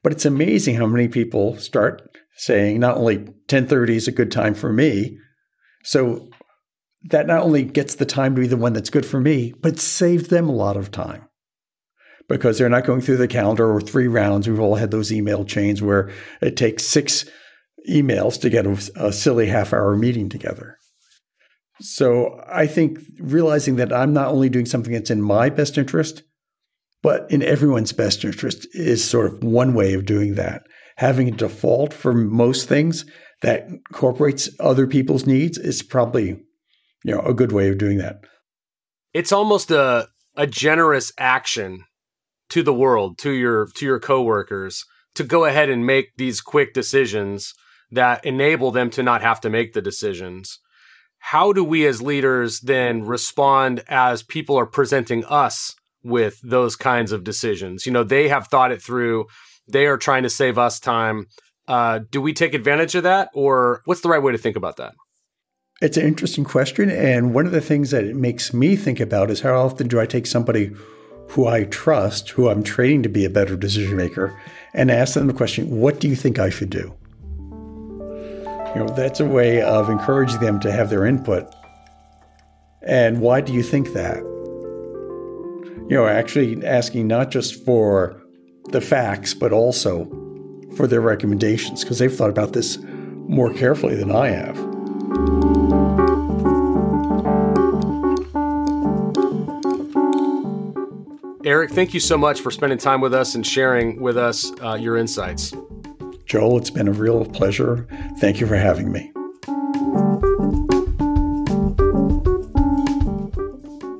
But 0.03 0.13
it's 0.13 0.25
amazing 0.25 0.75
how 0.75 0.87
many 0.87 1.07
people 1.07 1.57
start 1.57 2.01
saying 2.37 2.79
not 2.79 2.97
only 2.97 3.27
10:30 3.47 3.95
is 3.95 4.07
a 4.07 4.11
good 4.11 4.31
time 4.31 4.53
for 4.53 4.71
me, 4.71 5.17
so 5.83 6.29
that 7.03 7.27
not 7.27 7.43
only 7.43 7.63
gets 7.63 7.95
the 7.95 8.05
time 8.05 8.35
to 8.35 8.41
be 8.41 8.47
the 8.47 8.57
one 8.57 8.73
that's 8.73 8.89
good 8.89 9.05
for 9.05 9.19
me, 9.19 9.53
but 9.61 9.79
saves 9.79 10.27
them 10.27 10.49
a 10.49 10.55
lot 10.55 10.77
of 10.77 10.91
time 10.91 11.23
because 12.27 12.57
they're 12.57 12.69
not 12.69 12.85
going 12.85 13.01
through 13.01 13.17
the 13.17 13.27
calendar 13.27 13.71
or 13.71 13.79
three 13.79 14.07
rounds. 14.07 14.47
We've 14.47 14.59
all 14.59 14.75
had 14.75 14.91
those 14.91 15.11
email 15.11 15.45
chains 15.45 15.81
where 15.81 16.09
it 16.41 16.57
takes 16.57 16.85
six 16.85 17.25
emails 17.89 18.39
to 18.41 18.49
get 18.49 18.65
a, 18.65 18.91
a 18.95 19.13
silly 19.13 19.47
half 19.47 19.71
hour 19.71 19.95
meeting 19.95 20.29
together. 20.29 20.77
So 21.79 22.43
I 22.51 22.67
think 22.67 22.99
realizing 23.19 23.75
that 23.75 23.93
I'm 23.93 24.13
not 24.13 24.29
only 24.29 24.49
doing 24.49 24.65
something 24.65 24.93
that's 24.93 25.11
in 25.11 25.21
my 25.21 25.49
best 25.49 25.77
interest, 25.77 26.23
but 27.03 27.29
in 27.31 27.43
everyone's 27.43 27.93
best 27.93 28.25
interest 28.25 28.67
is 28.73 29.03
sort 29.03 29.27
of 29.27 29.43
one 29.43 29.73
way 29.73 29.93
of 29.93 30.05
doing 30.05 30.35
that. 30.35 30.63
Having 30.97 31.29
a 31.29 31.31
default 31.31 31.93
for 31.93 32.13
most 32.13 32.67
things 32.67 33.05
that 33.41 33.67
incorporates 33.67 34.49
other 34.59 34.87
people's 34.87 35.27
needs 35.27 35.57
is 35.57 35.83
probably, 35.83 36.39
you 37.03 37.13
know, 37.13 37.21
a 37.21 37.33
good 37.33 37.51
way 37.51 37.69
of 37.69 37.77
doing 37.77 37.99
that. 37.99 38.21
It's 39.13 39.31
almost 39.31 39.71
a 39.71 40.09
a 40.35 40.47
generous 40.47 41.11
action 41.17 41.83
to 42.49 42.63
the 42.63 42.73
world, 42.73 43.17
to 43.19 43.31
your 43.31 43.67
to 43.75 43.85
your 43.85 43.99
coworkers, 43.99 44.83
to 45.15 45.23
go 45.23 45.45
ahead 45.45 45.69
and 45.69 45.85
make 45.85 46.15
these 46.17 46.41
quick 46.41 46.73
decisions 46.73 47.53
that 47.91 48.25
enable 48.25 48.71
them 48.71 48.89
to 48.91 49.03
not 49.03 49.21
have 49.21 49.39
to 49.41 49.49
make 49.49 49.73
the 49.73 49.81
decisions. 49.81 50.59
How 51.31 51.51
do 51.51 51.61
we 51.61 51.85
as 51.85 52.01
leaders 52.01 52.61
then 52.61 53.03
respond 53.03 53.83
as 53.89 54.23
people 54.23 54.55
are 54.55 54.65
presenting 54.65 55.25
us 55.25 55.75
with 56.01 56.39
those 56.41 56.77
kinds 56.77 57.11
of 57.11 57.25
decisions? 57.25 57.85
You 57.85 57.91
know, 57.91 58.05
they 58.05 58.29
have 58.29 58.47
thought 58.47 58.71
it 58.71 58.81
through. 58.81 59.25
They 59.67 59.87
are 59.87 59.97
trying 59.97 60.23
to 60.23 60.29
save 60.29 60.57
us 60.57 60.79
time. 60.79 61.25
Uh, 61.67 61.99
do 62.09 62.21
we 62.21 62.31
take 62.31 62.53
advantage 62.53 62.95
of 62.95 63.03
that, 63.03 63.27
or 63.33 63.81
what's 63.83 63.99
the 63.99 64.07
right 64.07 64.23
way 64.23 64.31
to 64.31 64.37
think 64.37 64.55
about 64.55 64.77
that? 64.77 64.93
It's 65.81 65.97
an 65.97 66.07
interesting 66.07 66.45
question. 66.45 66.89
And 66.89 67.33
one 67.33 67.45
of 67.45 67.51
the 67.51 67.59
things 67.59 67.91
that 67.91 68.05
it 68.05 68.15
makes 68.15 68.53
me 68.53 68.77
think 68.77 69.01
about 69.01 69.29
is 69.29 69.41
how 69.41 69.59
often 69.59 69.89
do 69.89 69.99
I 69.99 70.05
take 70.05 70.27
somebody 70.27 70.71
who 71.31 71.45
I 71.45 71.65
trust, 71.65 72.29
who 72.29 72.47
I'm 72.47 72.63
training 72.63 73.03
to 73.03 73.09
be 73.09 73.25
a 73.25 73.29
better 73.29 73.57
decision 73.57 73.97
maker, 73.97 74.33
and 74.73 74.89
ask 74.89 75.15
them 75.15 75.27
the 75.27 75.33
question, 75.33 75.81
what 75.81 75.99
do 75.99 76.07
you 76.07 76.15
think 76.15 76.39
I 76.39 76.49
should 76.49 76.69
do? 76.69 76.95
You 78.77 78.85
know, 78.85 78.93
that's 78.93 79.19
a 79.19 79.25
way 79.25 79.63
of 79.63 79.89
encouraging 79.89 80.39
them 80.39 80.59
to 80.59 80.71
have 80.71 80.91
their 80.91 81.03
input. 81.03 81.51
And 82.83 83.21
why 83.21 83.41
do 83.41 83.51
you 83.51 83.63
think 83.63 83.93
that? 83.93 84.17
You 85.89 85.95
know, 85.95 86.05
actually 86.05 86.63
asking 86.63 87.07
not 87.07 87.31
just 87.31 87.65
for 87.65 88.21
the 88.65 88.79
facts, 88.79 89.33
but 89.33 89.51
also 89.51 90.05
for 90.75 90.85
their 90.85 91.01
recommendations, 91.01 91.83
because 91.83 91.97
they've 91.97 92.13
thought 92.13 92.29
about 92.29 92.53
this 92.53 92.77
more 93.27 93.51
carefully 93.51 93.95
than 93.95 94.11
I 94.11 94.27
have. 94.27 94.55
Eric, 101.43 101.71
thank 101.71 101.95
you 101.95 101.99
so 101.99 102.15
much 102.15 102.41
for 102.41 102.51
spending 102.51 102.77
time 102.77 103.01
with 103.01 103.15
us 103.15 103.33
and 103.33 103.43
sharing 103.43 103.99
with 103.99 104.17
us 104.17 104.51
uh, 104.61 104.75
your 104.75 104.97
insights. 104.97 105.51
Joel, 106.27 106.57
it's 106.57 106.69
been 106.69 106.89
a 106.89 106.91
real 106.91 107.23
pleasure. 107.23 107.87
Thank 108.17 108.41
you 108.41 108.47
for 108.47 108.57
having 108.57 108.91
me. 108.91 109.13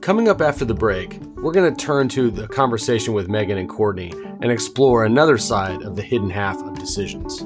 Coming 0.02 0.28
up 0.28 0.42
after 0.42 0.66
the 0.66 0.74
break, 0.74 1.20
we're 1.38 1.54
going 1.54 1.74
to 1.74 1.86
turn 1.86 2.10
to 2.10 2.30
the 2.30 2.50
conversation 2.50 3.14
with 3.14 3.30
Megan 3.30 3.58
and 3.58 3.70
Courtney 3.70 4.12
and 4.42 4.52
explore 4.52 5.06
another 5.06 5.38
side 5.38 5.82
of 5.84 5.96
the 5.96 6.02
hidden 6.02 6.30
half 6.30 6.58
of 6.58 6.78
decisions. 6.78 7.46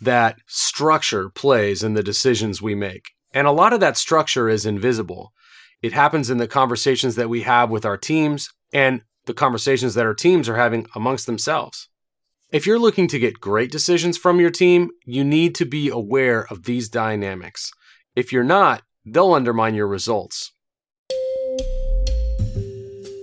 that 0.00 0.38
structure 0.46 1.28
plays 1.28 1.82
in 1.82 1.94
the 1.94 2.02
decisions 2.02 2.62
we 2.62 2.74
make. 2.74 3.10
And 3.32 3.46
a 3.46 3.52
lot 3.52 3.72
of 3.72 3.80
that 3.80 3.96
structure 3.96 4.48
is 4.48 4.66
invisible. 4.66 5.32
It 5.82 5.92
happens 5.92 6.30
in 6.30 6.38
the 6.38 6.48
conversations 6.48 7.14
that 7.16 7.28
we 7.28 7.42
have 7.42 7.70
with 7.70 7.84
our 7.84 7.96
teams 7.96 8.50
and 8.72 9.02
the 9.26 9.34
conversations 9.34 9.94
that 9.94 10.06
our 10.06 10.14
teams 10.14 10.48
are 10.48 10.56
having 10.56 10.86
amongst 10.94 11.26
themselves. 11.26 11.88
If 12.52 12.66
you're 12.66 12.78
looking 12.78 13.06
to 13.08 13.18
get 13.18 13.40
great 13.40 13.70
decisions 13.70 14.18
from 14.18 14.40
your 14.40 14.50
team, 14.50 14.90
you 15.04 15.22
need 15.22 15.54
to 15.56 15.64
be 15.64 15.88
aware 15.88 16.46
of 16.50 16.64
these 16.64 16.88
dynamics. 16.88 17.70
If 18.16 18.32
you're 18.32 18.42
not, 18.42 18.82
they'll 19.06 19.34
undermine 19.34 19.74
your 19.74 19.86
results. 19.86 20.52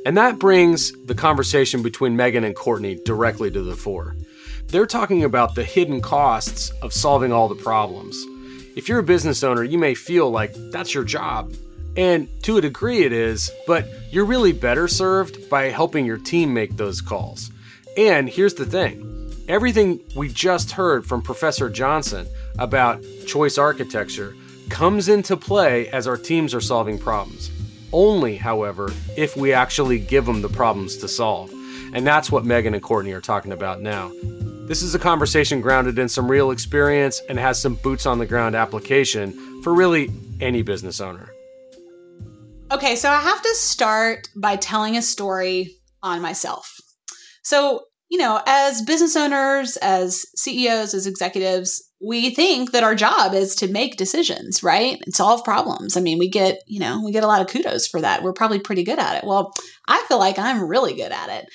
And 0.05 0.15
that 0.15 0.39
brings 0.39 0.93
the 1.07 1.15
conversation 1.15 1.83
between 1.83 2.15
Megan 2.15 2.45
and 2.45 2.55
Courtney 2.55 2.97
directly 3.03 3.51
to 3.51 3.61
the 3.61 3.75
fore. 3.75 4.15
They're 4.69 4.85
talking 4.85 5.23
about 5.23 5.55
the 5.55 5.63
hidden 5.63 6.01
costs 6.01 6.71
of 6.81 6.91
solving 6.91 7.31
all 7.31 7.47
the 7.47 7.55
problems. 7.55 8.21
If 8.75 8.89
you're 8.89 8.99
a 8.99 9.03
business 9.03 9.41
owner, 9.41 9.63
you 9.63 9.77
may 9.77 9.93
feel 9.93 10.29
like 10.29 10.53
that's 10.71 10.93
your 10.93 11.05
job. 11.05 11.53
And 11.95 12.27
to 12.43 12.57
a 12.57 12.61
degree 12.61 13.03
it 13.03 13.13
is, 13.13 13.49
but 13.65 13.87
you're 14.11 14.25
really 14.25 14.51
better 14.51 14.89
served 14.89 15.49
by 15.49 15.69
helping 15.69 16.05
your 16.05 16.17
team 16.17 16.53
make 16.53 16.75
those 16.75 16.99
calls. 16.99 17.49
And 17.95 18.27
here's 18.27 18.55
the 18.55 18.65
thing 18.65 19.31
everything 19.47 20.01
we 20.17 20.27
just 20.27 20.71
heard 20.71 21.05
from 21.05 21.21
Professor 21.21 21.69
Johnson 21.69 22.27
about 22.59 23.01
choice 23.25 23.57
architecture 23.57 24.35
comes 24.67 25.07
into 25.07 25.37
play 25.37 25.87
as 25.91 26.07
our 26.07 26.17
teams 26.17 26.53
are 26.53 26.59
solving 26.59 26.99
problems. 26.99 27.51
Only, 27.93 28.35
however, 28.35 28.91
if 29.15 29.37
we 29.37 29.53
actually 29.53 29.97
give 29.97 30.25
them 30.25 30.41
the 30.41 30.49
problems 30.49 30.97
to 30.97 31.07
solve. 31.07 31.53
And 31.93 32.05
that's 32.05 32.29
what 32.29 32.43
Megan 32.43 32.73
and 32.73 32.83
Courtney 32.83 33.13
are 33.13 33.21
talking 33.21 33.53
about 33.53 33.79
now. 33.79 34.11
This 34.67 34.81
is 34.81 34.93
a 34.93 34.99
conversation 34.99 35.61
grounded 35.61 35.97
in 35.97 36.09
some 36.09 36.29
real 36.29 36.51
experience 36.51 37.21
and 37.29 37.39
has 37.39 37.57
some 37.57 37.75
boots 37.75 38.05
on 38.05 38.19
the 38.19 38.25
ground 38.25 38.53
application 38.53 39.61
for 39.63 39.73
really 39.73 40.11
any 40.41 40.61
business 40.61 40.99
owner. 40.99 41.29
Okay, 42.69 42.97
so 42.97 43.09
I 43.09 43.21
have 43.21 43.41
to 43.41 43.55
start 43.55 44.27
by 44.35 44.57
telling 44.57 44.97
a 44.97 45.01
story 45.01 45.77
on 46.03 46.21
myself. 46.21 46.75
So, 47.43 47.85
you 48.09 48.17
know, 48.17 48.41
as 48.45 48.81
business 48.81 49.15
owners, 49.15 49.77
as 49.77 50.25
CEOs, 50.35 50.93
as 50.93 51.07
executives, 51.07 51.86
we 51.99 52.29
think 52.29 52.71
that 52.71 52.83
our 52.83 52.95
job 52.95 53.33
is 53.33 53.55
to 53.55 53.67
make 53.67 53.97
decisions, 53.97 54.61
right? 54.61 54.99
And 55.05 55.15
solve 55.15 55.43
problems. 55.43 55.97
I 55.97 56.01
mean, 56.01 56.19
we 56.19 56.29
get, 56.29 56.59
you 56.67 56.79
know, 56.79 57.01
we 57.03 57.11
get 57.11 57.23
a 57.23 57.27
lot 57.27 57.41
of 57.41 57.47
kudos 57.47 57.87
for 57.87 58.01
that. 58.01 58.21
We're 58.21 58.33
probably 58.33 58.59
pretty 58.59 58.83
good 58.83 58.99
at 58.99 59.17
it. 59.17 59.23
Well, 59.25 59.53
I 59.87 60.03
feel 60.07 60.19
like 60.19 60.37
I'm 60.37 60.67
really 60.67 60.93
good 60.93 61.11
at 61.11 61.29
it. 61.29 61.47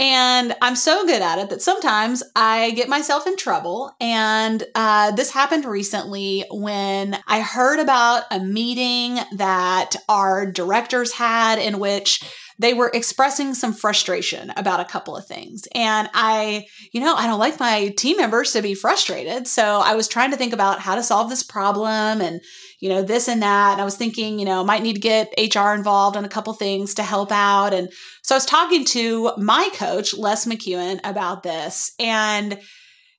And 0.00 0.54
I'm 0.62 0.76
so 0.76 1.04
good 1.04 1.22
at 1.22 1.40
it 1.40 1.50
that 1.50 1.60
sometimes 1.60 2.22
I 2.36 2.70
get 2.70 2.88
myself 2.88 3.26
in 3.26 3.36
trouble. 3.36 3.90
And 4.00 4.62
uh, 4.76 5.10
this 5.10 5.32
happened 5.32 5.64
recently 5.64 6.44
when 6.52 7.18
I 7.26 7.40
heard 7.40 7.80
about 7.80 8.22
a 8.30 8.38
meeting 8.38 9.18
that 9.36 9.96
our 10.08 10.46
directors 10.46 11.12
had 11.12 11.58
in 11.58 11.80
which 11.80 12.22
they 12.58 12.74
were 12.74 12.90
expressing 12.92 13.54
some 13.54 13.72
frustration 13.72 14.52
about 14.56 14.80
a 14.80 14.84
couple 14.84 15.16
of 15.16 15.26
things. 15.26 15.68
And 15.74 16.10
I, 16.12 16.66
you 16.92 17.00
know, 17.00 17.14
I 17.14 17.26
don't 17.26 17.38
like 17.38 17.60
my 17.60 17.88
team 17.96 18.16
members 18.16 18.52
to 18.52 18.62
be 18.62 18.74
frustrated. 18.74 19.46
So 19.46 19.80
I 19.80 19.94
was 19.94 20.08
trying 20.08 20.32
to 20.32 20.36
think 20.36 20.52
about 20.52 20.80
how 20.80 20.96
to 20.96 21.02
solve 21.02 21.30
this 21.30 21.44
problem 21.44 22.20
and, 22.20 22.40
you 22.80 22.88
know, 22.88 23.02
this 23.02 23.28
and 23.28 23.42
that. 23.42 23.72
And 23.72 23.80
I 23.80 23.84
was 23.84 23.96
thinking, 23.96 24.38
you 24.38 24.44
know, 24.44 24.64
might 24.64 24.82
need 24.82 24.94
to 24.94 25.00
get 25.00 25.34
HR 25.38 25.72
involved 25.72 26.16
on 26.16 26.24
a 26.24 26.28
couple 26.28 26.52
things 26.52 26.94
to 26.94 27.02
help 27.02 27.30
out. 27.30 27.72
And 27.72 27.90
so 28.22 28.34
I 28.34 28.38
was 28.38 28.46
talking 28.46 28.84
to 28.86 29.32
my 29.36 29.68
coach, 29.74 30.16
Les 30.16 30.44
McKeown, 30.44 31.00
about 31.04 31.44
this. 31.44 31.92
And 32.00 32.58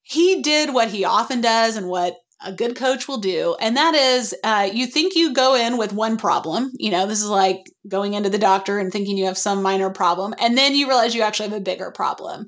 he 0.03 0.41
did 0.41 0.73
what 0.73 0.89
he 0.89 1.05
often 1.05 1.39
does 1.39 1.77
and 1.77 1.87
what 1.87 2.15
a 2.41 2.53
good 2.53 2.75
coach 2.75 3.07
will 3.07 3.17
do. 3.17 3.55
And 3.59 3.75
that 3.75 3.95
is, 3.95 4.33
uh, 4.43 4.69
you 4.71 4.87
think 4.87 5.15
you 5.15 5.33
go 5.33 5.55
in 5.55 5.77
with 5.77 5.91
one 5.91 6.17
problem. 6.17 6.71
You 6.77 6.91
know, 6.91 7.05
this 7.05 7.21
is 7.21 7.29
like 7.29 7.69
going 7.87 8.13
into 8.13 8.29
the 8.29 8.37
doctor 8.37 8.79
and 8.79 8.91
thinking 8.91 9.17
you 9.17 9.25
have 9.25 9.37
some 9.37 9.61
minor 9.61 9.89
problem. 9.89 10.33
And 10.39 10.57
then 10.57 10.73
you 10.73 10.87
realize 10.87 11.13
you 11.13 11.21
actually 11.21 11.49
have 11.49 11.57
a 11.57 11.61
bigger 11.61 11.91
problem. 11.91 12.45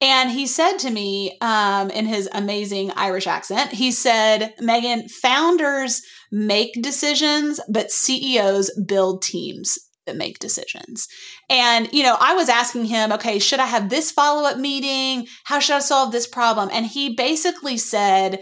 And 0.00 0.30
he 0.30 0.46
said 0.46 0.78
to 0.78 0.90
me 0.90 1.36
um, 1.40 1.90
in 1.90 2.06
his 2.06 2.28
amazing 2.32 2.92
Irish 2.92 3.26
accent, 3.26 3.72
he 3.72 3.92
said, 3.92 4.54
Megan, 4.60 5.08
founders 5.08 6.02
make 6.32 6.80
decisions, 6.82 7.60
but 7.68 7.92
CEOs 7.92 8.70
build 8.86 9.22
teams 9.22 9.78
that 10.06 10.16
make 10.16 10.38
decisions. 10.38 11.08
And, 11.48 11.90
you 11.92 12.02
know, 12.02 12.16
I 12.18 12.34
was 12.34 12.48
asking 12.48 12.86
him, 12.86 13.12
okay, 13.12 13.38
should 13.38 13.60
I 13.60 13.66
have 13.66 13.88
this 13.88 14.10
follow 14.10 14.48
up 14.48 14.58
meeting? 14.58 15.26
How 15.44 15.58
should 15.58 15.76
I 15.76 15.80
solve 15.80 16.12
this 16.12 16.26
problem? 16.26 16.70
And 16.72 16.86
he 16.86 17.14
basically 17.14 17.78
said, 17.78 18.40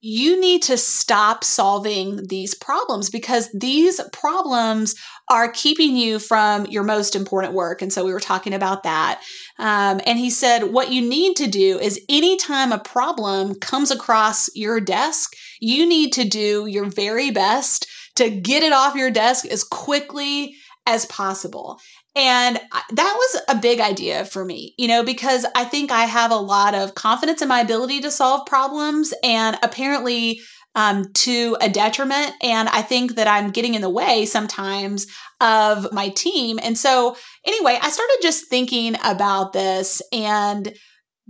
you 0.00 0.40
need 0.40 0.62
to 0.62 0.76
stop 0.76 1.42
solving 1.42 2.28
these 2.28 2.54
problems 2.54 3.10
because 3.10 3.50
these 3.52 4.00
problems 4.12 4.94
are 5.28 5.50
keeping 5.50 5.96
you 5.96 6.18
from 6.18 6.66
your 6.66 6.84
most 6.84 7.16
important 7.16 7.52
work. 7.52 7.82
And 7.82 7.92
so 7.92 8.04
we 8.04 8.12
were 8.12 8.20
talking 8.20 8.54
about 8.54 8.84
that. 8.84 9.20
Um, 9.58 10.00
and 10.06 10.18
he 10.18 10.30
said, 10.30 10.72
what 10.72 10.92
you 10.92 11.06
need 11.06 11.36
to 11.36 11.48
do 11.48 11.78
is 11.80 12.00
anytime 12.08 12.70
a 12.70 12.78
problem 12.78 13.56
comes 13.56 13.90
across 13.90 14.48
your 14.54 14.80
desk, 14.80 15.32
you 15.60 15.86
need 15.86 16.12
to 16.12 16.24
do 16.24 16.66
your 16.66 16.86
very 16.86 17.30
best 17.30 17.88
to 18.16 18.30
get 18.30 18.62
it 18.62 18.72
off 18.72 18.94
your 18.94 19.10
desk 19.10 19.46
as 19.46 19.64
quickly 19.64 20.54
as 20.86 21.04
possible. 21.06 21.78
And 22.16 22.58
that 22.92 23.14
was 23.16 23.42
a 23.48 23.56
big 23.56 23.80
idea 23.80 24.24
for 24.24 24.44
me, 24.44 24.74
you 24.76 24.88
know, 24.88 25.04
because 25.04 25.46
I 25.54 25.64
think 25.64 25.92
I 25.92 26.04
have 26.04 26.30
a 26.30 26.36
lot 26.36 26.74
of 26.74 26.94
confidence 26.94 27.42
in 27.42 27.48
my 27.48 27.60
ability 27.60 28.00
to 28.00 28.10
solve 28.10 28.46
problems 28.46 29.14
and 29.22 29.56
apparently 29.62 30.40
um, 30.74 31.12
to 31.12 31.56
a 31.60 31.68
detriment. 31.68 32.32
And 32.42 32.68
I 32.68 32.82
think 32.82 33.16
that 33.16 33.26
I'm 33.26 33.50
getting 33.50 33.74
in 33.74 33.82
the 33.82 33.90
way 33.90 34.26
sometimes 34.26 35.06
of 35.40 35.92
my 35.92 36.08
team. 36.10 36.58
And 36.62 36.76
so, 36.76 37.16
anyway, 37.44 37.78
I 37.80 37.90
started 37.90 38.18
just 38.22 38.48
thinking 38.48 38.96
about 39.04 39.52
this 39.52 40.02
and 40.12 40.72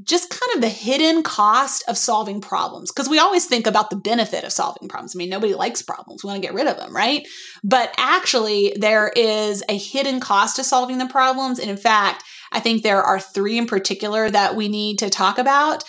just 0.05 0.31
kind 0.31 0.55
of 0.55 0.61
the 0.61 0.69
hidden 0.69 1.23
cost 1.23 1.83
of 1.89 1.99
solving 1.99 2.41
problems. 2.41 2.93
Because 2.93 3.09
we 3.09 3.19
always 3.19 3.47
think 3.47 3.67
about 3.67 3.91
the 3.91 3.97
benefit 3.97 4.45
of 4.45 4.53
solving 4.53 4.89
problems. 4.89 5.15
I 5.15 5.19
mean, 5.19 5.31
nobody 5.31 5.55
likes 5.55 5.83
problems. 5.83 6.23
We 6.23 6.29
want 6.29 6.41
to 6.41 6.47
get 6.47 6.55
rid 6.55 6.69
of 6.69 6.77
them, 6.77 6.95
right? 6.95 7.27
But 7.65 7.93
actually, 7.99 8.75
there 8.79 9.13
is 9.17 9.65
a 9.69 9.77
hidden 9.77 10.21
cost 10.21 10.57
to 10.57 10.65
solving 10.65 10.99
the 10.99 11.07
problems. 11.07 11.59
And 11.59 11.69
in 11.69 11.77
fact, 11.77 12.23
I 12.53 12.61
think 12.61 12.83
there 12.83 13.03
are 13.03 13.21
three 13.21 13.59
in 13.59 13.67
particular 13.67 14.31
that 14.31 14.55
we 14.55 14.69
need 14.69 14.99
to 15.01 15.11
talk 15.11 15.39
about. 15.39 15.83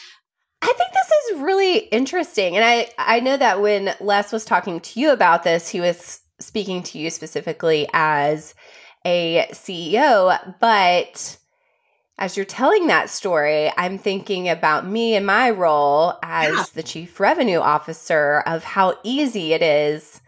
I 0.62 0.74
think 0.76 0.92
this 0.92 1.12
is 1.32 1.42
really 1.42 1.78
interesting. 1.78 2.56
And 2.56 2.66
I, 2.66 2.90
I 2.98 3.20
know 3.22 3.38
that 3.38 3.62
when 3.62 3.96
Les 4.02 4.32
was 4.32 4.44
talking 4.44 4.80
to 4.82 5.00
you 5.00 5.12
about 5.12 5.44
this, 5.44 5.70
he 5.70 5.80
was 5.80 6.20
speaking 6.40 6.84
to 6.84 6.98
you 6.98 7.10
specifically 7.10 7.88
as 7.94 8.56
a 9.06 9.48
CEO, 9.52 10.56
but 10.60 11.38
as 12.20 12.36
you're 12.36 12.46
telling 12.46 12.88
that 12.88 13.10
story, 13.10 13.72
I'm 13.78 13.98
thinking 13.98 14.50
about 14.50 14.86
me 14.86 15.16
and 15.16 15.26
my 15.26 15.50
role 15.52 16.20
as 16.22 16.54
yeah. 16.54 16.64
the 16.76 16.84
chief 16.84 17.18
revenue 17.18 17.60
officer 17.60 18.44
of 18.46 18.66
how 18.66 18.98
easy 19.04 19.54
it 19.54 19.62
is 19.62 20.20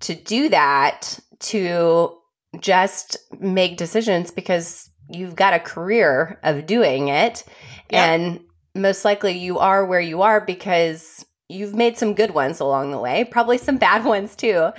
to 0.00 0.14
do 0.14 0.48
that, 0.50 1.18
to 1.40 2.16
just 2.60 3.16
make 3.40 3.76
decisions 3.76 4.30
because 4.30 4.88
you've 5.10 5.34
got 5.34 5.54
a 5.54 5.58
career 5.58 6.38
of 6.44 6.66
doing 6.66 7.08
it. 7.08 7.44
Yeah. 7.90 8.12
And 8.12 8.40
most 8.76 9.04
likely 9.04 9.36
you 9.36 9.58
are 9.58 9.84
where 9.84 10.00
you 10.00 10.22
are 10.22 10.40
because 10.40 11.26
you've 11.48 11.74
made 11.74 11.98
some 11.98 12.14
good 12.14 12.30
ones 12.32 12.60
along 12.60 12.92
the 12.92 12.98
way, 12.98 13.24
probably 13.24 13.58
some 13.58 13.76
bad 13.76 14.04
ones 14.04 14.36
too. 14.36 14.70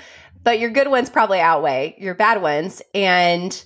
But 0.41 0.59
your 0.59 0.69
good 0.69 0.87
ones 0.87 1.09
probably 1.09 1.41
outweigh 1.41 1.95
your 1.97 2.15
bad 2.15 2.41
ones. 2.41 2.81
And 2.93 3.61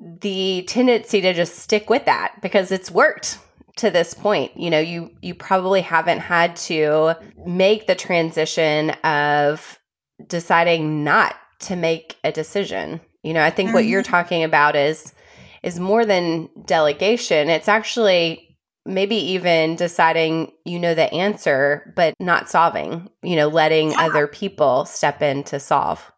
the 0.00 0.64
tendency 0.66 1.20
to 1.20 1.34
just 1.34 1.58
stick 1.58 1.90
with 1.90 2.06
that 2.06 2.40
because 2.40 2.72
it's 2.72 2.90
worked 2.90 3.38
to 3.76 3.90
this 3.90 4.14
point 4.14 4.54
you 4.56 4.70
know 4.70 4.78
you 4.78 5.10
you 5.22 5.34
probably 5.34 5.80
haven't 5.80 6.18
had 6.18 6.56
to 6.56 7.14
make 7.46 7.86
the 7.86 7.94
transition 7.94 8.90
of 9.04 9.78
deciding 10.26 11.04
not 11.04 11.34
to 11.60 11.76
make 11.76 12.16
a 12.24 12.32
decision 12.32 13.00
you 13.22 13.32
know 13.32 13.42
i 13.42 13.50
think 13.50 13.68
mm-hmm. 13.68 13.74
what 13.74 13.84
you're 13.84 14.02
mm-hmm. 14.02 14.10
talking 14.10 14.44
about 14.44 14.74
is 14.74 15.14
is 15.62 15.78
more 15.78 16.04
than 16.04 16.48
delegation 16.64 17.48
it's 17.48 17.68
actually 17.68 18.56
maybe 18.86 19.16
even 19.16 19.76
deciding 19.76 20.50
you 20.64 20.78
know 20.78 20.94
the 20.94 21.12
answer 21.12 21.92
but 21.94 22.14
not 22.18 22.48
solving 22.48 23.08
you 23.22 23.36
know 23.36 23.48
letting 23.48 23.90
yeah. 23.90 24.06
other 24.06 24.26
people 24.26 24.84
step 24.84 25.22
in 25.22 25.44
to 25.44 25.60
solve 25.60 26.10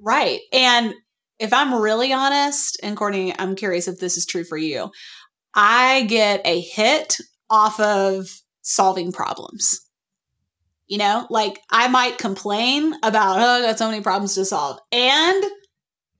right 0.00 0.40
and 0.52 0.94
if 1.38 1.52
I'm 1.52 1.74
really 1.74 2.12
honest, 2.12 2.78
and 2.82 2.96
Courtney, 2.96 3.34
I'm 3.38 3.56
curious 3.56 3.88
if 3.88 3.98
this 3.98 4.16
is 4.16 4.26
true 4.26 4.44
for 4.44 4.56
you, 4.56 4.90
I 5.54 6.04
get 6.04 6.42
a 6.44 6.60
hit 6.60 7.18
off 7.50 7.78
of 7.80 8.40
solving 8.62 9.12
problems. 9.12 9.80
You 10.86 10.98
know, 10.98 11.26
like 11.30 11.60
I 11.70 11.88
might 11.88 12.18
complain 12.18 12.94
about, 13.02 13.38
oh, 13.38 13.42
I 13.42 13.62
got 13.62 13.78
so 13.78 13.90
many 13.90 14.02
problems 14.02 14.34
to 14.36 14.44
solve. 14.44 14.78
And 14.92 15.44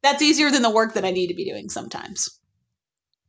that's 0.02 0.22
easier 0.22 0.50
than 0.50 0.62
the 0.62 0.70
work 0.70 0.94
that 0.94 1.04
I 1.04 1.10
need 1.10 1.28
to 1.28 1.34
be 1.34 1.48
doing 1.48 1.68
sometimes. 1.68 2.40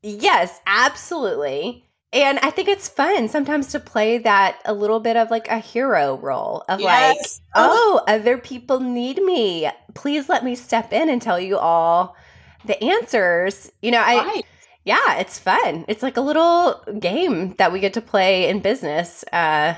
Yes, 0.01 0.59
absolutely. 0.65 1.86
And 2.13 2.39
I 2.39 2.51
think 2.51 2.69
it's 2.69 2.87
fun 2.87 3.27
sometimes 3.27 3.67
to 3.73 3.79
play 3.79 4.17
that 4.19 4.61
a 4.63 4.73
little 4.73 5.01
bit 5.01 5.17
of 5.17 5.29
like 5.29 5.49
a 5.49 5.59
hero 5.59 6.17
role 6.17 6.63
of 6.69 6.79
yes. 6.79 7.17
like, 7.17 7.27
oh, 7.55 8.01
other 8.07 8.37
people 8.37 8.79
need 8.79 9.21
me. 9.21 9.69
Please 9.93 10.29
let 10.29 10.45
me 10.45 10.55
step 10.55 10.93
in 10.93 11.09
and 11.09 11.21
tell 11.21 11.39
you 11.39 11.57
all 11.57 12.15
the 12.63 12.81
answers. 12.81 13.71
You 13.81 13.91
know, 13.91 14.01
I 14.01 14.15
right. 14.15 14.45
yeah, 14.85 15.17
it's 15.17 15.37
fun. 15.37 15.83
It's 15.89 16.01
like 16.01 16.15
a 16.15 16.21
little 16.21 16.81
game 16.97 17.55
that 17.57 17.73
we 17.73 17.81
get 17.81 17.93
to 17.95 18.01
play 18.01 18.47
in 18.47 18.61
business. 18.61 19.25
Uh 19.33 19.75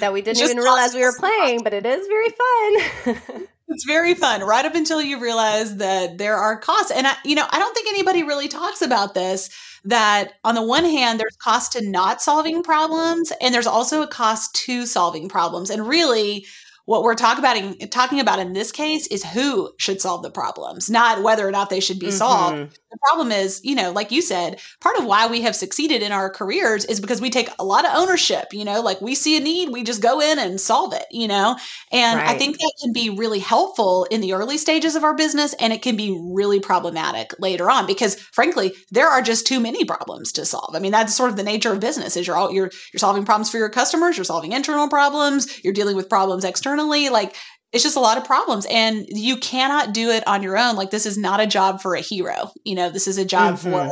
that 0.00 0.12
we 0.12 0.22
didn't 0.22 0.42
even 0.42 0.56
realize 0.58 0.94
we 0.94 1.02
were 1.02 1.16
playing, 1.18 1.62
but 1.62 1.74
it 1.74 1.84
is 1.84 2.06
very 2.06 2.30
fun. 2.30 3.42
it's 3.68 3.84
very 3.84 4.14
fun 4.14 4.42
right 4.42 4.64
up 4.64 4.74
until 4.74 5.00
you 5.00 5.20
realize 5.20 5.76
that 5.76 6.18
there 6.18 6.36
are 6.36 6.56
costs 6.58 6.90
and 6.90 7.06
I, 7.06 7.14
you 7.24 7.34
know 7.34 7.46
i 7.50 7.58
don't 7.58 7.74
think 7.74 7.88
anybody 7.88 8.22
really 8.22 8.48
talks 8.48 8.82
about 8.82 9.14
this 9.14 9.50
that 9.84 10.34
on 10.44 10.54
the 10.54 10.62
one 10.62 10.84
hand, 10.84 11.18
there's 11.20 11.36
cost 11.36 11.72
to 11.72 11.88
not 11.88 12.22
solving 12.22 12.62
problems, 12.62 13.32
and 13.40 13.54
there's 13.54 13.66
also 13.66 14.02
a 14.02 14.06
cost 14.06 14.54
to 14.66 14.86
solving 14.86 15.28
problems. 15.28 15.70
And 15.70 15.88
really, 15.88 16.46
what 16.84 17.02
we're 17.02 17.14
talking 17.14 17.38
about 17.38 17.56
in, 17.56 17.88
talking 17.88 18.20
about 18.20 18.38
in 18.38 18.52
this 18.52 18.72
case 18.72 19.06
is 19.06 19.24
who 19.24 19.70
should 19.78 20.00
solve 20.00 20.22
the 20.22 20.30
problems, 20.30 20.90
not 20.90 21.22
whether 21.22 21.46
or 21.46 21.50
not 21.50 21.70
they 21.70 21.80
should 21.80 21.98
be 21.98 22.06
mm-hmm. 22.06 22.16
solved. 22.16 22.78
The 22.90 22.98
problem 23.08 23.32
is, 23.32 23.60
you 23.64 23.74
know, 23.74 23.92
like 23.92 24.12
you 24.12 24.20
said, 24.20 24.60
part 24.80 24.98
of 24.98 25.04
why 25.04 25.26
we 25.26 25.42
have 25.42 25.56
succeeded 25.56 26.02
in 26.02 26.12
our 26.12 26.28
careers 26.28 26.84
is 26.84 27.00
because 27.00 27.20
we 27.20 27.30
take 27.30 27.48
a 27.58 27.64
lot 27.64 27.86
of 27.86 27.92
ownership, 27.94 28.52
you 28.52 28.64
know, 28.64 28.82
like 28.82 29.00
we 29.00 29.14
see 29.14 29.36
a 29.36 29.40
need, 29.40 29.70
we 29.70 29.82
just 29.82 30.02
go 30.02 30.20
in 30.20 30.38
and 30.38 30.60
solve 30.60 30.92
it, 30.92 31.06
you 31.10 31.26
know. 31.28 31.56
And 31.90 32.18
right. 32.18 32.28
I 32.28 32.38
think 32.38 32.58
that 32.58 32.72
can 32.82 32.92
be 32.92 33.08
really 33.10 33.38
helpful 33.38 34.06
in 34.10 34.20
the 34.20 34.34
early 34.34 34.58
stages 34.58 34.94
of 34.94 35.04
our 35.04 35.14
business 35.14 35.54
and 35.54 35.72
it 35.72 35.80
can 35.80 35.96
be 35.96 36.20
really 36.34 36.60
problematic 36.60 37.32
later 37.38 37.70
on 37.70 37.86
because 37.86 38.16
frankly, 38.16 38.74
there 38.90 39.08
are 39.08 39.22
just 39.22 39.46
too 39.46 39.60
many 39.60 39.84
problems 39.84 40.32
to 40.32 40.44
solve. 40.44 40.74
I 40.74 40.78
mean, 40.80 40.92
that's 40.92 41.14
sort 41.14 41.30
of 41.30 41.36
the 41.36 41.42
nature 41.42 41.72
of 41.72 41.80
business 41.80 42.16
is 42.16 42.26
you're 42.26 42.36
all 42.36 42.52
you're 42.52 42.70
you're 42.92 42.98
solving 42.98 43.24
problems 43.24 43.50
for 43.50 43.56
your 43.56 43.70
customers, 43.70 44.18
you're 44.18 44.24
solving 44.24 44.52
internal 44.52 44.88
problems, 44.88 45.62
you're 45.64 45.72
dealing 45.72 45.96
with 45.96 46.10
problems 46.10 46.44
external 46.44 46.71
externally. 46.72 47.08
Like 47.08 47.36
it's 47.72 47.82
just 47.82 47.96
a 47.96 48.00
lot 48.00 48.18
of 48.18 48.24
problems 48.24 48.66
and 48.68 49.06
you 49.08 49.36
cannot 49.36 49.94
do 49.94 50.10
it 50.10 50.26
on 50.26 50.42
your 50.42 50.58
own. 50.58 50.76
Like 50.76 50.90
this 50.90 51.06
is 51.06 51.16
not 51.16 51.40
a 51.40 51.46
job 51.46 51.80
for 51.80 51.94
a 51.94 52.00
hero. 52.00 52.50
You 52.64 52.74
know, 52.74 52.90
this 52.90 53.08
is 53.08 53.18
a 53.18 53.24
job 53.24 53.54
mm-hmm. 53.54 53.70
for 53.70 53.90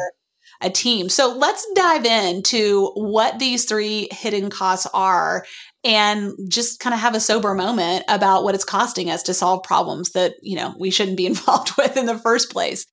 a 0.63 0.69
team. 0.69 1.09
So 1.09 1.35
let's 1.37 1.67
dive 1.75 2.05
into 2.05 2.89
what 2.95 3.39
these 3.39 3.65
three 3.65 4.09
hidden 4.11 4.51
costs 4.51 4.87
are 4.93 5.47
and 5.83 6.35
just 6.51 6.81
kind 6.81 6.93
of 6.93 7.01
have 7.01 7.15
a 7.15 7.21
sober 7.21 7.55
moment 7.55 8.05
about 8.09 8.45
what 8.45 8.55
it's 8.55 8.65
costing 8.65 9.09
us 9.09 9.23
to 9.23 9.33
solve 9.33 9.63
problems 9.63 10.11
that, 10.11 10.35
you 10.43 10.57
know, 10.57 10.75
we 10.79 10.91
shouldn't 10.91 11.17
be 11.17 11.27
involved 11.33 11.73
with 11.79 11.97
in 11.97 12.05
the 12.05 12.19
first 12.19 12.53
place. 12.53 12.85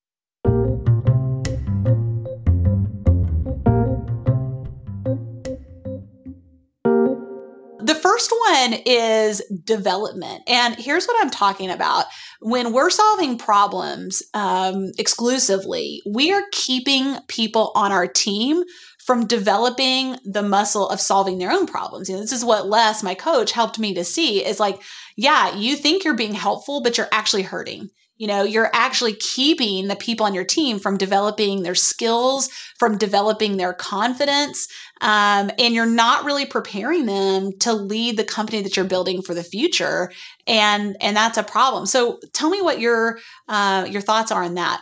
First 8.18 8.34
one 8.50 8.74
is 8.86 9.44
development. 9.64 10.42
And 10.48 10.76
here's 10.76 11.06
what 11.06 11.18
I'm 11.22 11.30
talking 11.30 11.70
about. 11.70 12.06
When 12.40 12.74
we're 12.74 12.90
solving 12.90 13.38
problems 13.38 14.24
um, 14.34 14.92
exclusively, 14.98 16.02
we 16.12 16.34
are 16.34 16.42
keeping 16.52 17.18
people 17.28 17.72
on 17.76 17.92
our 17.92 18.08
team 18.08 18.64
from 19.06 19.28
developing 19.28 20.18
the 20.26 20.42
muscle 20.42 20.90
of 20.90 21.00
solving 21.00 21.38
their 21.38 21.52
own 21.52 21.68
problems. 21.68 22.10
You 22.10 22.16
know, 22.16 22.22
this 22.22 22.32
is 22.32 22.44
what 22.44 22.68
Les, 22.68 23.04
my 23.04 23.14
coach, 23.14 23.52
helped 23.52 23.78
me 23.78 23.94
to 23.94 24.04
see 24.04 24.44
is 24.44 24.60
like, 24.60 24.82
yeah, 25.16 25.56
you 25.56 25.76
think 25.76 26.04
you're 26.04 26.16
being 26.16 26.34
helpful, 26.34 26.82
but 26.82 26.98
you're 26.98 27.08
actually 27.12 27.44
hurting. 27.44 27.90
You 28.18 28.28
know, 28.28 28.44
you're 28.44 28.70
actually 28.74 29.14
keeping 29.14 29.88
the 29.88 29.96
people 29.96 30.26
on 30.26 30.34
your 30.34 30.44
team 30.44 30.80
from 30.80 30.98
developing 30.98 31.64
their 31.64 31.76
skills, 31.76 32.50
from 32.78 32.98
developing 32.98 33.58
their 33.58 33.74
confidence, 33.74 34.68
um, 35.02 35.52
and 35.60 35.74
you're 35.74 35.86
not 35.86 36.26
really 36.26 36.46
preparing 36.46 37.06
them 37.06 37.52
to 37.60 37.74
lead 37.74 38.18
the 38.18 38.24
company 38.24 38.62
that 38.62 38.76
you're 38.76 38.86
building 38.86 39.22
for 39.22 39.34
the 39.34 39.44
future. 39.44 40.12
And 40.48 40.98
and 41.02 41.16
that's 41.16 41.38
a 41.38 41.44
problem. 41.44 41.86
So, 41.86 42.20
tell 42.34 42.50
me 42.50 42.62
what 42.62 42.80
your 42.80 43.20
uh, 43.48 43.88
your 43.90 44.02
thoughts 44.02 44.32
are 44.32 44.44
on 44.44 44.56
that. 44.56 44.82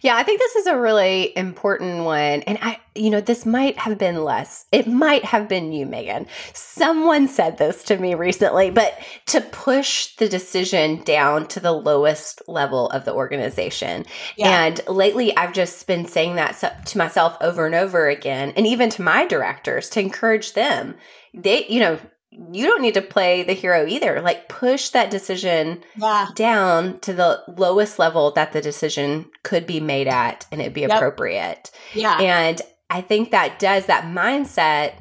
Yeah, 0.00 0.16
I 0.16 0.22
think 0.22 0.40
this 0.40 0.56
is 0.56 0.66
a 0.66 0.78
really 0.78 1.36
important 1.36 2.04
one. 2.04 2.42
And 2.42 2.58
I, 2.62 2.80
you 2.94 3.10
know, 3.10 3.20
this 3.20 3.46
might 3.46 3.78
have 3.78 3.98
been 3.98 4.24
Les. 4.24 4.66
It 4.72 4.86
might 4.86 5.24
have 5.24 5.48
been 5.48 5.72
you, 5.72 5.86
Megan. 5.86 6.26
Someone 6.52 7.28
said 7.28 7.58
this 7.58 7.82
to 7.84 7.96
me 7.96 8.14
recently, 8.14 8.70
but 8.70 8.98
to 9.26 9.40
push 9.40 10.16
the 10.16 10.28
decision 10.28 11.02
down 11.04 11.46
to 11.48 11.60
the 11.60 11.72
lowest 11.72 12.42
level 12.48 12.88
of 12.90 13.04
the 13.04 13.14
organization. 13.14 14.04
Yeah. 14.36 14.64
And 14.64 14.80
lately, 14.88 15.36
I've 15.36 15.52
just 15.52 15.86
been 15.86 16.06
saying 16.06 16.36
that 16.36 16.86
to 16.86 16.98
myself 16.98 17.36
over 17.40 17.66
and 17.66 17.74
over 17.74 18.08
again, 18.08 18.52
and 18.56 18.66
even 18.66 18.90
to 18.90 19.02
my 19.02 19.26
directors 19.26 19.88
to 19.90 20.00
encourage 20.00 20.52
them. 20.54 20.96
They, 21.34 21.66
you 21.66 21.80
know, 21.80 21.98
you 22.30 22.66
don't 22.66 22.82
need 22.82 22.94
to 22.94 23.02
play 23.02 23.42
the 23.42 23.52
hero 23.52 23.86
either. 23.86 24.20
Like 24.20 24.48
push 24.48 24.90
that 24.90 25.10
decision 25.10 25.82
yeah. 25.96 26.28
down 26.34 26.98
to 27.00 27.12
the 27.12 27.42
lowest 27.56 27.98
level 27.98 28.32
that 28.32 28.52
the 28.52 28.60
decision 28.60 29.30
could 29.42 29.66
be 29.66 29.80
made 29.80 30.08
at 30.08 30.46
and 30.50 30.60
it'd 30.60 30.74
be 30.74 30.82
yep. 30.82 30.90
appropriate. 30.90 31.70
Yeah. 31.94 32.18
And 32.18 32.60
I 32.90 33.00
think 33.00 33.30
that 33.30 33.58
does 33.58 33.86
that 33.86 34.04
mindset 34.04 34.94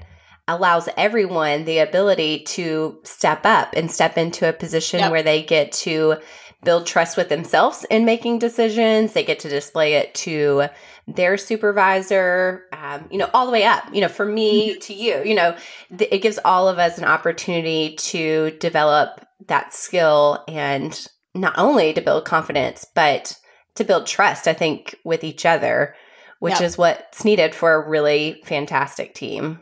allows 0.47 0.87
everyone 0.95 1.65
the 1.65 1.79
ability 1.79 2.43
to 2.43 2.99
step 3.03 3.45
up 3.45 3.73
and 3.75 3.89
step 3.89 4.17
into 4.17 4.47
a 4.47 4.53
position 4.53 4.99
yep. 4.99 5.11
where 5.11 5.23
they 5.23 5.41
get 5.41 5.71
to 5.71 6.17
build 6.63 6.87
trust 6.87 7.17
with 7.17 7.29
themselves 7.29 7.85
in 7.89 8.05
making 8.05 8.39
decisions. 8.39 9.13
They 9.13 9.23
get 9.23 9.39
to 9.39 9.49
display 9.49 9.93
it 9.93 10.13
to 10.15 10.67
their 11.07 11.37
supervisor, 11.37 12.63
um, 12.73 13.07
you 13.11 13.17
know, 13.17 13.29
all 13.33 13.45
the 13.45 13.51
way 13.51 13.63
up, 13.63 13.83
you 13.93 14.01
know, 14.01 14.07
for 14.07 14.25
me 14.25 14.71
mm-hmm. 14.71 14.79
to 14.79 14.93
you, 14.93 15.21
you 15.23 15.35
know, 15.35 15.55
th- 15.95 16.11
it 16.11 16.21
gives 16.21 16.39
all 16.43 16.67
of 16.67 16.79
us 16.79 16.97
an 16.97 17.05
opportunity 17.05 17.95
to 17.97 18.51
develop 18.59 19.25
that 19.47 19.73
skill 19.73 20.43
and 20.47 21.07
not 21.35 21.53
only 21.57 21.93
to 21.93 22.01
build 22.01 22.25
confidence, 22.25 22.85
but 22.95 23.37
to 23.75 23.83
build 23.83 24.07
trust, 24.07 24.47
I 24.47 24.53
think, 24.53 24.95
with 25.03 25.23
each 25.23 25.45
other, 25.45 25.95
which 26.39 26.53
yep. 26.53 26.61
is 26.61 26.77
what's 26.77 27.25
needed 27.25 27.53
for 27.53 27.73
a 27.73 27.87
really 27.87 28.41
fantastic 28.45 29.13
team. 29.13 29.59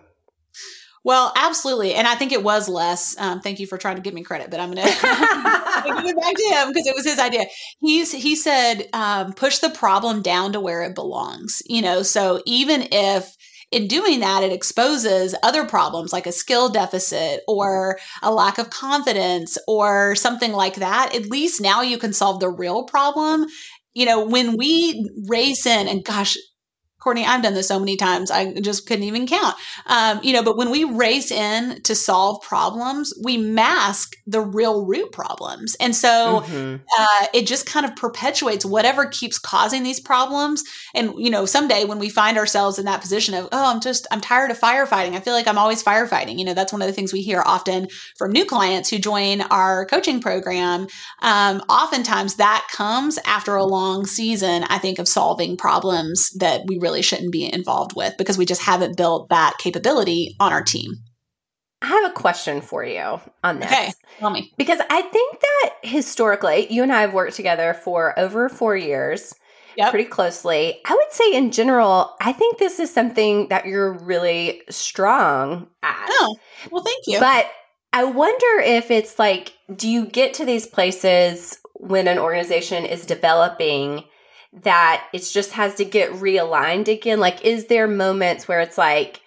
Well, 1.03 1.33
absolutely. 1.35 1.93
And 1.95 2.07
I 2.07 2.15
think 2.15 2.31
it 2.31 2.43
was 2.43 2.69
Les. 2.69 3.17
Um, 3.19 3.41
thank 3.41 3.59
you 3.59 3.67
for 3.67 3.77
trying 3.77 3.97
to 3.97 4.01
give 4.01 4.13
me 4.13 4.23
credit, 4.23 4.49
but 4.49 4.59
I'm 4.59 4.71
going 4.71 4.87
to 4.87 4.93
give 4.93 6.05
it 6.05 6.17
back 6.17 6.35
to 6.35 6.55
him 6.55 6.69
because 6.69 6.87
it 6.87 6.95
was 6.95 7.05
his 7.05 7.19
idea. 7.19 7.45
He's, 7.79 8.11
he 8.11 8.35
said, 8.35 8.87
um, 8.93 9.33
push 9.33 9.59
the 9.59 9.69
problem 9.69 10.21
down 10.21 10.53
to 10.53 10.61
where 10.61 10.81
it 10.83 10.95
belongs. 10.95 11.61
You 11.65 11.81
know, 11.81 12.03
so 12.03 12.41
even 12.45 12.87
if 12.91 13.35
in 13.73 13.87
doing 13.87 14.19
that, 14.19 14.43
it 14.43 14.53
exposes 14.53 15.35
other 15.41 15.65
problems 15.65 16.13
like 16.13 16.27
a 16.27 16.31
skill 16.31 16.69
deficit 16.69 17.41
or 17.47 17.97
a 18.21 18.31
lack 18.31 18.59
of 18.59 18.69
confidence 18.69 19.57
or 19.67 20.15
something 20.15 20.53
like 20.53 20.75
that, 20.75 21.15
at 21.15 21.25
least 21.25 21.59
now 21.59 21.81
you 21.81 21.97
can 21.97 22.13
solve 22.13 22.39
the 22.39 22.49
real 22.49 22.83
problem. 22.83 23.47
You 23.95 24.05
know, 24.05 24.25
when 24.25 24.57
we 24.57 25.09
race 25.27 25.65
in, 25.65 25.87
and 25.87 26.05
gosh, 26.05 26.37
Courtney, 27.03 27.25
I've 27.25 27.43
done 27.43 27.53
this 27.53 27.67
so 27.67 27.79
many 27.79 27.97
times, 27.97 28.31
I 28.31 28.53
just 28.53 28.87
couldn't 28.87 29.03
even 29.03 29.27
count. 29.27 29.55
Um, 29.87 30.21
you 30.23 30.31
know, 30.31 30.41
but 30.41 30.55
when 30.55 30.71
we 30.71 30.85
race 30.85 31.31
in 31.31 31.81
to 31.83 31.95
solve 31.95 32.41
problems, 32.41 33.13
we 33.21 33.35
mask 33.37 34.15
the 34.25 34.39
real 34.39 34.85
root 34.85 35.11
problems. 35.11 35.75
And 35.81 35.93
so 35.93 36.43
mm-hmm. 36.45 36.75
uh, 36.97 37.25
it 37.33 37.45
just 37.45 37.65
kind 37.65 37.85
of 37.85 37.95
perpetuates 37.97 38.63
whatever 38.63 39.05
keeps 39.05 39.37
causing 39.37 39.83
these 39.83 39.99
problems. 39.99 40.63
And, 40.95 41.13
you 41.17 41.29
know, 41.29 41.45
someday 41.45 41.83
when 41.83 41.99
we 41.99 42.07
find 42.07 42.37
ourselves 42.37 42.79
in 42.79 42.85
that 42.85 43.01
position 43.01 43.33
of, 43.33 43.49
oh, 43.51 43.73
I'm 43.73 43.81
just, 43.81 44.07
I'm 44.11 44.21
tired 44.21 44.51
of 44.51 44.59
firefighting. 44.59 45.13
I 45.13 45.19
feel 45.19 45.33
like 45.33 45.47
I'm 45.47 45.57
always 45.57 45.83
firefighting. 45.83 46.39
You 46.39 46.45
know, 46.45 46.53
that's 46.53 46.71
one 46.71 46.81
of 46.81 46.87
the 46.87 46.93
things 46.93 47.11
we 47.11 47.21
hear 47.21 47.43
often 47.45 47.87
from 48.17 48.31
new 48.31 48.45
clients 48.45 48.89
who 48.89 48.97
join 48.97 49.41
our 49.41 49.85
coaching 49.87 50.21
program. 50.21 50.87
Um, 51.21 51.61
oftentimes 51.67 52.35
that 52.35 52.65
comes 52.71 53.19
after 53.25 53.55
a 53.55 53.65
long 53.65 54.05
season, 54.05 54.63
I 54.69 54.77
think, 54.77 54.99
of 54.99 55.07
solving 55.07 55.57
problems 55.57 56.29
that 56.39 56.61
we 56.67 56.79
really 56.79 56.92
really 56.93 57.01
shouldn't 57.01 57.31
be 57.31 57.51
involved 57.51 57.95
with 57.95 58.13
because 58.17 58.37
we 58.37 58.45
just 58.45 58.61
haven't 58.61 58.95
built 58.95 59.29
that 59.29 59.57
capability 59.57 60.35
on 60.39 60.53
our 60.53 60.61
team. 60.61 60.91
I 61.81 61.87
have 61.87 62.11
a 62.11 62.13
question 62.13 62.61
for 62.61 62.85
you 62.85 63.19
on 63.43 63.59
this. 63.59 63.71
Okay, 63.71 63.91
tell 64.19 64.29
me. 64.29 64.53
Because 64.57 64.79
I 64.89 65.01
think 65.01 65.39
that 65.41 65.73
historically, 65.81 66.71
you 66.71 66.83
and 66.83 66.93
I 66.93 67.01
have 67.01 67.13
worked 67.13 67.35
together 67.35 67.73
for 67.73 68.17
over 68.17 68.47
four 68.47 68.77
years. 68.77 69.33
Yep. 69.75 69.89
Pretty 69.89 70.07
closely. 70.07 70.79
I 70.85 70.93
would 70.93 71.11
say, 71.11 71.33
in 71.33 71.51
general, 71.51 72.15
I 72.21 72.31
think 72.31 72.59
this 72.59 72.79
is 72.79 72.93
something 72.93 73.47
that 73.47 73.65
you're 73.65 73.91
really 73.91 74.61
strong 74.69 75.67
at. 75.81 76.07
Oh, 76.11 76.35
well, 76.69 76.83
thank 76.83 77.07
you. 77.07 77.19
But 77.19 77.47
I 77.91 78.03
wonder 78.03 78.61
if 78.61 78.91
it's 78.91 79.17
like, 79.17 79.53
do 79.75 79.89
you 79.89 80.05
get 80.05 80.35
to 80.35 80.45
these 80.45 80.67
places 80.67 81.57
when 81.73 82.07
an 82.07 82.19
organization 82.19 82.85
is 82.85 83.07
developing 83.07 84.03
that 84.61 85.07
it 85.13 85.19
just 85.19 85.51
has 85.53 85.75
to 85.75 85.85
get 85.85 86.11
realigned 86.11 86.87
again? 86.87 87.19
Like, 87.19 87.43
is 87.43 87.67
there 87.67 87.87
moments 87.87 88.47
where 88.47 88.61
it's 88.61 88.77
like 88.77 89.21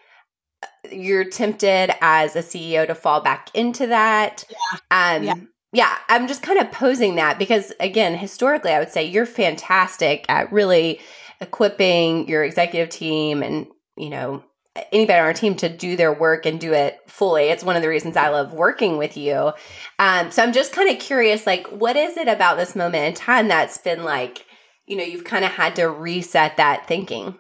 you're 0.91 1.25
tempted 1.25 1.95
as 2.01 2.37
a 2.37 2.41
CEO 2.41 2.87
to 2.87 2.95
fall 2.95 3.21
back 3.21 3.51
into 3.55 3.89
that? 3.89 4.45
Yeah. 4.51 4.79
Um, 4.91 5.25
yeah. 5.25 5.35
yeah, 5.73 5.99
I'm 6.09 6.29
just 6.29 6.43
kind 6.43 6.61
of 6.61 6.71
posing 6.71 7.17
that 7.17 7.39
because, 7.39 7.73
again, 7.81 8.17
historically, 8.17 8.73
I 8.73 8.79
would 8.79 8.91
say 8.91 9.05
you're 9.05 9.27
fantastic 9.27 10.25
at 10.29 10.53
really 10.53 11.01
equipping 11.41 12.29
your 12.29 12.45
executive 12.45 12.89
team 12.89 13.43
and, 13.43 13.67
you 13.97 14.11
know, 14.11 14.45
anybody 14.93 15.19
on 15.19 15.25
our 15.25 15.33
team 15.33 15.55
to 15.57 15.69
do 15.69 15.97
their 15.97 16.12
work 16.12 16.47
and 16.47 16.61
do 16.61 16.73
it 16.73 16.99
fully. 17.07 17.45
It's 17.45 17.65
one 17.65 17.77
of 17.77 17.83
the 17.83 17.89
reasons 17.89 18.17
I 18.17 18.29
love 18.29 18.53
working 18.53 18.99
with 18.99 19.17
you. 19.17 19.53
Um, 19.99 20.31
so 20.31 20.43
I'm 20.43 20.53
just 20.53 20.73
kind 20.73 20.91
of 20.91 20.99
curious, 20.99 21.47
like, 21.47 21.67
what 21.69 21.97
is 21.97 22.17
it 22.17 22.29
about 22.29 22.59
this 22.59 22.77
moment 22.77 23.05
in 23.05 23.15
time 23.15 23.49
that's 23.49 23.79
been 23.79 24.05
like 24.05 24.46
you 24.87 24.96
know, 24.96 25.05
you've 25.05 25.25
kind 25.25 25.44
of 25.44 25.51
had 25.51 25.77
to 25.77 25.87
reset 25.87 26.57
that 26.57 26.87
thinking. 26.87 27.37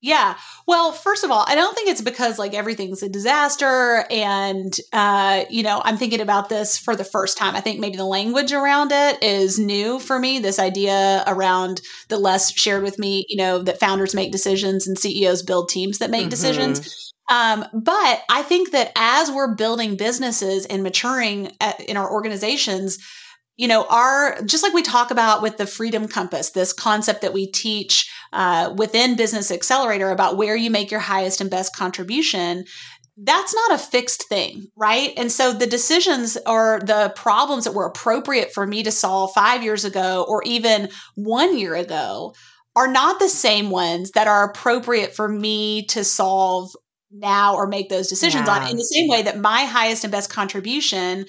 Yeah. 0.00 0.36
Well, 0.68 0.92
first 0.92 1.24
of 1.24 1.32
all, 1.32 1.44
I 1.48 1.56
don't 1.56 1.74
think 1.74 1.88
it's 1.88 2.00
because 2.00 2.38
like 2.38 2.54
everything's 2.54 3.02
a 3.02 3.08
disaster. 3.08 4.04
And, 4.10 4.72
uh, 4.92 5.44
you 5.50 5.64
know, 5.64 5.82
I'm 5.84 5.96
thinking 5.96 6.20
about 6.20 6.48
this 6.48 6.78
for 6.78 6.94
the 6.94 7.02
first 7.02 7.36
time. 7.36 7.56
I 7.56 7.60
think 7.60 7.80
maybe 7.80 7.96
the 7.96 8.04
language 8.04 8.52
around 8.52 8.92
it 8.92 9.20
is 9.24 9.58
new 9.58 9.98
for 9.98 10.20
me. 10.20 10.38
This 10.38 10.60
idea 10.60 11.24
around 11.26 11.80
the 12.08 12.18
Les 12.18 12.52
shared 12.52 12.84
with 12.84 12.96
me, 12.96 13.26
you 13.28 13.38
know, 13.38 13.60
that 13.62 13.80
founders 13.80 14.14
make 14.14 14.30
decisions 14.30 14.86
and 14.86 14.96
CEOs 14.96 15.42
build 15.42 15.68
teams 15.68 15.98
that 15.98 16.10
make 16.10 16.22
mm-hmm. 16.22 16.28
decisions. 16.30 17.12
Um, 17.28 17.64
but 17.74 18.22
I 18.30 18.42
think 18.42 18.70
that 18.70 18.92
as 18.96 19.32
we're 19.32 19.54
building 19.56 19.96
businesses 19.96 20.64
and 20.64 20.84
maturing 20.84 21.50
at, 21.60 21.80
in 21.80 21.96
our 21.96 22.10
organizations, 22.10 22.98
you 23.58 23.66
know, 23.66 23.84
our, 23.90 24.40
just 24.42 24.62
like 24.62 24.72
we 24.72 24.82
talk 24.82 25.10
about 25.10 25.42
with 25.42 25.58
the 25.58 25.66
Freedom 25.66 26.06
Compass, 26.06 26.50
this 26.50 26.72
concept 26.72 27.22
that 27.22 27.32
we 27.32 27.50
teach 27.50 28.10
uh, 28.32 28.72
within 28.76 29.16
Business 29.16 29.50
Accelerator 29.50 30.10
about 30.10 30.36
where 30.36 30.54
you 30.56 30.70
make 30.70 30.92
your 30.92 31.00
highest 31.00 31.40
and 31.40 31.50
best 31.50 31.74
contribution, 31.74 32.64
that's 33.16 33.52
not 33.52 33.72
a 33.72 33.78
fixed 33.78 34.28
thing, 34.28 34.68
right? 34.76 35.12
And 35.16 35.30
so 35.32 35.52
the 35.52 35.66
decisions 35.66 36.38
or 36.46 36.80
the 36.84 37.12
problems 37.16 37.64
that 37.64 37.74
were 37.74 37.86
appropriate 37.86 38.52
for 38.54 38.64
me 38.64 38.84
to 38.84 38.92
solve 38.92 39.32
five 39.34 39.64
years 39.64 39.84
ago 39.84 40.24
or 40.28 40.40
even 40.44 40.88
one 41.16 41.58
year 41.58 41.74
ago 41.74 42.34
are 42.76 42.86
not 42.86 43.18
the 43.18 43.28
same 43.28 43.70
ones 43.70 44.12
that 44.12 44.28
are 44.28 44.48
appropriate 44.48 45.16
for 45.16 45.28
me 45.28 45.84
to 45.86 46.04
solve 46.04 46.70
now 47.10 47.56
or 47.56 47.66
make 47.66 47.88
those 47.88 48.06
decisions 48.06 48.46
yeah. 48.46 48.54
on 48.60 48.70
in 48.70 48.76
the 48.76 48.84
same 48.84 49.08
way 49.08 49.22
that 49.22 49.38
my 49.38 49.64
highest 49.64 50.04
and 50.04 50.12
best 50.12 50.30
contribution 50.30 51.24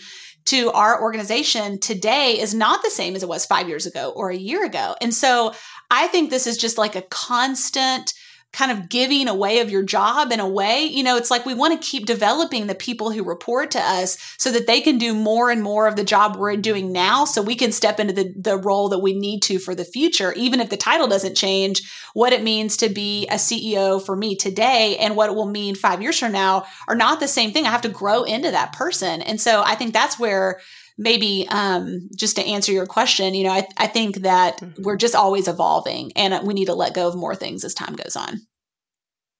to 0.45 0.71
our 0.71 1.01
organization 1.01 1.79
today 1.79 2.39
is 2.39 2.53
not 2.53 2.81
the 2.83 2.89
same 2.89 3.15
as 3.15 3.23
it 3.23 3.29
was 3.29 3.45
five 3.45 3.67
years 3.67 3.85
ago 3.85 4.11
or 4.15 4.29
a 4.29 4.35
year 4.35 4.65
ago. 4.65 4.95
And 5.01 5.13
so 5.13 5.53
I 5.91 6.07
think 6.07 6.29
this 6.29 6.47
is 6.47 6.57
just 6.57 6.77
like 6.77 6.95
a 6.95 7.03
constant 7.03 8.13
kind 8.51 8.71
of 8.71 8.89
giving 8.89 9.27
away 9.27 9.59
of 9.59 9.69
your 9.69 9.83
job 9.83 10.31
in 10.31 10.39
a 10.39 10.47
way. 10.47 10.83
You 10.83 11.03
know, 11.03 11.17
it's 11.17 11.29
like 11.29 11.45
we 11.45 11.53
want 11.53 11.79
to 11.79 11.87
keep 11.87 12.05
developing 12.05 12.65
the 12.65 12.75
people 12.75 13.11
who 13.11 13.23
report 13.23 13.71
to 13.71 13.79
us 13.79 14.17
so 14.37 14.51
that 14.51 14.65
they 14.65 14.81
can 14.81 14.97
do 14.97 15.13
more 15.13 15.51
and 15.51 15.61
more 15.61 15.87
of 15.87 15.95
the 15.95 16.03
job 16.03 16.35
we're 16.35 16.55
doing 16.57 16.91
now 16.91 17.25
so 17.25 17.41
we 17.41 17.55
can 17.55 17.71
step 17.71 17.99
into 17.99 18.13
the, 18.13 18.33
the 18.35 18.57
role 18.57 18.89
that 18.89 18.99
we 18.99 19.13
need 19.13 19.41
to 19.43 19.59
for 19.59 19.75
the 19.75 19.85
future, 19.85 20.33
even 20.33 20.59
if 20.59 20.69
the 20.69 20.77
title 20.77 21.07
doesn't 21.07 21.35
change, 21.35 21.91
what 22.13 22.33
it 22.33 22.43
means 22.43 22.77
to 22.77 22.89
be 22.89 23.27
a 23.27 23.35
CEO 23.35 24.03
for 24.03 24.15
me 24.15 24.35
today 24.35 24.97
and 24.97 25.15
what 25.15 25.29
it 25.29 25.35
will 25.35 25.49
mean 25.49 25.75
five 25.75 26.01
years 26.01 26.17
from 26.17 26.31
now 26.31 26.65
are 26.87 26.95
not 26.95 27.19
the 27.19 27.27
same 27.27 27.51
thing. 27.51 27.65
I 27.65 27.71
have 27.71 27.81
to 27.81 27.89
grow 27.89 28.23
into 28.23 28.49
that 28.49 28.73
person. 28.73 29.21
And 29.21 29.39
so 29.39 29.61
I 29.63 29.75
think 29.75 29.93
that's 29.93 30.17
where 30.17 30.59
maybe 30.99 31.47
um, 31.49 32.09
just 32.15 32.35
to 32.35 32.45
answer 32.45 32.71
your 32.71 32.85
question, 32.85 33.33
you 33.33 33.45
know, 33.45 33.51
I, 33.51 33.67
I 33.77 33.87
think 33.87 34.17
that 34.17 34.57
mm-hmm. 34.57 34.83
we're 34.83 34.97
just 34.97 35.15
always 35.15 35.47
evolving 35.47 36.11
and 36.15 36.45
we 36.45 36.53
need 36.53 36.65
to 36.65 36.75
let 36.75 36.93
go 36.93 37.07
of 37.07 37.15
more 37.15 37.35
things 37.35 37.63
as 37.63 37.73
time 37.73 37.95
goes 37.95 38.15
on. 38.15 38.41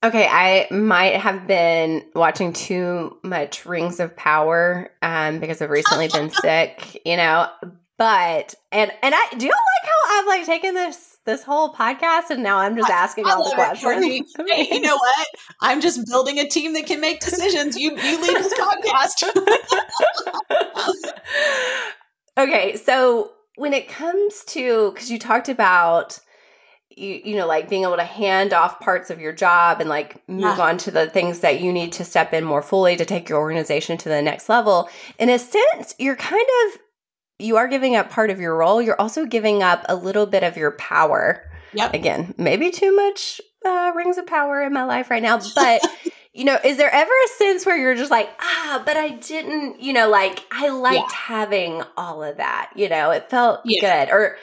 Okay, 0.02 0.26
I 0.26 0.74
might 0.74 1.18
have 1.18 1.46
been 1.46 2.06
watching 2.16 2.54
too 2.54 3.18
much 3.22 3.66
Rings 3.66 4.00
of 4.00 4.16
Power 4.16 4.92
um, 5.02 5.40
because 5.40 5.62
I've 5.62 5.70
recently 5.70 6.08
been 6.08 6.30
sick, 6.42 7.02
you 7.06 7.18
know. 7.18 7.50
But 7.98 8.56
and 8.72 8.94
and 9.04 9.14
I 9.14 9.28
do 9.38 9.46
you 9.46 9.52
like 9.52 9.92
how 9.92 10.20
I've 10.20 10.28
like 10.28 10.46
taken 10.46 10.74
this 10.74 11.18
this 11.30 11.44
whole 11.44 11.74
podcast 11.74 12.30
and 12.30 12.42
now 12.42 12.58
I'm 12.58 12.76
just 12.76 12.90
asking 12.90 13.26
I, 13.26 13.30
I 13.30 13.34
all 13.34 13.50
the 13.50 13.56
questions. 13.56 14.34
hey, 14.48 14.68
you 14.72 14.82
know 14.82 14.96
what? 14.96 15.28
I'm 15.62 15.82
just 15.82 16.06
building 16.08 16.40
a 16.40 16.48
team 16.48 16.74
that 16.74 16.86
can 16.86 17.00
make 17.00 17.20
decisions. 17.20 17.78
You 17.78 17.92
you 17.92 18.22
lead 18.22 18.36
this 18.36 18.54
podcast. 18.54 19.24
okay, 22.38 22.76
so 22.78 23.32
when 23.56 23.74
it 23.74 23.88
comes 23.88 24.44
to 24.48 24.92
because 24.92 25.12
you 25.12 25.20
talked 25.20 25.50
about 25.50 26.20
you 26.90 27.22
you 27.24 27.36
know 27.36 27.48
like 27.48 27.70
being 27.70 27.84
able 27.84 27.98
to 27.98 28.04
hand 28.04 28.54
off 28.54 28.80
parts 28.80 29.10
of 29.10 29.20
your 29.20 29.34
job 29.34 29.80
and 29.80 29.90
like 29.90 30.28
move 30.28 30.58
yeah. 30.58 30.64
on 30.64 30.78
to 30.78 30.92
the 30.92 31.10
things 31.10 31.40
that 31.40 31.62
you 31.62 31.72
need 31.72 31.92
to 31.92 32.04
step 32.04 32.34
in 32.34 32.44
more 32.44 32.62
fully 32.62 32.96
to 32.96 33.06
take 33.06 33.30
your 33.30 33.40
organization 33.40 33.98
to 33.98 34.10
the 34.10 34.22
next 34.22 34.50
level 34.50 34.90
in 35.20 35.30
a 35.30 35.38
sense 35.38 35.94
you're 36.00 36.16
kind 36.16 36.48
of 36.66 36.80
you 37.40 37.58
are 37.58 37.68
giving 37.68 37.96
up 37.96 38.10
part 38.10 38.30
of 38.30 38.40
your 38.40 38.56
role 38.56 38.82
you're 38.82 39.00
also 39.00 39.26
giving 39.26 39.64
up 39.64 39.86
a 39.90 39.96
little 39.96 40.26
bit 40.26 40.44
of 40.44 40.58
your 40.58 40.72
power 40.72 41.44
yep. 41.74 41.94
again 41.94 42.34
maybe 42.38 42.72
too 42.72 42.96
much 42.96 43.42
uh, 43.66 43.92
rings 43.96 44.18
of 44.18 44.26
power 44.26 44.62
in 44.62 44.74
my 44.74 44.84
life 44.84 45.10
right 45.10 45.24
now 45.24 45.40
but 45.56 45.82
you 46.34 46.46
know 46.46 46.58
is 46.64 46.78
there 46.78 46.94
ever 46.94 47.12
a 47.12 47.28
sense 47.38 47.66
where 47.66 47.78
you're 47.78 47.96
just 47.96 48.12
like 48.12 48.30
ah 48.40 48.82
but 48.86 48.96
i 48.96 49.10
didn't 49.10 49.82
you 49.82 49.94
know 49.94 50.10
like 50.10 50.46
i 50.52 50.70
liked 50.70 51.12
yeah. 51.12 51.18
having 51.18 51.84
all 51.98 52.24
of 52.24 52.38
that 52.38 52.72
you 52.76 52.88
know 52.88 53.12
it 53.12 53.30
felt 53.30 53.62
yeah. 53.66 53.82
good 53.82 54.14
or 54.14 54.38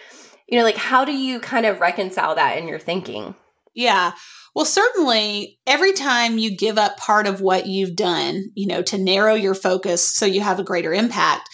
you 0.46 0.58
know, 0.58 0.64
like 0.64 0.76
how 0.76 1.04
do 1.04 1.12
you 1.12 1.40
kind 1.40 1.66
of 1.66 1.80
reconcile 1.80 2.34
that 2.34 2.58
in 2.58 2.68
your 2.68 2.78
thinking? 2.78 3.34
Yeah. 3.74 4.12
Well, 4.54 4.64
certainly 4.64 5.58
every 5.66 5.92
time 5.92 6.38
you 6.38 6.56
give 6.56 6.78
up 6.78 6.96
part 6.96 7.26
of 7.26 7.40
what 7.40 7.66
you've 7.66 7.96
done, 7.96 8.52
you 8.54 8.66
know, 8.66 8.82
to 8.82 8.96
narrow 8.96 9.34
your 9.34 9.54
focus 9.54 10.16
so 10.16 10.24
you 10.24 10.40
have 10.40 10.58
a 10.58 10.64
greater 10.64 10.94
impact, 10.94 11.50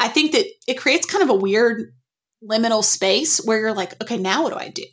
I 0.00 0.08
think 0.08 0.32
that 0.32 0.46
it 0.66 0.78
creates 0.78 1.06
kind 1.06 1.22
of 1.22 1.30
a 1.30 1.34
weird 1.34 1.92
liminal 2.42 2.82
space 2.82 3.38
where 3.44 3.58
you're 3.58 3.74
like, 3.74 4.00
okay, 4.02 4.16
now 4.16 4.42
what 4.42 4.52
do 4.52 4.58
I 4.58 4.68
do? 4.68 4.84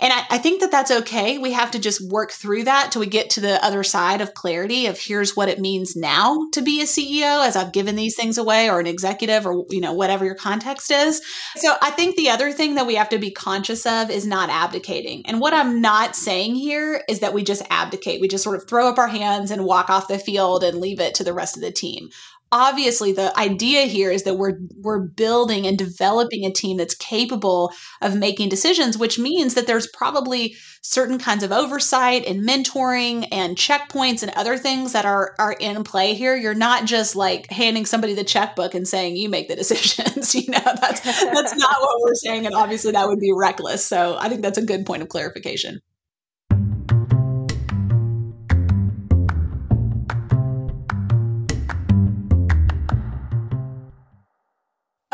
And 0.00 0.12
I, 0.12 0.24
I, 0.30 0.38
think 0.38 0.60
that 0.60 0.70
that's 0.70 0.90
okay. 0.90 1.38
We 1.38 1.52
have 1.52 1.70
to 1.72 1.78
just 1.78 2.00
work 2.10 2.32
through 2.32 2.64
that 2.64 2.90
till 2.90 3.00
we 3.00 3.06
get 3.06 3.30
to 3.30 3.40
the 3.40 3.64
other 3.64 3.82
side 3.82 4.20
of 4.20 4.34
clarity 4.34 4.86
of 4.86 4.98
here's 4.98 5.36
what 5.36 5.48
it 5.48 5.60
means 5.60 5.96
now 5.96 6.46
to 6.52 6.62
be 6.62 6.80
a 6.80 6.84
CEO 6.84 7.46
as 7.46 7.56
I've 7.56 7.72
given 7.72 7.96
these 7.96 8.16
things 8.16 8.38
away 8.38 8.68
or 8.68 8.80
an 8.80 8.86
executive 8.86 9.46
or, 9.46 9.64
you 9.70 9.80
know, 9.80 9.92
whatever 9.92 10.24
your 10.24 10.34
context 10.34 10.90
is. 10.90 11.22
So 11.56 11.74
I 11.80 11.90
think 11.90 12.16
the 12.16 12.30
other 12.30 12.52
thing 12.52 12.74
that 12.74 12.86
we 12.86 12.96
have 12.96 13.08
to 13.10 13.18
be 13.18 13.30
conscious 13.30 13.86
of 13.86 14.10
is 14.10 14.26
not 14.26 14.50
abdicating. 14.50 15.26
And 15.26 15.40
what 15.40 15.54
I'm 15.54 15.80
not 15.80 16.16
saying 16.16 16.56
here 16.56 17.02
is 17.08 17.20
that 17.20 17.34
we 17.34 17.44
just 17.44 17.62
abdicate. 17.70 18.20
We 18.20 18.28
just 18.28 18.44
sort 18.44 18.56
of 18.56 18.68
throw 18.68 18.88
up 18.88 18.98
our 18.98 19.08
hands 19.08 19.50
and 19.50 19.64
walk 19.64 19.90
off 19.90 20.08
the 20.08 20.18
field 20.18 20.64
and 20.64 20.80
leave 20.80 21.00
it 21.00 21.14
to 21.16 21.24
the 21.24 21.34
rest 21.34 21.56
of 21.56 21.62
the 21.62 21.72
team 21.72 22.10
obviously 22.54 23.12
the 23.12 23.36
idea 23.36 23.82
here 23.82 24.12
is 24.12 24.22
that 24.22 24.36
we're 24.36 24.60
we're 24.76 25.00
building 25.00 25.66
and 25.66 25.76
developing 25.76 26.44
a 26.44 26.52
team 26.52 26.76
that's 26.76 26.94
capable 26.94 27.72
of 28.00 28.14
making 28.16 28.48
decisions 28.48 28.96
which 28.96 29.18
means 29.18 29.54
that 29.54 29.66
there's 29.66 29.88
probably 29.88 30.54
certain 30.80 31.18
kinds 31.18 31.42
of 31.42 31.50
oversight 31.50 32.24
and 32.26 32.46
mentoring 32.46 33.26
and 33.32 33.56
checkpoints 33.56 34.22
and 34.22 34.30
other 34.36 34.56
things 34.56 34.92
that 34.92 35.04
are 35.04 35.34
are 35.38 35.54
in 35.54 35.82
play 35.82 36.14
here. 36.14 36.36
You're 36.36 36.54
not 36.54 36.84
just 36.84 37.16
like 37.16 37.50
handing 37.50 37.86
somebody 37.86 38.14
the 38.14 38.22
checkbook 38.22 38.74
and 38.74 38.86
saying 38.86 39.16
you 39.16 39.28
make 39.28 39.48
the 39.48 39.56
decisions 39.64 40.34
you 40.34 40.48
know? 40.48 40.60
That's 40.62 41.00
that's 41.00 41.56
not 41.56 41.80
what 41.80 42.00
we're 42.02 42.14
saying 42.14 42.46
and 42.46 42.54
obviously 42.54 42.92
that 42.92 43.08
would 43.08 43.18
be 43.18 43.32
reckless. 43.36 43.84
So 43.84 44.16
i 44.20 44.28
think 44.28 44.42
that's 44.42 44.58
a 44.58 44.64
good 44.64 44.86
point 44.86 45.02
of 45.02 45.08
clarification 45.08 45.80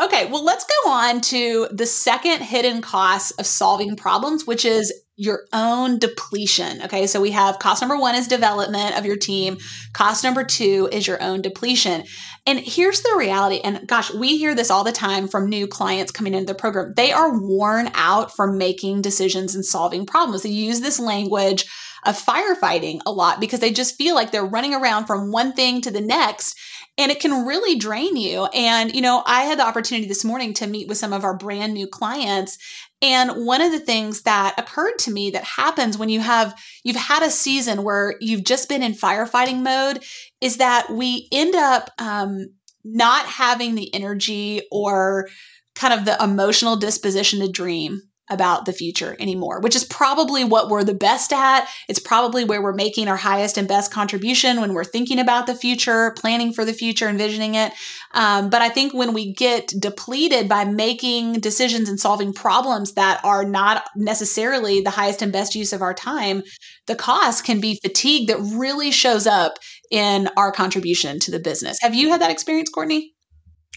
Okay, 0.01 0.25
well, 0.31 0.43
let's 0.43 0.65
go 0.65 0.89
on 0.89 1.21
to 1.21 1.67
the 1.71 1.85
second 1.85 2.41
hidden 2.41 2.81
cost 2.81 3.33
of 3.39 3.45
solving 3.45 3.95
problems, 3.95 4.47
which 4.47 4.65
is 4.65 4.91
your 5.15 5.41
own 5.53 5.99
depletion. 5.99 6.81
Okay, 6.81 7.05
so 7.05 7.21
we 7.21 7.29
have 7.29 7.59
cost 7.59 7.83
number 7.83 7.95
one 7.95 8.15
is 8.15 8.27
development 8.27 8.97
of 8.97 9.05
your 9.05 9.15
team, 9.15 9.59
cost 9.93 10.23
number 10.23 10.43
two 10.43 10.89
is 10.91 11.05
your 11.05 11.21
own 11.21 11.43
depletion. 11.43 12.03
And 12.47 12.57
here's 12.57 13.01
the 13.01 13.15
reality, 13.15 13.59
and 13.63 13.87
gosh, 13.87 14.11
we 14.11 14.39
hear 14.39 14.55
this 14.55 14.71
all 14.71 14.83
the 14.83 14.91
time 14.91 15.27
from 15.27 15.47
new 15.47 15.67
clients 15.67 16.11
coming 16.11 16.33
into 16.33 16.51
the 16.51 16.57
program. 16.57 16.93
They 16.95 17.11
are 17.11 17.39
worn 17.39 17.91
out 17.93 18.35
from 18.35 18.57
making 18.57 19.03
decisions 19.03 19.53
and 19.53 19.63
solving 19.63 20.07
problems. 20.07 20.41
They 20.41 20.49
use 20.49 20.81
this 20.81 20.99
language 20.99 21.67
of 22.03 22.19
firefighting 22.19 23.01
a 23.05 23.11
lot 23.11 23.39
because 23.39 23.59
they 23.59 23.71
just 23.71 23.95
feel 23.95 24.15
like 24.15 24.31
they're 24.31 24.43
running 24.43 24.73
around 24.73 25.05
from 25.05 25.31
one 25.31 25.53
thing 25.53 25.81
to 25.81 25.91
the 25.91 26.01
next 26.01 26.57
and 26.97 27.11
it 27.11 27.19
can 27.19 27.45
really 27.45 27.77
drain 27.77 28.15
you. 28.15 28.45
And, 28.45 28.93
you 28.93 29.01
know, 29.01 29.23
I 29.25 29.43
had 29.43 29.59
the 29.59 29.65
opportunity 29.65 30.07
this 30.07 30.25
morning 30.25 30.53
to 30.55 30.67
meet 30.67 30.87
with 30.87 30.97
some 30.97 31.13
of 31.13 31.23
our 31.23 31.35
brand 31.35 31.73
new 31.73 31.87
clients. 31.87 32.57
And 33.01 33.45
one 33.45 33.61
of 33.61 33.71
the 33.71 33.79
things 33.79 34.23
that 34.23 34.55
occurred 34.57 34.99
to 34.99 35.11
me 35.11 35.31
that 35.31 35.43
happens 35.43 35.97
when 35.97 36.09
you 36.09 36.19
have, 36.19 36.53
you've 36.83 36.95
had 36.95 37.23
a 37.23 37.31
season 37.31 37.83
where 37.83 38.15
you've 38.19 38.43
just 38.43 38.69
been 38.69 38.83
in 38.83 38.93
firefighting 38.93 39.63
mode 39.63 40.03
is 40.41 40.57
that 40.57 40.91
we 40.91 41.27
end 41.31 41.55
up, 41.55 41.89
um, 41.97 42.53
not 42.83 43.25
having 43.25 43.75
the 43.75 43.93
energy 43.93 44.61
or 44.71 45.29
kind 45.75 45.93
of 45.93 46.05
the 46.05 46.21
emotional 46.23 46.75
disposition 46.75 47.39
to 47.39 47.49
dream 47.49 48.01
about 48.29 48.65
the 48.65 48.73
future 48.73 49.15
anymore, 49.19 49.59
which 49.59 49.75
is 49.75 49.83
probably 49.83 50.43
what 50.43 50.69
we're 50.69 50.83
the 50.83 50.93
best 50.93 51.33
at. 51.33 51.67
It's 51.89 51.99
probably 51.99 52.45
where 52.45 52.61
we're 52.61 52.73
making 52.73 53.07
our 53.07 53.17
highest 53.17 53.57
and 53.57 53.67
best 53.67 53.91
contribution 53.91 54.61
when 54.61 54.73
we're 54.73 54.85
thinking 54.85 55.19
about 55.19 55.47
the 55.47 55.55
future, 55.55 56.11
planning 56.17 56.53
for 56.53 56.63
the 56.63 56.73
future, 56.73 57.09
envisioning 57.09 57.55
it. 57.55 57.73
Um, 58.13 58.49
but 58.49 58.61
I 58.61 58.69
think 58.69 58.93
when 58.93 59.13
we 59.13 59.33
get 59.33 59.73
depleted 59.79 60.47
by 60.47 60.63
making 60.65 61.33
decisions 61.33 61.89
and 61.89 61.99
solving 61.99 62.33
problems 62.33 62.93
that 62.93 63.19
are 63.23 63.43
not 63.43 63.83
necessarily 63.95 64.81
the 64.81 64.91
highest 64.91 65.21
and 65.21 65.33
best 65.33 65.53
use 65.55 65.73
of 65.73 65.81
our 65.81 65.93
time, 65.93 66.43
the 66.87 66.95
cost 66.95 67.43
can 67.43 67.59
be 67.59 67.79
fatigue 67.81 68.27
that 68.27 68.39
really 68.55 68.91
shows 68.91 69.27
up 69.27 69.57
in 69.91 70.29
our 70.37 70.51
contribution 70.51 71.19
to 71.19 71.31
the 71.31 71.39
business. 71.39 71.79
Have 71.81 71.95
you 71.95 72.09
had 72.09 72.21
that 72.21 72.31
experience, 72.31 72.69
Courtney? 72.69 73.13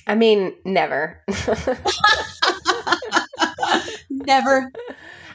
I 0.07 0.15
mean, 0.15 0.55
never. 0.65 1.25
Never. 4.27 4.71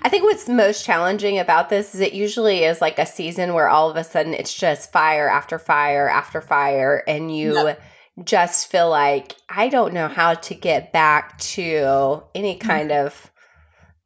I 0.01 0.09
think 0.09 0.23
what's 0.23 0.47
most 0.47 0.85
challenging 0.85 1.39
about 1.39 1.69
this 1.69 1.93
is 1.93 2.01
it 2.01 2.13
usually 2.13 2.63
is 2.63 2.79
like 2.81 2.99
a 2.99 3.05
season 3.05 3.53
where 3.53 3.67
all 3.67 3.89
of 3.89 3.97
a 3.97 4.03
sudden 4.03 4.33
it's 4.33 4.53
just 4.53 4.91
fire 4.91 5.27
after 5.27 5.59
fire 5.59 6.07
after 6.07 6.39
fire, 6.41 7.03
and 7.07 7.35
you 7.35 7.53
yep. 7.53 7.81
just 8.23 8.71
feel 8.71 8.89
like, 8.89 9.35
I 9.49 9.67
don't 9.67 9.93
know 9.93 10.07
how 10.07 10.35
to 10.35 10.55
get 10.55 10.93
back 10.93 11.37
to 11.39 12.23
any 12.33 12.55
mm-hmm. 12.55 12.67
kind 12.67 12.91
mm-hmm. 12.91 13.07
of 13.07 13.31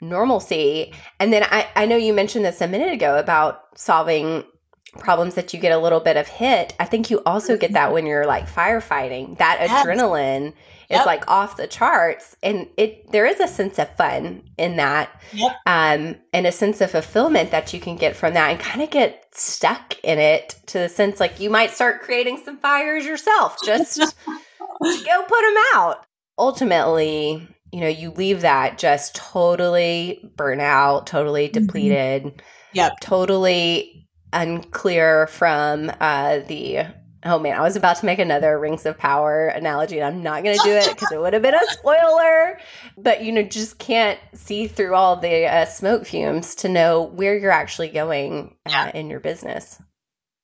normalcy. 0.02 0.94
And 1.20 1.32
then 1.32 1.44
I, 1.44 1.68
I 1.76 1.86
know 1.86 1.96
you 1.96 2.14
mentioned 2.14 2.44
this 2.44 2.62
a 2.62 2.68
minute 2.68 2.92
ago 2.92 3.18
about 3.18 3.62
solving 3.76 4.44
problems 5.00 5.36
that 5.36 5.54
you 5.54 5.60
get 5.60 5.72
a 5.72 5.78
little 5.78 6.00
bit 6.00 6.18
of 6.18 6.28
hit. 6.28 6.76
I 6.80 6.86
think 6.86 7.10
you 7.10 7.22
also 7.26 7.58
get 7.58 7.74
that 7.74 7.94
when 7.94 8.06
you're 8.06 8.26
like 8.26 8.48
firefighting, 8.48 9.38
that 9.40 9.58
yes. 9.60 9.86
adrenaline 9.86 10.54
yep. 10.94 11.02
is 11.02 11.06
like 11.06 11.30
off 11.30 11.58
the 11.58 11.68
charts 11.68 12.36
and 12.42 12.68
it 12.78 13.12
there 13.12 13.26
is 13.26 13.40
a 13.40 13.48
sense 13.48 13.80
of 13.80 13.94
fun 13.96 14.44
in 14.58 14.78
that 14.78 15.22
yep. 15.34 15.52
um 15.66 16.16
and 16.32 16.48
a 16.48 16.52
sense 16.52 16.82
of 16.82 16.92
fulfillment 16.92 17.52
that 17.52 17.74
you 17.74 17.80
can 17.80 17.96
get 17.96 18.16
from 18.16 18.34
that 18.34 18.52
and 18.52 18.60
kind 18.60 18.82
of 18.82 18.90
get 18.90 19.26
stuck 19.32 19.98
in 20.04 20.20
it 20.20 20.56
to 20.68 20.80
the 20.80 20.90
sense 20.90 21.20
like 21.20 21.40
you 21.40 21.50
might 21.50 21.72
start 21.72 22.02
creating 22.02 22.40
some 22.44 22.58
fires 22.60 23.06
yourself 23.06 23.58
just 23.66 23.98
go 24.28 25.24
put 25.24 25.42
them 25.42 25.64
out 25.74 26.06
ultimately 26.38 27.48
you 27.72 27.80
know 27.80 27.88
you 27.88 28.12
leave 28.12 28.42
that 28.42 28.78
just 28.78 29.16
totally 29.16 30.32
burnout 30.36 31.06
totally 31.06 31.50
mm-hmm. 31.50 31.66
depleted 31.66 32.24
mm-hmm. 32.24 32.40
yep 32.74 32.94
totally 33.02 34.03
unclear 34.34 35.28
from 35.28 35.92
uh 36.00 36.40
the 36.48 36.86
Oh 37.26 37.40
man, 37.40 37.58
I 37.58 37.62
was 37.62 37.78
about 37.78 37.96
to 37.98 38.06
make 38.06 38.20
another 38.20 38.60
Rings 38.60 38.86
of 38.86 38.98
Power 38.98 39.48
analogy, 39.48 39.98
and 39.98 40.06
I'm 40.06 40.22
not 40.24 40.44
going 40.44 40.58
to 40.58 40.64
do 40.66 40.74
it 40.74 40.90
because 40.90 41.10
it 41.10 41.22
would 41.22 41.32
have 41.32 41.42
been 41.42 41.56
a 41.56 41.66
spoiler. 41.72 42.60
But 42.98 43.24
you 43.24 43.32
know, 43.32 43.44
just 43.44 43.80
can't 43.80 44.20
see 44.34 44.68
through 44.68 44.94
all 44.94 45.16
the 45.16 45.46
uh, 45.46 45.66
smoke 45.66 46.06
fumes 46.06 46.54
to 46.56 46.70
know 46.70 47.04
where 47.04 47.38
you're 47.38 47.52
actually 47.52 47.88
going 47.90 48.56
uh, 48.66 48.92
in 48.94 49.10
your 49.10 49.22
business. 49.22 49.82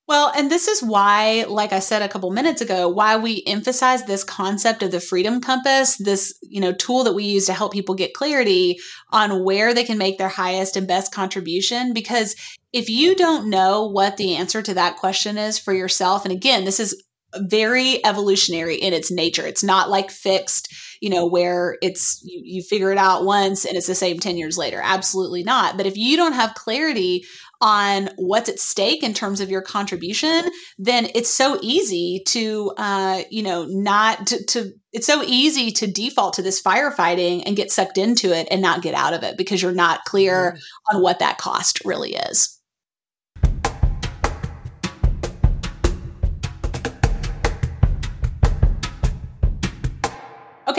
Well, 0.10 0.32
and 0.36 0.50
this 0.50 0.68
is 0.68 0.82
why, 0.82 1.46
like 1.48 1.72
I 1.72 1.78
said 1.78 2.02
a 2.02 2.10
couple 2.10 2.32
minutes 2.32 2.62
ago, 2.62 2.90
why 2.90 3.16
we 3.16 3.44
emphasize 3.46 4.06
this 4.06 4.24
concept 4.24 4.82
of 4.82 4.90
the 4.90 5.00
freedom 5.00 5.40
compass, 5.40 5.98
this, 5.98 6.36
you 6.42 6.60
know, 6.60 6.74
tool 6.74 7.04
that 7.04 7.14
we 7.14 7.26
use 7.26 7.46
to 7.46 7.54
help 7.54 7.72
people 7.74 7.94
get 7.94 8.16
clarity 8.16 8.80
on 9.12 9.44
where 9.44 9.72
they 9.72 9.84
can 9.84 10.00
make 10.00 10.18
their 10.18 10.28
highest 10.28 10.76
and 10.76 10.88
best 10.88 11.14
contribution. 11.14 11.94
Because 11.94 12.36
if 12.74 12.90
you 12.90 13.16
don't 13.16 13.52
know 13.52 13.86
what 13.86 14.18
the 14.18 14.36
answer 14.36 14.64
to 14.64 14.74
that 14.74 14.98
question 14.98 15.38
is 15.38 15.60
for 15.60 15.74
yourself, 15.74 16.26
and 16.26 16.34
again, 16.34 16.66
this 16.66 16.80
is 16.80 17.00
very 17.38 18.04
evolutionary 18.04 18.78
in 18.78 18.94
its 18.94 19.12
nature. 19.12 19.46
It's 19.46 19.64
not 19.64 19.92
like 19.92 20.10
fixed, 20.10 20.74
you 21.02 21.12
know, 21.12 21.28
where 21.28 21.78
it's 21.84 22.20
you, 22.24 22.42
you 22.44 22.64
figure 22.64 22.92
it 22.92 22.98
out 22.98 23.26
once 23.26 23.66
and 23.66 23.78
it's 23.78 23.86
the 23.86 23.94
same 23.94 24.20
10 24.20 24.38
years 24.38 24.58
later. 24.58 24.82
Absolutely 24.84 25.44
not. 25.44 25.78
But 25.78 25.86
if 25.86 25.96
you 25.96 26.18
don't 26.18 26.34
have 26.34 26.56
clarity 26.56 27.26
on 27.62 28.10
what's 28.16 28.50
at 28.50 28.60
stake 28.60 29.04
in 29.04 29.14
terms 29.14 29.42
of 29.42 29.50
your 29.50 29.62
contribution, 29.62 30.50
then 30.78 31.08
it's 31.14 31.34
so 31.34 31.60
easy 31.62 32.24
to, 32.28 32.72
uh, 32.78 33.24
you 33.30 33.44
know, 33.44 33.66
not 33.66 34.28
to, 34.28 34.46
to, 34.46 34.72
it's 34.94 35.08
so 35.08 35.24
easy 35.24 35.72
to 35.72 35.88
default 35.88 36.34
to 36.36 36.42
this 36.42 36.62
firefighting 36.62 37.44
and 37.46 37.58
get 37.58 37.72
sucked 37.72 37.98
into 37.98 38.36
it 38.36 38.48
and 38.50 38.62
not 38.62 38.82
get 38.82 38.94
out 38.94 39.14
of 39.14 39.24
it 39.24 39.38
because 39.38 39.62
you're 39.62 39.72
not 39.72 40.06
clear 40.06 40.58
on 40.92 41.02
what 41.02 41.20
that 41.20 41.38
cost 41.38 41.82
really 41.84 42.14
is. 42.14 42.59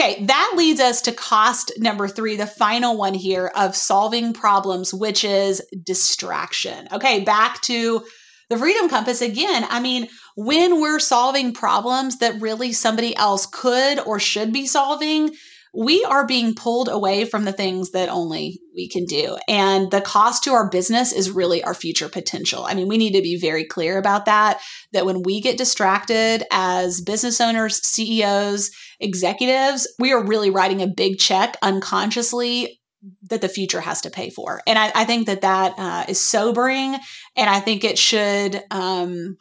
Okay, 0.01 0.25
that 0.25 0.53
leads 0.55 0.79
us 0.79 1.03
to 1.03 1.11
cost 1.11 1.73
number 1.77 2.07
three, 2.07 2.35
the 2.35 2.47
final 2.47 2.97
one 2.97 3.13
here 3.13 3.51
of 3.55 3.75
solving 3.75 4.33
problems, 4.33 4.91
which 4.91 5.23
is 5.23 5.61
distraction. 5.83 6.87
Okay, 6.91 7.19
back 7.23 7.61
to 7.61 8.03
the 8.49 8.57
freedom 8.57 8.89
compass 8.89 9.21
again. 9.21 9.63
I 9.69 9.79
mean, 9.79 10.09
when 10.35 10.81
we're 10.81 10.97
solving 10.97 11.53
problems 11.53 12.17
that 12.17 12.41
really 12.41 12.73
somebody 12.73 13.15
else 13.15 13.45
could 13.45 13.99
or 13.99 14.17
should 14.19 14.51
be 14.51 14.65
solving, 14.65 15.35
we 15.73 16.03
are 16.03 16.25
being 16.25 16.53
pulled 16.53 16.89
away 16.89 17.23
from 17.23 17.45
the 17.45 17.53
things 17.53 17.91
that 17.91 18.09
only 18.09 18.59
we 18.75 18.89
can 18.89 19.05
do. 19.05 19.37
And 19.47 19.89
the 19.89 20.01
cost 20.01 20.43
to 20.43 20.51
our 20.51 20.69
business 20.69 21.13
is 21.13 21.31
really 21.31 21.63
our 21.63 21.73
future 21.73 22.09
potential. 22.09 22.65
I 22.65 22.73
mean, 22.73 22.89
we 22.89 22.97
need 22.97 23.13
to 23.13 23.21
be 23.21 23.39
very 23.39 23.63
clear 23.63 23.97
about 23.97 24.25
that, 24.25 24.59
that 24.91 25.05
when 25.05 25.23
we 25.23 25.39
get 25.39 25.57
distracted 25.57 26.43
as 26.51 27.01
business 27.01 27.39
owners, 27.39 27.81
CEOs, 27.87 28.71
executives, 28.99 29.87
we 29.97 30.11
are 30.11 30.25
really 30.25 30.49
writing 30.49 30.81
a 30.81 30.87
big 30.87 31.17
check 31.19 31.55
unconsciously 31.61 32.81
that 33.29 33.41
the 33.41 33.49
future 33.49 33.81
has 33.81 34.01
to 34.01 34.09
pay 34.09 34.29
for. 34.29 34.61
And 34.67 34.77
I, 34.77 34.91
I 34.93 35.05
think 35.05 35.27
that 35.27 35.41
that 35.41 35.73
uh, 35.77 36.05
is 36.07 36.23
sobering. 36.23 36.95
And 37.35 37.49
I 37.49 37.59
think 37.59 37.83
it 37.83 37.97
should, 37.97 38.61
um, 38.69 39.37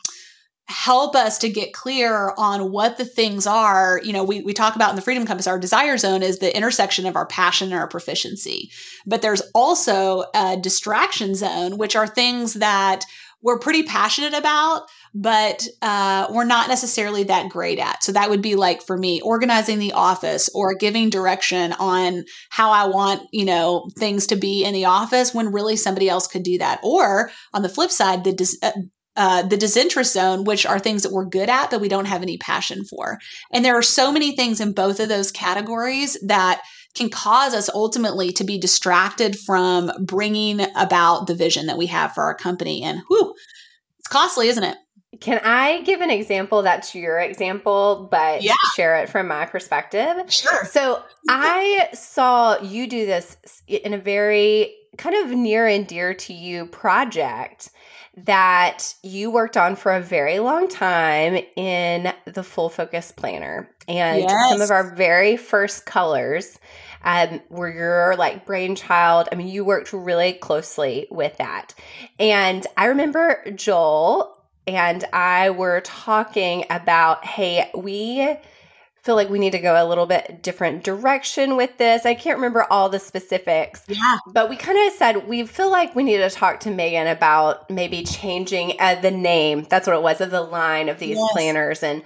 help 0.71 1.17
us 1.17 1.39
to 1.39 1.49
get 1.49 1.73
clear 1.73 2.33
on 2.39 2.71
what 2.71 2.97
the 2.97 3.05
things 3.05 3.47
are. 3.47 4.01
You 4.05 4.13
know, 4.13 4.25
we, 4.25 4.41
we 4.43 4.55
talk 4.55 4.77
about 4.77 4.91
in 4.91 4.97
the 4.97 5.03
Freedom 5.03 5.27
Compass, 5.27 5.47
our 5.47 5.59
desire 5.59 5.99
zone 5.99 6.23
is 6.23 6.39
the 6.39 6.57
intersection 6.57 7.07
of 7.07 7.17
our 7.17 7.27
passion 7.27 7.73
and 7.73 7.81
our 7.81 7.89
proficiency. 7.89 8.71
But 9.05 9.21
there's 9.21 9.43
also 9.55 10.25
a 10.35 10.57
distraction 10.57 11.35
zone, 11.35 11.77
which 11.77 11.97
are 11.97 12.07
things 12.07 12.55
that 12.55 13.05
we're 13.43 13.59
pretty 13.59 13.83
passionate 13.83 14.35
about, 14.35 14.83
but 15.15 15.67
uh, 15.83 16.29
we're 16.31 16.45
not 16.45 16.69
necessarily 16.69 17.25
that 17.25 17.49
great 17.49 17.79
at. 17.79 18.05
So 18.05 18.13
that 18.13 18.31
would 18.31 18.43
be 18.43 18.55
like 18.55 18.83
for 18.83 18.97
me, 18.97 19.21
organizing 19.23 19.79
the 19.79 19.93
office 19.93 20.51
or 20.55 20.75
giving 20.75 21.11
direction 21.11 21.73
on 21.73 22.25
how 22.51 22.71
I 22.71 22.87
want, 22.87 23.23
you 23.33 23.47
know, 23.47 23.89
things 23.99 24.27
to 24.29 24.37
be 24.37 24.63
in 24.63 24.75
the 24.75 24.85
office 24.85 25.35
when 25.35 25.53
really 25.53 25.77
somebody 25.77 26.09
else 26.09 26.27
could 26.27 26.43
do 26.43 26.59
that. 26.59 26.81
Or 26.85 27.31
on 27.55 27.63
the 27.63 27.69
flip 27.71 27.91
side, 27.91 28.25
the 28.25 28.33
dis- 28.33 28.61
uh, 29.17 29.43
the 29.43 29.57
disinterest 29.57 30.13
zone, 30.13 30.45
which 30.45 30.65
are 30.65 30.79
things 30.79 31.03
that 31.03 31.13
we're 31.13 31.25
good 31.25 31.49
at, 31.49 31.71
but 31.71 31.81
we 31.81 31.89
don't 31.89 32.07
have 32.07 32.23
any 32.23 32.39
passion 32.39 32.85
for. 32.85 33.19
And 33.53 33.65
there 33.65 33.77
are 33.77 33.83
so 33.83 34.13
many 34.13 34.37
things 34.37 34.61
in 34.61 34.73
both 34.73 35.01
of 35.01 35.09
those 35.09 35.33
categories 35.33 36.17
that 36.27 36.63
can 36.95 37.09
cause 37.09 37.55
us 37.55 37.71
ultimately 37.73 38.33
to 38.33 38.45
be 38.45 38.59
distracted 38.59 39.39
from 39.39 39.91
bringing 40.01 40.61
about 40.77 41.27
the 41.27 41.35
vision 41.35 41.67
that 41.67 41.79
we 41.79 41.87
have 41.87 42.13
for 42.13 42.25
our 42.25 42.35
company. 42.35 42.83
And 42.83 43.01
whew, 43.09 43.35
it's 43.99 44.09
costly, 44.09 44.49
isn't 44.49 44.65
it? 44.65 44.77
Can 45.21 45.41
I 45.45 45.83
give 45.83 46.01
an 46.01 46.11
example 46.11 46.63
that's 46.63 46.95
your 46.95 47.19
example, 47.19 48.09
but 48.11 48.43
yeah. 48.43 48.55
share 48.75 48.97
it 48.97 49.09
from 49.09 49.27
my 49.29 49.45
perspective? 49.45 50.33
Sure. 50.33 50.65
So 50.65 51.03
I 51.29 51.89
saw 51.93 52.61
you 52.63 52.87
do 52.87 53.07
this 53.07 53.37
in 53.67 53.93
a 53.93 53.99
very 53.99 54.75
kind 54.97 55.17
of 55.17 55.31
near 55.31 55.67
and 55.67 55.87
dear 55.87 56.15
to 56.15 56.33
you 56.33 56.67
project 56.67 57.71
that 58.25 58.95
you 59.03 59.31
worked 59.31 59.57
on 59.57 59.77
for 59.77 59.93
a 59.93 60.01
very 60.01 60.39
long 60.39 60.69
time 60.69 61.43
in 61.57 62.13
the 62.27 62.43
full 62.43 62.69
focus 62.69 63.13
planner. 63.13 63.71
And 63.89 64.23
yes. 64.23 64.51
some 64.51 64.61
of 64.61 64.71
our 64.71 64.95
very 64.95 65.37
first 65.37 65.87
colors 65.87 66.59
um, 67.03 67.41
were 67.49 67.71
your 67.71 68.17
like 68.17 68.47
brainchild. 68.47 69.29
I 69.33 69.35
mean, 69.35 69.49
you 69.49 69.65
worked 69.65 69.93
really 69.93 70.35
closely 70.35 71.07
with 71.11 71.37
that. 71.39 71.75
And 72.19 72.67
I 72.77 72.87
remember 72.87 73.43
Joel 73.55 74.37
and 74.67 75.05
I 75.13 75.51
were 75.51 75.81
talking 75.81 76.65
about, 76.71 77.25
hey, 77.25 77.71
we 77.75 78.37
feel 79.03 79.15
like 79.15 79.31
we 79.31 79.39
need 79.39 79.53
to 79.53 79.59
go 79.59 79.83
a 79.83 79.87
little 79.87 80.07
bit 80.07 80.43
different 80.43 80.85
direction 80.85 81.57
with 81.57 81.79
this. 81.79 82.05
I 82.05 82.15
can't 82.15 82.37
remember 82.37 82.67
all 82.71 82.89
the 82.89 82.99
specifics. 82.99 83.83
Yeah. 83.89 84.19
But 84.33 84.51
we 84.51 84.57
kind 84.57 84.79
of 84.87 84.93
said 84.95 85.29
we 85.29 85.47
feel 85.47 85.71
like 85.71 85.95
we 85.95 86.03
need 86.03 86.19
to 86.19 86.31
talk 86.31 86.61
to 86.61 86.71
Megan 86.71 87.07
about 87.07 87.71
maybe 87.71 88.03
changing 88.03 88.75
uh, 88.79 89.01
the 89.01 89.11
name. 89.11 89.67
That's 89.69 89.87
what 89.87 89.97
it 89.97 90.03
was 90.03 90.21
of 90.21 90.31
the 90.31 90.43
line 90.43 90.89
of 90.89 90.99
these 90.99 91.17
yes. 91.17 91.33
planners 91.33 91.83
and 91.83 92.03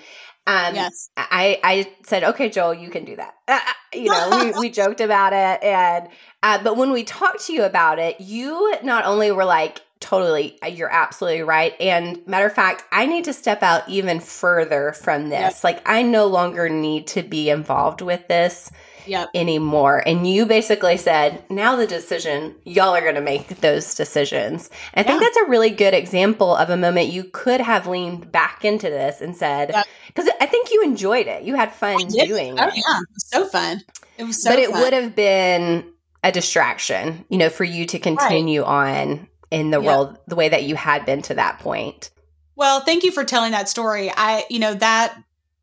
um, 0.47 0.75
yes. 0.75 1.09
I, 1.17 1.59
I 1.65 1.91
said, 2.05 2.23
okay, 2.23 2.51
Joel, 2.51 2.75
you 2.75 2.91
can 2.91 3.05
do 3.05 3.17
that. 3.17 3.35
Uh, 3.49 3.59
uh 3.67 3.73
you 3.95 4.11
know, 4.11 4.53
we, 4.55 4.61
we 4.61 4.71
joked 4.71 5.01
about 5.01 5.33
it. 5.33 5.65
And, 5.65 6.09
uh, 6.43 6.63
but 6.63 6.77
when 6.77 6.91
we 6.91 7.03
talked 7.05 7.47
to 7.47 7.53
you 7.53 7.63
about 7.65 7.99
it, 7.99 8.21
you 8.21 8.75
not 8.83 9.07
only 9.07 9.31
were 9.31 9.45
like, 9.45 9.81
totally 10.05 10.59
you're 10.71 10.93
absolutely 10.93 11.41
right 11.41 11.73
and 11.81 12.25
matter 12.27 12.45
of 12.45 12.53
fact 12.53 12.85
i 12.93 13.07
need 13.07 13.25
to 13.25 13.33
step 13.33 13.63
out 13.63 13.89
even 13.89 14.21
further 14.21 14.93
from 14.93 15.31
this 15.31 15.41
yep. 15.41 15.65
like 15.65 15.89
i 15.89 16.03
no 16.03 16.27
longer 16.27 16.69
need 16.69 17.07
to 17.07 17.23
be 17.23 17.49
involved 17.49 18.03
with 18.03 18.29
this 18.29 18.71
yep. 19.07 19.31
anymore 19.35 20.03
and 20.07 20.31
you 20.31 20.45
basically 20.45 20.99
said 20.99 21.43
now 21.49 21.75
the 21.75 21.87
decision 21.87 22.55
y'all 22.65 22.95
are 22.95 23.01
going 23.01 23.15
to 23.15 23.23
make 23.23 23.49
those 23.63 23.95
decisions 23.95 24.69
i 24.93 25.01
yeah. 25.01 25.07
think 25.07 25.23
that's 25.23 25.39
a 25.39 25.49
really 25.49 25.71
good 25.71 25.95
example 25.95 26.55
of 26.55 26.69
a 26.69 26.77
moment 26.77 27.09
you 27.09 27.25
could 27.33 27.63
have 27.63 27.87
leaned 27.87 28.31
back 28.31 28.63
into 28.63 28.91
this 28.91 29.23
and 29.23 29.35
said 29.35 29.69
because 30.09 30.27
yep. 30.27 30.37
i 30.43 30.45
think 30.45 30.71
you 30.71 30.83
enjoyed 30.83 31.27
it 31.27 31.45
you 31.45 31.55
had 31.55 31.73
fun 31.73 31.97
doing 32.09 32.61
oh, 32.61 32.69
it 32.69 32.75
yeah 32.75 32.99
it 33.01 33.09
was 33.15 33.27
so 33.27 33.47
fun 33.47 33.81
it 34.19 34.25
was 34.25 34.43
so 34.43 34.51
but 34.51 34.59
it 34.59 34.71
would 34.71 34.93
have 34.93 35.17
been 35.17 35.83
a 36.23 36.31
distraction 36.31 37.25
you 37.31 37.39
know 37.39 37.49
for 37.49 37.65
you 37.65 37.87
to 37.87 37.99
continue 37.99 38.61
right. 38.61 39.07
on 39.07 39.29
in 39.55 39.71
the 39.71 39.81
world 39.81 40.19
the 40.27 40.37
way 40.37 40.49
that 40.49 40.65
you 40.65 40.75
had 40.75 41.07
been 41.07 41.23
to 41.23 41.35
that 41.35 41.59
point. 41.61 42.11
Well, 42.57 42.81
thank 42.81 43.03
you 43.03 43.11
for 43.11 43.25
telling 43.25 43.53
that 43.53 43.69
story. 43.69 44.13
I, 44.15 44.45
you 44.49 44.59
know, 44.59 44.75
that 44.75 45.17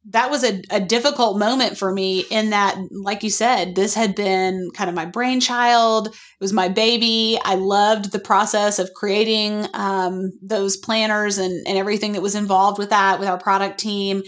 that 0.10 0.32
was 0.32 0.44
a, 0.44 0.62
a 0.72 0.80
difficult 0.80 1.38
moment 1.38 1.78
for 1.78 1.92
me 1.92 2.26
in 2.32 2.50
that, 2.50 2.76
like 2.92 3.22
you 3.22 3.30
said, 3.30 3.76
this 3.76 3.94
had 3.94 4.16
been 4.16 4.72
kind 4.74 4.90
of 4.90 4.96
my 4.96 5.06
brainchild. 5.06 6.08
It 6.08 6.14
was 6.40 6.54
my 6.54 6.70
baby. 6.70 7.38
I 7.44 7.54
loved 7.56 8.12
the 8.12 8.20
process 8.20 8.80
of 8.80 8.94
creating 8.96 9.68
um, 9.76 10.32
those 10.42 10.76
planners 10.76 11.38
and, 11.38 11.68
and 11.68 11.78
everything 11.78 12.14
that 12.14 12.22
was 12.22 12.34
involved 12.34 12.80
with 12.80 12.90
that 12.90 13.20
with 13.20 13.30
our 13.30 13.38
product 13.38 13.80
team 13.80 14.24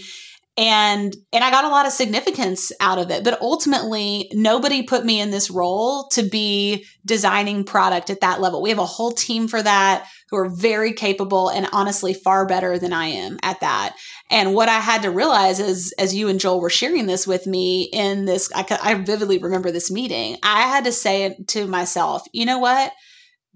and 0.56 1.16
and 1.32 1.42
I 1.42 1.50
got 1.50 1.64
a 1.64 1.68
lot 1.68 1.86
of 1.86 1.92
significance 1.92 2.70
out 2.80 2.98
of 2.98 3.10
it 3.10 3.24
but 3.24 3.40
ultimately 3.40 4.30
nobody 4.32 4.84
put 4.84 5.04
me 5.04 5.20
in 5.20 5.30
this 5.30 5.50
role 5.50 6.08
to 6.12 6.22
be 6.22 6.86
designing 7.04 7.64
product 7.64 8.08
at 8.08 8.20
that 8.20 8.40
level. 8.40 8.62
We 8.62 8.70
have 8.70 8.78
a 8.78 8.86
whole 8.86 9.12
team 9.12 9.48
for 9.48 9.62
that 9.62 10.06
who 10.30 10.36
are 10.36 10.48
very 10.48 10.92
capable 10.92 11.48
and 11.48 11.68
honestly 11.72 12.14
far 12.14 12.46
better 12.46 12.78
than 12.78 12.92
I 12.92 13.06
am 13.06 13.38
at 13.42 13.60
that. 13.60 13.96
And 14.30 14.54
what 14.54 14.68
I 14.68 14.78
had 14.78 15.02
to 15.02 15.10
realize 15.10 15.60
is 15.60 15.92
as 15.98 16.14
you 16.14 16.28
and 16.28 16.40
Joel 16.40 16.60
were 16.60 16.70
sharing 16.70 17.06
this 17.06 17.26
with 17.26 17.46
me 17.46 17.88
in 17.92 18.24
this 18.24 18.50
I, 18.54 18.64
I 18.82 18.94
vividly 18.94 19.38
remember 19.38 19.72
this 19.72 19.90
meeting 19.90 20.36
I 20.42 20.62
had 20.62 20.84
to 20.84 20.92
say 20.92 21.36
to 21.48 21.66
myself 21.66 22.22
you 22.32 22.46
know 22.46 22.58
what? 22.58 22.92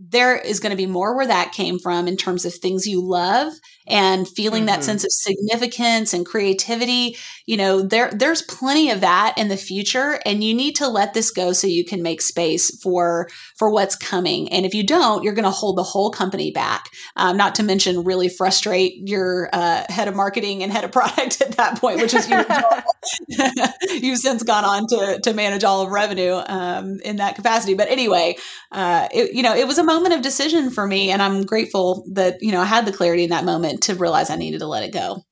There 0.00 0.36
is 0.36 0.60
going 0.60 0.70
to 0.70 0.76
be 0.76 0.86
more 0.86 1.16
where 1.16 1.26
that 1.26 1.52
came 1.52 1.78
from 1.78 2.06
in 2.06 2.16
terms 2.16 2.44
of 2.44 2.54
things 2.54 2.86
you 2.86 3.04
love 3.04 3.52
and 3.88 4.28
feeling 4.28 4.60
mm-hmm. 4.60 4.66
that 4.66 4.84
sense 4.84 5.04
of 5.04 5.10
significance 5.10 6.12
and 6.12 6.26
creativity 6.26 7.16
you 7.46 7.56
know 7.56 7.82
there 7.82 8.10
there's 8.12 8.42
plenty 8.42 8.90
of 8.90 9.00
that 9.00 9.34
in 9.36 9.48
the 9.48 9.56
future 9.56 10.20
and 10.24 10.44
you 10.44 10.54
need 10.54 10.76
to 10.76 10.86
let 10.86 11.14
this 11.14 11.30
go 11.30 11.52
so 11.52 11.66
you 11.66 11.84
can 11.84 12.02
make 12.02 12.20
space 12.20 12.76
for 12.82 13.28
for 13.58 13.70
what's 13.70 13.96
coming. 13.96 14.50
And 14.52 14.64
if 14.64 14.74
you 14.74 14.84
don't 14.84 15.22
you're 15.22 15.34
going 15.34 15.44
to 15.44 15.50
hold 15.50 15.76
the 15.76 15.82
whole 15.82 16.10
company 16.10 16.50
back. 16.50 16.90
Um, 17.16 17.36
not 17.36 17.54
to 17.56 17.62
mention 17.62 18.04
really 18.04 18.28
frustrate 18.28 18.94
your 19.08 19.48
uh, 19.52 19.84
head 19.88 20.08
of 20.08 20.14
marketing 20.14 20.62
and 20.62 20.72
head 20.72 20.84
of 20.84 20.92
product 20.98 21.40
at 21.40 21.52
that 21.52 21.80
point 21.80 22.00
which 22.00 22.14
is 22.14 22.28
you've 24.02 24.18
since 24.18 24.42
gone 24.42 24.64
on 24.64 24.86
to 24.88 25.20
to 25.22 25.32
manage 25.32 25.64
all 25.64 25.82
of 25.82 25.90
revenue 25.90 26.40
um, 26.46 26.98
in 27.04 27.16
that 27.16 27.36
capacity. 27.36 27.74
But 27.74 27.88
anyway 27.88 28.36
uh, 28.72 29.08
it, 29.12 29.34
you 29.34 29.42
know 29.42 29.54
it 29.54 29.66
was 29.66 29.78
a 29.78 29.84
moment 29.84 30.14
of 30.14 30.22
decision 30.22 30.70
for 30.70 30.86
me 30.86 31.10
and 31.10 31.22
i'm 31.22 31.42
grateful 31.42 32.04
that 32.12 32.42
you 32.42 32.52
know 32.52 32.60
i 32.60 32.64
had 32.64 32.86
the 32.86 32.92
clarity 32.92 33.24
in 33.24 33.30
that 33.30 33.44
moment 33.44 33.82
to 33.84 33.94
realize 33.94 34.30
i 34.30 34.36
needed 34.36 34.60
to 34.60 34.66
let 34.66 34.82
it 34.82 34.92
go 34.92 35.22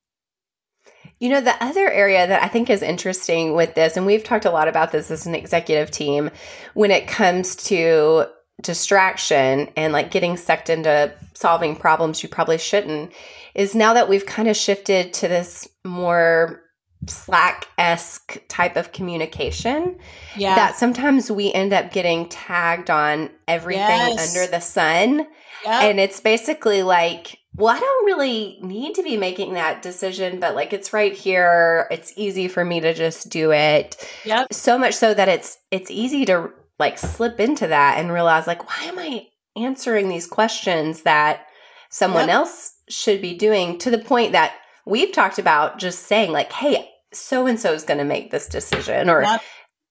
you 1.19 1.29
know, 1.29 1.41
the 1.41 1.63
other 1.63 1.89
area 1.89 2.27
that 2.27 2.43
I 2.43 2.47
think 2.47 2.69
is 2.69 2.81
interesting 2.81 3.53
with 3.53 3.75
this, 3.75 3.97
and 3.97 4.05
we've 4.05 4.23
talked 4.23 4.45
a 4.45 4.51
lot 4.51 4.67
about 4.67 4.91
this 4.91 5.09
as 5.09 5.25
an 5.25 5.35
executive 5.35 5.89
team, 5.89 6.29
when 6.73 6.91
it 6.91 7.07
comes 7.07 7.55
to 7.67 8.25
distraction 8.61 9.69
and 9.75 9.93
like 9.93 10.11
getting 10.11 10.37
sucked 10.37 10.69
into 10.69 11.13
solving 11.33 11.75
problems 11.75 12.23
you 12.23 12.29
probably 12.29 12.57
shouldn't, 12.57 13.11
is 13.55 13.75
now 13.75 13.93
that 13.93 14.09
we've 14.09 14.25
kind 14.25 14.47
of 14.47 14.55
shifted 14.55 15.13
to 15.13 15.27
this 15.27 15.67
more 15.83 16.61
Slack 17.09 17.67
esque 17.77 18.37
type 18.47 18.75
of 18.75 18.91
communication. 18.91 19.97
Yeah. 20.35 20.55
That 20.55 20.75
sometimes 20.75 21.31
we 21.31 21.51
end 21.53 21.73
up 21.73 21.91
getting 21.91 22.27
tagged 22.29 22.89
on 22.89 23.29
everything 23.47 23.85
yes. 23.87 24.35
under 24.35 24.49
the 24.49 24.59
sun. 24.59 25.27
Yep. 25.65 25.83
And 25.83 25.99
it's 25.99 26.19
basically 26.19 26.83
like, 26.83 27.37
well, 27.55 27.75
I 27.75 27.79
don't 27.79 28.05
really 28.05 28.59
need 28.61 28.95
to 28.95 29.03
be 29.03 29.17
making 29.17 29.53
that 29.53 29.81
decision, 29.81 30.39
but 30.39 30.55
like 30.55 30.73
it's 30.73 30.93
right 30.93 31.13
here. 31.13 31.87
It's 31.89 32.13
easy 32.15 32.47
for 32.47 32.63
me 32.63 32.79
to 32.81 32.93
just 32.93 33.29
do 33.29 33.51
it. 33.51 33.97
Yep. 34.25 34.53
So 34.53 34.77
much 34.77 34.93
so 34.93 35.13
that 35.13 35.27
it's 35.27 35.57
it's 35.71 35.89
easy 35.89 36.25
to 36.25 36.51
like 36.79 36.99
slip 36.99 37.39
into 37.39 37.67
that 37.67 37.97
and 37.97 38.11
realize 38.11 38.45
like 38.45 38.67
why 38.69 38.85
am 38.85 38.99
I 38.99 39.27
answering 39.55 40.07
these 40.07 40.27
questions 40.27 41.01
that 41.01 41.47
someone 41.89 42.27
yep. 42.27 42.35
else 42.35 42.73
should 42.89 43.21
be 43.21 43.35
doing 43.35 43.79
to 43.79 43.89
the 43.89 43.97
point 43.97 44.33
that 44.33 44.53
we've 44.85 45.11
talked 45.11 45.39
about 45.39 45.79
just 45.79 46.03
saying 46.03 46.31
like, 46.31 46.51
"Hey, 46.51 46.89
so 47.13 47.47
and 47.47 47.59
so 47.59 47.73
is 47.73 47.83
going 47.83 47.99
to 47.99 48.03
make 48.03 48.31
this 48.31 48.47
decision," 48.47 49.09
or 49.09 49.21
yep. 49.23 49.41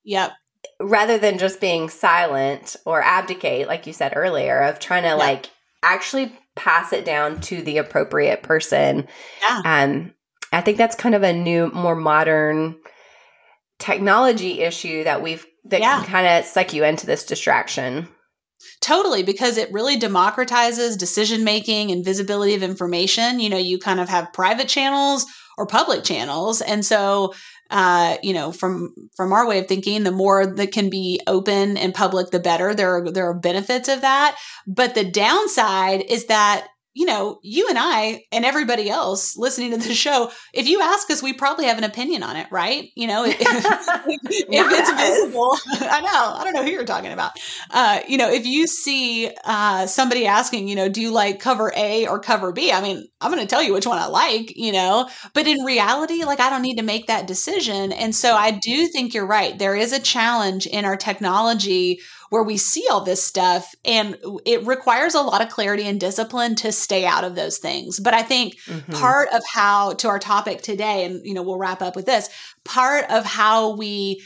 yep. 0.05 0.33
Rather 0.81 1.17
than 1.17 1.39
just 1.39 1.61
being 1.61 1.89
silent 1.89 2.77
or 2.85 3.03
abdicate, 3.03 3.69
like 3.69 3.87
you 3.87 3.93
said 3.93 4.13
earlier, 4.17 4.61
of 4.63 4.79
trying 4.79 5.05
to 5.05 5.15
like 5.15 5.51
actually 5.83 6.33
pass 6.57 6.93
it 6.93 7.05
down 7.05 7.41
to 7.43 7.63
the 7.63 7.79
appropriate 7.79 8.43
person. 8.43 9.07
Yeah. 9.43 9.63
Um, 9.65 10.15
I 10.53 10.61
think 10.61 10.79
that's 10.79 10.97
kind 10.97 11.15
of 11.15 11.23
a 11.23 11.33
new, 11.33 11.71
more 11.71 11.95
modern 11.95 12.77
technology 13.79 14.61
issue 14.61 15.05
that 15.05 15.23
we've 15.23 15.47
that 15.67 15.81
yeah. 15.81 15.99
can 15.99 16.07
kind 16.07 16.27
of 16.27 16.45
suck 16.45 16.73
you 16.73 16.85
into 16.85 17.07
this 17.07 17.25
distraction. 17.25 18.09
Totally, 18.81 19.23
because 19.23 19.59
it 19.59 19.73
really 19.73 19.99
democratizes 19.99 20.97
decision 20.97 21.45
making 21.45 21.91
and 21.91 22.05
visibility 22.05 22.55
of 22.55 22.63
information. 22.63 23.39
You 23.39 23.51
know, 23.51 23.59
you 23.59 23.79
kind 23.79 24.01
of 24.01 24.09
have 24.09 24.33
private 24.33 24.69
channels 24.69 25.27
or 25.57 25.67
public 25.67 26.05
channels. 26.05 26.61
And 26.61 26.85
so 26.85 27.33
uh, 27.71 28.17
you 28.23 28.33
know, 28.33 28.53
from 28.53 28.95
from 29.17 29.33
our 29.33 29.47
way 29.47 29.59
of 29.59 29.67
thinking, 29.67 30.05
the 30.05 30.13
more 30.13 30.47
that 30.47 30.73
can 30.73 30.89
be 30.89 31.21
open 31.27 31.77
and 31.77 31.93
public, 31.95 32.31
the 32.31 32.39
better. 32.39 32.75
There 32.75 32.97
are 32.97 33.11
there 33.11 33.29
are 33.29 33.35
benefits 33.35 33.89
of 33.89 34.03
that, 34.03 34.39
but 34.67 34.95
the 34.95 35.05
downside 35.05 36.03
is 36.03 36.27
that 36.27 36.69
you 36.97 37.05
know, 37.05 37.39
you 37.43 37.69
and 37.69 37.77
I 37.79 38.25
and 38.33 38.47
everybody 38.47 38.89
else 38.89 39.37
listening 39.37 39.71
to 39.73 39.77
the 39.77 39.95
show, 39.95 40.31
if 40.55 40.67
you 40.67 40.81
ask 40.81 41.11
us, 41.11 41.23
we 41.23 41.35
probably 41.35 41.67
have 41.67 41.77
an 41.77 41.85
opinion 41.85 42.23
on 42.23 42.37
it, 42.37 42.47
right? 42.51 42.89
You 42.97 43.07
know, 43.07 43.25
if, 43.29 43.37
if 43.39 44.49
it's 44.49 44.93
visible, 44.93 45.59
I 45.91 46.01
know, 46.01 46.41
I 46.41 46.41
don't 46.43 46.55
know 46.55 46.63
who 46.63 46.71
you're 46.71 46.87
talking 46.87 47.13
about. 47.13 47.33
Uh, 47.71 48.01
you 48.09 48.17
know, 48.17 48.33
if 48.33 48.47
you 48.47 48.67
see 48.67 49.31
uh, 49.45 49.87
somebody 49.87 50.27
asking, 50.27 50.69
you 50.69 50.75
know, 50.75 50.89
do 50.89 51.03
you 51.03 51.11
like 51.11 51.39
cover 51.39 51.71
A 51.77 52.07
or 52.07 52.19
cover 52.19 52.51
B? 52.51 52.73
I 52.73 52.81
mean, 52.81 53.07
I'm 53.21 53.31
going 53.31 53.43
to 53.43 53.49
tell 53.49 53.63
you 53.63 53.75
which 53.75 53.87
one 53.87 53.99
I 53.99 54.07
like, 54.07 54.57
you 54.57 54.73
know, 54.73 55.07
but 55.35 55.47
in 55.47 55.65
reality, 55.65 56.25
like 56.25 56.41
I 56.41 56.49
don't 56.49 56.63
need 56.63 56.79
to 56.79 56.83
make 56.83 57.09
that 57.09 57.27
decision. 57.27 57.93
And 57.93 58.15
so 58.15 58.35
I 58.35 58.53
do 58.53 58.89
think 58.89 59.13
you're 59.13 59.27
right. 59.27 59.59
There 59.59 59.77
is 59.77 59.93
a 59.93 60.01
challenge 60.01 60.67
in 60.67 60.87
our 60.87 60.97
technology 60.97 62.01
where 62.31 62.43
we 62.43 62.57
see 62.57 62.85
all 62.91 63.03
this 63.03 63.23
stuff 63.23 63.75
and 63.85 64.17
it 64.45 64.67
requires 64.67 65.15
a 65.15 65.21
lot 65.21 65.43
of 65.43 65.49
clarity 65.49 65.85
and 65.85 66.01
discipline 66.01 66.55
to 66.57 66.73
stay 66.73 67.07
out 67.07 67.25
of 67.25 67.35
those 67.35 67.59
things. 67.59 68.01
But 68.01 68.15
I 68.15 68.23
think 68.23 68.59
mm-hmm. 68.67 68.93
part 68.93 69.29
of 69.33 69.43
how 69.53 69.95
to 69.95 70.09
our 70.09 70.19
topic 70.19 70.63
today, 70.63 71.05
and 71.05 71.25
you 71.25 71.35
know, 71.35 71.43
we'll 71.43 71.59
wrap 71.59 71.83
up 71.83 71.97
with 71.97 72.07
this, 72.07 72.29
part 72.65 73.05
of 73.11 73.25
how 73.25 73.77
we 73.77 74.23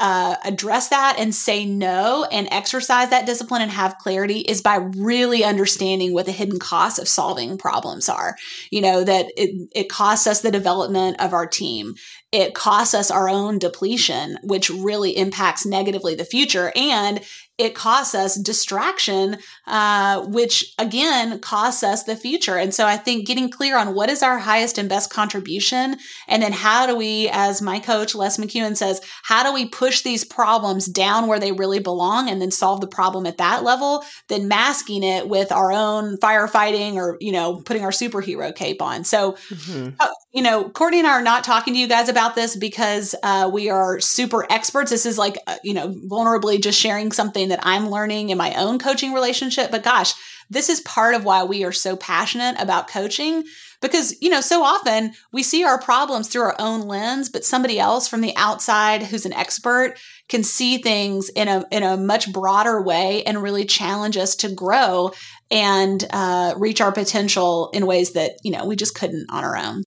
uh, 0.00 0.36
address 0.44 0.88
that 0.88 1.16
and 1.18 1.34
say 1.34 1.66
no 1.66 2.24
and 2.32 2.48
exercise 2.50 3.10
that 3.10 3.26
discipline 3.26 3.60
and 3.60 3.70
have 3.70 3.98
clarity 3.98 4.38
is 4.40 4.62
by 4.62 4.76
really 4.76 5.44
understanding 5.44 6.14
what 6.14 6.24
the 6.24 6.32
hidden 6.32 6.58
costs 6.58 6.98
of 6.98 7.06
solving 7.06 7.58
problems 7.58 8.08
are. 8.08 8.34
You 8.70 8.80
know, 8.80 9.04
that 9.04 9.26
it, 9.36 9.68
it 9.74 9.88
costs 9.90 10.26
us 10.26 10.40
the 10.40 10.50
development 10.50 11.20
of 11.20 11.34
our 11.34 11.46
team. 11.46 11.96
It 12.32 12.54
costs 12.54 12.94
us 12.94 13.10
our 13.10 13.28
own 13.28 13.58
depletion, 13.58 14.38
which 14.42 14.70
really 14.70 15.16
impacts 15.16 15.66
negatively 15.66 16.14
the 16.14 16.24
future. 16.24 16.72
And 16.74 17.20
it 17.60 17.74
costs 17.74 18.14
us 18.14 18.36
distraction, 18.36 19.36
uh, 19.66 20.22
which 20.26 20.74
again 20.78 21.38
costs 21.40 21.82
us 21.82 22.04
the 22.04 22.16
future. 22.16 22.56
And 22.56 22.72
so 22.72 22.86
I 22.86 22.96
think 22.96 23.26
getting 23.26 23.50
clear 23.50 23.76
on 23.76 23.94
what 23.94 24.08
is 24.08 24.22
our 24.22 24.38
highest 24.38 24.78
and 24.78 24.88
best 24.88 25.12
contribution, 25.12 25.96
and 26.26 26.42
then 26.42 26.52
how 26.52 26.86
do 26.86 26.96
we, 26.96 27.28
as 27.32 27.60
my 27.60 27.78
coach 27.78 28.14
Les 28.14 28.38
McKeown 28.38 28.76
says, 28.76 29.02
how 29.22 29.42
do 29.42 29.52
we 29.52 29.66
push 29.66 30.00
these 30.00 30.24
problems 30.24 30.86
down 30.86 31.26
where 31.26 31.38
they 31.38 31.52
really 31.52 31.80
belong, 31.80 32.30
and 32.30 32.40
then 32.40 32.50
solve 32.50 32.80
the 32.80 32.86
problem 32.86 33.26
at 33.26 33.38
that 33.38 33.62
level, 33.62 34.02
then 34.28 34.48
masking 34.48 35.02
it 35.02 35.28
with 35.28 35.52
our 35.52 35.70
own 35.70 36.16
firefighting 36.16 36.94
or 36.94 37.18
you 37.20 37.32
know 37.32 37.60
putting 37.60 37.84
our 37.84 37.90
superhero 37.90 38.54
cape 38.54 38.80
on. 38.80 39.04
So, 39.04 39.32
mm-hmm. 39.32 39.90
uh, 40.00 40.08
you 40.32 40.42
know, 40.42 40.68
Courtney 40.70 41.00
and 41.00 41.06
I 41.06 41.12
are 41.12 41.22
not 41.22 41.44
talking 41.44 41.74
to 41.74 41.80
you 41.80 41.88
guys 41.88 42.08
about 42.08 42.34
this 42.34 42.56
because 42.56 43.14
uh, 43.22 43.50
we 43.52 43.68
are 43.68 44.00
super 44.00 44.46
experts. 44.50 44.90
This 44.90 45.04
is 45.04 45.18
like 45.18 45.36
uh, 45.46 45.56
you 45.62 45.74
know 45.74 45.88
vulnerably 45.88 46.60
just 46.62 46.80
sharing 46.80 47.12
something 47.12 47.49
that 47.50 47.60
I'm 47.62 47.90
learning 47.90 48.30
in 48.30 48.38
my 48.38 48.54
own 48.54 48.78
coaching 48.78 49.12
relationship. 49.12 49.70
But 49.70 49.84
gosh, 49.84 50.14
this 50.48 50.68
is 50.68 50.80
part 50.80 51.14
of 51.14 51.24
why 51.24 51.44
we 51.44 51.62
are 51.64 51.72
so 51.72 51.96
passionate 51.96 52.60
about 52.60 52.88
coaching 52.88 53.44
because, 53.80 54.20
you 54.20 54.28
know, 54.28 54.40
so 54.40 54.62
often 54.62 55.12
we 55.32 55.42
see 55.42 55.64
our 55.64 55.80
problems 55.80 56.28
through 56.28 56.42
our 56.42 56.56
own 56.58 56.82
lens, 56.82 57.28
but 57.28 57.44
somebody 57.44 57.78
else 57.78 58.08
from 58.08 58.20
the 58.20 58.36
outside 58.36 59.04
who's 59.04 59.24
an 59.24 59.32
expert 59.32 59.94
can 60.28 60.42
see 60.42 60.78
things 60.78 61.28
in 61.30 61.48
a, 61.48 61.64
in 61.70 61.82
a 61.82 61.96
much 61.96 62.32
broader 62.32 62.82
way 62.82 63.22
and 63.24 63.42
really 63.42 63.64
challenge 63.64 64.16
us 64.16 64.34
to 64.36 64.52
grow 64.52 65.12
and 65.50 66.04
uh, 66.10 66.54
reach 66.58 66.80
our 66.80 66.92
potential 66.92 67.70
in 67.72 67.86
ways 67.86 68.12
that, 68.12 68.32
you 68.42 68.50
know, 68.50 68.66
we 68.66 68.76
just 68.76 68.94
couldn't 68.94 69.26
on 69.30 69.44
our 69.44 69.56
own. 69.56 69.84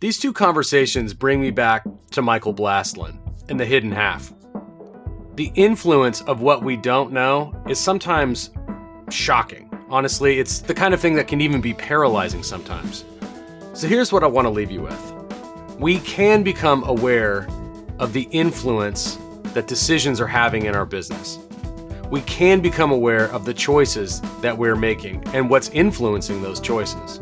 These 0.00 0.18
two 0.18 0.34
conversations 0.34 1.14
bring 1.14 1.40
me 1.40 1.50
back 1.50 1.84
to 2.14 2.22
Michael 2.22 2.54
Blastland 2.54 3.18
and 3.48 3.58
the 3.58 3.66
hidden 3.66 3.92
half. 3.92 4.32
The 5.34 5.50
influence 5.56 6.20
of 6.22 6.40
what 6.40 6.62
we 6.62 6.76
don't 6.76 7.12
know 7.12 7.52
is 7.68 7.78
sometimes 7.78 8.50
shocking. 9.10 9.68
Honestly, 9.88 10.38
it's 10.38 10.60
the 10.60 10.74
kind 10.74 10.94
of 10.94 11.00
thing 11.00 11.14
that 11.16 11.26
can 11.26 11.40
even 11.40 11.60
be 11.60 11.74
paralyzing 11.74 12.44
sometimes. 12.44 13.04
So 13.72 13.88
here's 13.88 14.12
what 14.12 14.22
I 14.22 14.28
want 14.28 14.46
to 14.46 14.50
leave 14.50 14.70
you 14.70 14.80
with 14.80 15.14
we 15.78 15.98
can 16.00 16.44
become 16.44 16.84
aware 16.84 17.48
of 17.98 18.12
the 18.12 18.28
influence 18.30 19.18
that 19.54 19.66
decisions 19.66 20.20
are 20.20 20.26
having 20.26 20.66
in 20.66 20.76
our 20.76 20.86
business. 20.86 21.38
We 22.10 22.20
can 22.22 22.60
become 22.60 22.92
aware 22.92 23.26
of 23.32 23.44
the 23.44 23.54
choices 23.54 24.20
that 24.40 24.56
we're 24.56 24.76
making 24.76 25.24
and 25.34 25.50
what's 25.50 25.68
influencing 25.70 26.42
those 26.42 26.60
choices 26.60 27.18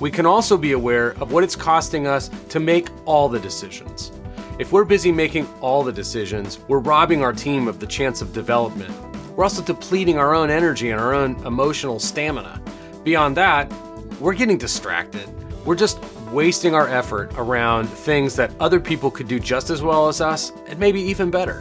we 0.00 0.10
can 0.10 0.26
also 0.26 0.56
be 0.56 0.72
aware 0.72 1.10
of 1.20 1.32
what 1.32 1.44
it's 1.44 1.56
costing 1.56 2.06
us 2.06 2.30
to 2.48 2.60
make 2.60 2.88
all 3.04 3.28
the 3.28 3.38
decisions. 3.38 4.12
If 4.58 4.72
we're 4.72 4.84
busy 4.84 5.12
making 5.12 5.48
all 5.60 5.82
the 5.82 5.92
decisions, 5.92 6.58
we're 6.68 6.78
robbing 6.78 7.22
our 7.22 7.32
team 7.32 7.68
of 7.68 7.80
the 7.80 7.86
chance 7.86 8.22
of 8.22 8.32
development. 8.32 8.92
We're 9.36 9.44
also 9.44 9.62
depleting 9.62 10.18
our 10.18 10.34
own 10.34 10.50
energy 10.50 10.90
and 10.90 11.00
our 11.00 11.12
own 11.12 11.44
emotional 11.44 11.98
stamina. 11.98 12.62
Beyond 13.02 13.36
that, 13.36 13.72
we're 14.20 14.34
getting 14.34 14.58
distracted. 14.58 15.28
We're 15.64 15.74
just 15.74 15.98
wasting 16.30 16.74
our 16.74 16.88
effort 16.88 17.32
around 17.36 17.86
things 17.86 18.36
that 18.36 18.52
other 18.60 18.80
people 18.80 19.10
could 19.10 19.28
do 19.28 19.40
just 19.40 19.70
as 19.70 19.82
well 19.82 20.08
as 20.08 20.20
us, 20.20 20.52
and 20.66 20.78
maybe 20.78 21.00
even 21.00 21.30
better. 21.30 21.60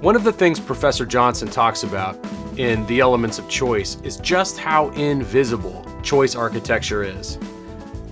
One 0.00 0.16
of 0.16 0.24
the 0.24 0.32
things 0.32 0.58
Professor 0.58 1.04
Johnson 1.04 1.48
talks 1.48 1.82
about 1.82 2.18
in 2.56 2.86
The 2.86 3.00
Elements 3.00 3.38
of 3.38 3.48
Choice 3.48 3.96
is 4.02 4.16
just 4.18 4.58
how 4.58 4.88
invisible 4.90 5.84
choice 6.00 6.34
architecture 6.34 7.02
is. 7.02 7.36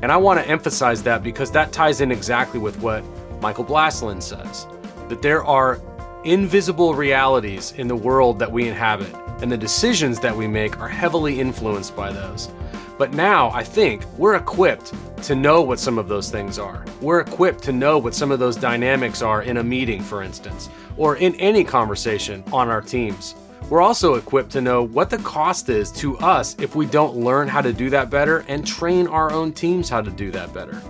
And 0.02 0.12
I 0.12 0.16
want 0.16 0.40
to 0.40 0.48
emphasize 0.48 1.02
that 1.02 1.22
because 1.22 1.50
that 1.52 1.72
ties 1.72 2.00
in 2.00 2.12
exactly 2.12 2.60
with 2.60 2.80
what 2.80 3.02
Michael 3.40 3.64
Blastland 3.64 4.22
says. 4.22 4.66
that 5.08 5.22
there 5.22 5.42
are 5.44 5.80
invisible 6.24 6.94
realities 6.94 7.72
in 7.76 7.88
the 7.88 7.96
world 7.96 8.38
that 8.38 8.50
we 8.50 8.68
inhabit, 8.68 9.14
and 9.40 9.50
the 9.50 9.56
decisions 9.56 10.20
that 10.20 10.36
we 10.36 10.46
make 10.46 10.78
are 10.78 10.88
heavily 10.88 11.40
influenced 11.40 11.96
by 11.96 12.12
those. 12.12 12.50
But 12.98 13.12
now 13.12 13.50
I 13.50 13.62
think 13.62 14.04
we're 14.18 14.34
equipped 14.34 14.92
to 15.24 15.34
know 15.34 15.62
what 15.62 15.78
some 15.78 15.98
of 15.98 16.08
those 16.08 16.30
things 16.30 16.58
are. 16.58 16.84
We're 17.00 17.20
equipped 17.20 17.62
to 17.64 17.72
know 17.72 17.98
what 17.98 18.14
some 18.14 18.32
of 18.32 18.40
those 18.40 18.56
dynamics 18.56 19.22
are 19.22 19.42
in 19.42 19.58
a 19.58 19.64
meeting, 19.64 20.02
for 20.02 20.22
instance, 20.22 20.68
or 20.96 21.16
in 21.16 21.34
any 21.36 21.62
conversation 21.62 22.42
on 22.52 22.68
our 22.68 22.80
teams. 22.80 23.34
We're 23.70 23.82
also 23.82 24.14
equipped 24.14 24.50
to 24.52 24.62
know 24.62 24.82
what 24.82 25.10
the 25.10 25.18
cost 25.18 25.68
is 25.68 25.92
to 25.92 26.16
us 26.20 26.56
if 26.58 26.74
we 26.74 26.86
don't 26.86 27.16
learn 27.16 27.48
how 27.48 27.60
to 27.60 27.70
do 27.70 27.90
that 27.90 28.08
better 28.08 28.38
and 28.48 28.66
train 28.66 29.06
our 29.06 29.30
own 29.30 29.52
teams 29.52 29.90
how 29.90 30.00
to 30.00 30.10
do 30.10 30.30
that 30.30 30.54
better. 30.54 30.82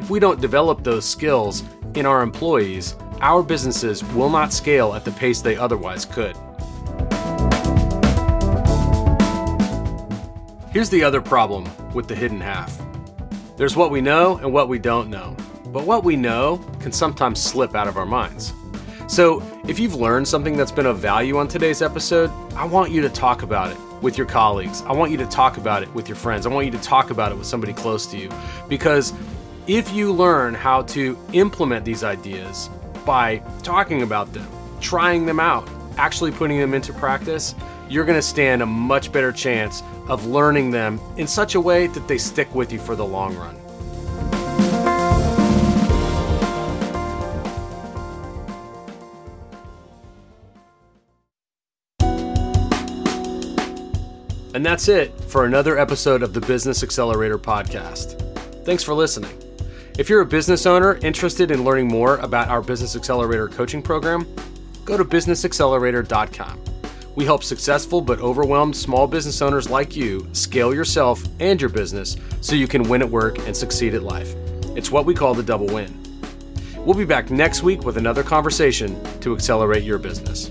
If 0.00 0.10
we 0.10 0.18
don't 0.18 0.40
develop 0.40 0.82
those 0.82 1.04
skills 1.04 1.62
in 1.94 2.06
our 2.06 2.22
employees, 2.22 2.96
our 3.20 3.40
businesses 3.40 4.02
will 4.14 4.30
not 4.30 4.52
scale 4.52 4.94
at 4.94 5.04
the 5.04 5.12
pace 5.12 5.40
they 5.40 5.56
otherwise 5.56 6.04
could. 6.04 6.36
Here's 10.72 10.90
the 10.90 11.04
other 11.04 11.20
problem 11.20 11.68
with 11.94 12.08
the 12.08 12.16
hidden 12.16 12.40
half 12.40 12.80
there's 13.56 13.76
what 13.76 13.90
we 13.92 14.00
know 14.00 14.38
and 14.38 14.52
what 14.52 14.68
we 14.68 14.78
don't 14.78 15.08
know, 15.08 15.36
but 15.66 15.84
what 15.84 16.02
we 16.02 16.16
know 16.16 16.58
can 16.80 16.92
sometimes 16.92 17.40
slip 17.42 17.74
out 17.74 17.88
of 17.88 17.96
our 17.96 18.06
minds. 18.06 18.52
So, 19.08 19.42
if 19.66 19.78
you've 19.78 19.94
learned 19.94 20.28
something 20.28 20.54
that's 20.54 20.70
been 20.70 20.84
of 20.84 20.98
value 20.98 21.38
on 21.38 21.48
today's 21.48 21.80
episode, 21.80 22.30
I 22.54 22.66
want 22.66 22.92
you 22.92 23.00
to 23.00 23.08
talk 23.08 23.42
about 23.42 23.70
it 23.70 23.78
with 24.02 24.18
your 24.18 24.26
colleagues. 24.26 24.82
I 24.82 24.92
want 24.92 25.10
you 25.10 25.16
to 25.16 25.24
talk 25.26 25.56
about 25.56 25.82
it 25.82 25.92
with 25.94 26.10
your 26.10 26.14
friends. 26.14 26.44
I 26.44 26.50
want 26.50 26.66
you 26.66 26.72
to 26.72 26.82
talk 26.82 27.10
about 27.10 27.32
it 27.32 27.38
with 27.38 27.46
somebody 27.46 27.72
close 27.72 28.04
to 28.08 28.18
you. 28.18 28.28
Because 28.68 29.14
if 29.66 29.90
you 29.94 30.12
learn 30.12 30.52
how 30.52 30.82
to 30.82 31.16
implement 31.32 31.86
these 31.86 32.04
ideas 32.04 32.68
by 33.06 33.38
talking 33.62 34.02
about 34.02 34.30
them, 34.34 34.46
trying 34.78 35.24
them 35.24 35.40
out, 35.40 35.66
actually 35.96 36.30
putting 36.30 36.58
them 36.58 36.74
into 36.74 36.92
practice, 36.92 37.54
you're 37.88 38.04
going 38.04 38.18
to 38.18 38.22
stand 38.22 38.60
a 38.60 38.66
much 38.66 39.10
better 39.10 39.32
chance 39.32 39.82
of 40.08 40.26
learning 40.26 40.70
them 40.70 41.00
in 41.16 41.26
such 41.26 41.54
a 41.54 41.60
way 41.60 41.86
that 41.86 42.06
they 42.08 42.18
stick 42.18 42.54
with 42.54 42.70
you 42.70 42.78
for 42.78 42.94
the 42.94 43.06
long 43.06 43.34
run. 43.36 43.58
And 54.58 54.66
that's 54.66 54.88
it 54.88 55.14
for 55.28 55.44
another 55.44 55.78
episode 55.78 56.20
of 56.20 56.32
the 56.32 56.40
Business 56.40 56.82
Accelerator 56.82 57.38
podcast. 57.38 58.20
Thanks 58.64 58.82
for 58.82 58.92
listening. 58.92 59.30
If 59.96 60.08
you're 60.08 60.22
a 60.22 60.26
business 60.26 60.66
owner 60.66 60.96
interested 60.96 61.52
in 61.52 61.62
learning 61.62 61.86
more 61.86 62.16
about 62.16 62.48
our 62.48 62.60
Business 62.60 62.96
Accelerator 62.96 63.46
coaching 63.46 63.80
program, 63.80 64.26
go 64.84 64.96
to 64.96 65.04
businessaccelerator.com. 65.04 66.60
We 67.14 67.24
help 67.24 67.44
successful 67.44 68.00
but 68.00 68.18
overwhelmed 68.18 68.74
small 68.74 69.06
business 69.06 69.40
owners 69.42 69.70
like 69.70 69.94
you 69.94 70.28
scale 70.32 70.74
yourself 70.74 71.22
and 71.38 71.60
your 71.60 71.70
business 71.70 72.16
so 72.40 72.56
you 72.56 72.66
can 72.66 72.82
win 72.88 73.02
at 73.02 73.08
work 73.08 73.38
and 73.46 73.56
succeed 73.56 73.94
at 73.94 74.02
life. 74.02 74.34
It's 74.74 74.90
what 74.90 75.06
we 75.06 75.14
call 75.14 75.34
the 75.34 75.44
double 75.44 75.68
win. 75.68 75.96
We'll 76.78 76.98
be 76.98 77.04
back 77.04 77.30
next 77.30 77.62
week 77.62 77.84
with 77.84 77.96
another 77.96 78.24
conversation 78.24 79.00
to 79.20 79.36
accelerate 79.36 79.84
your 79.84 79.98
business. 79.98 80.50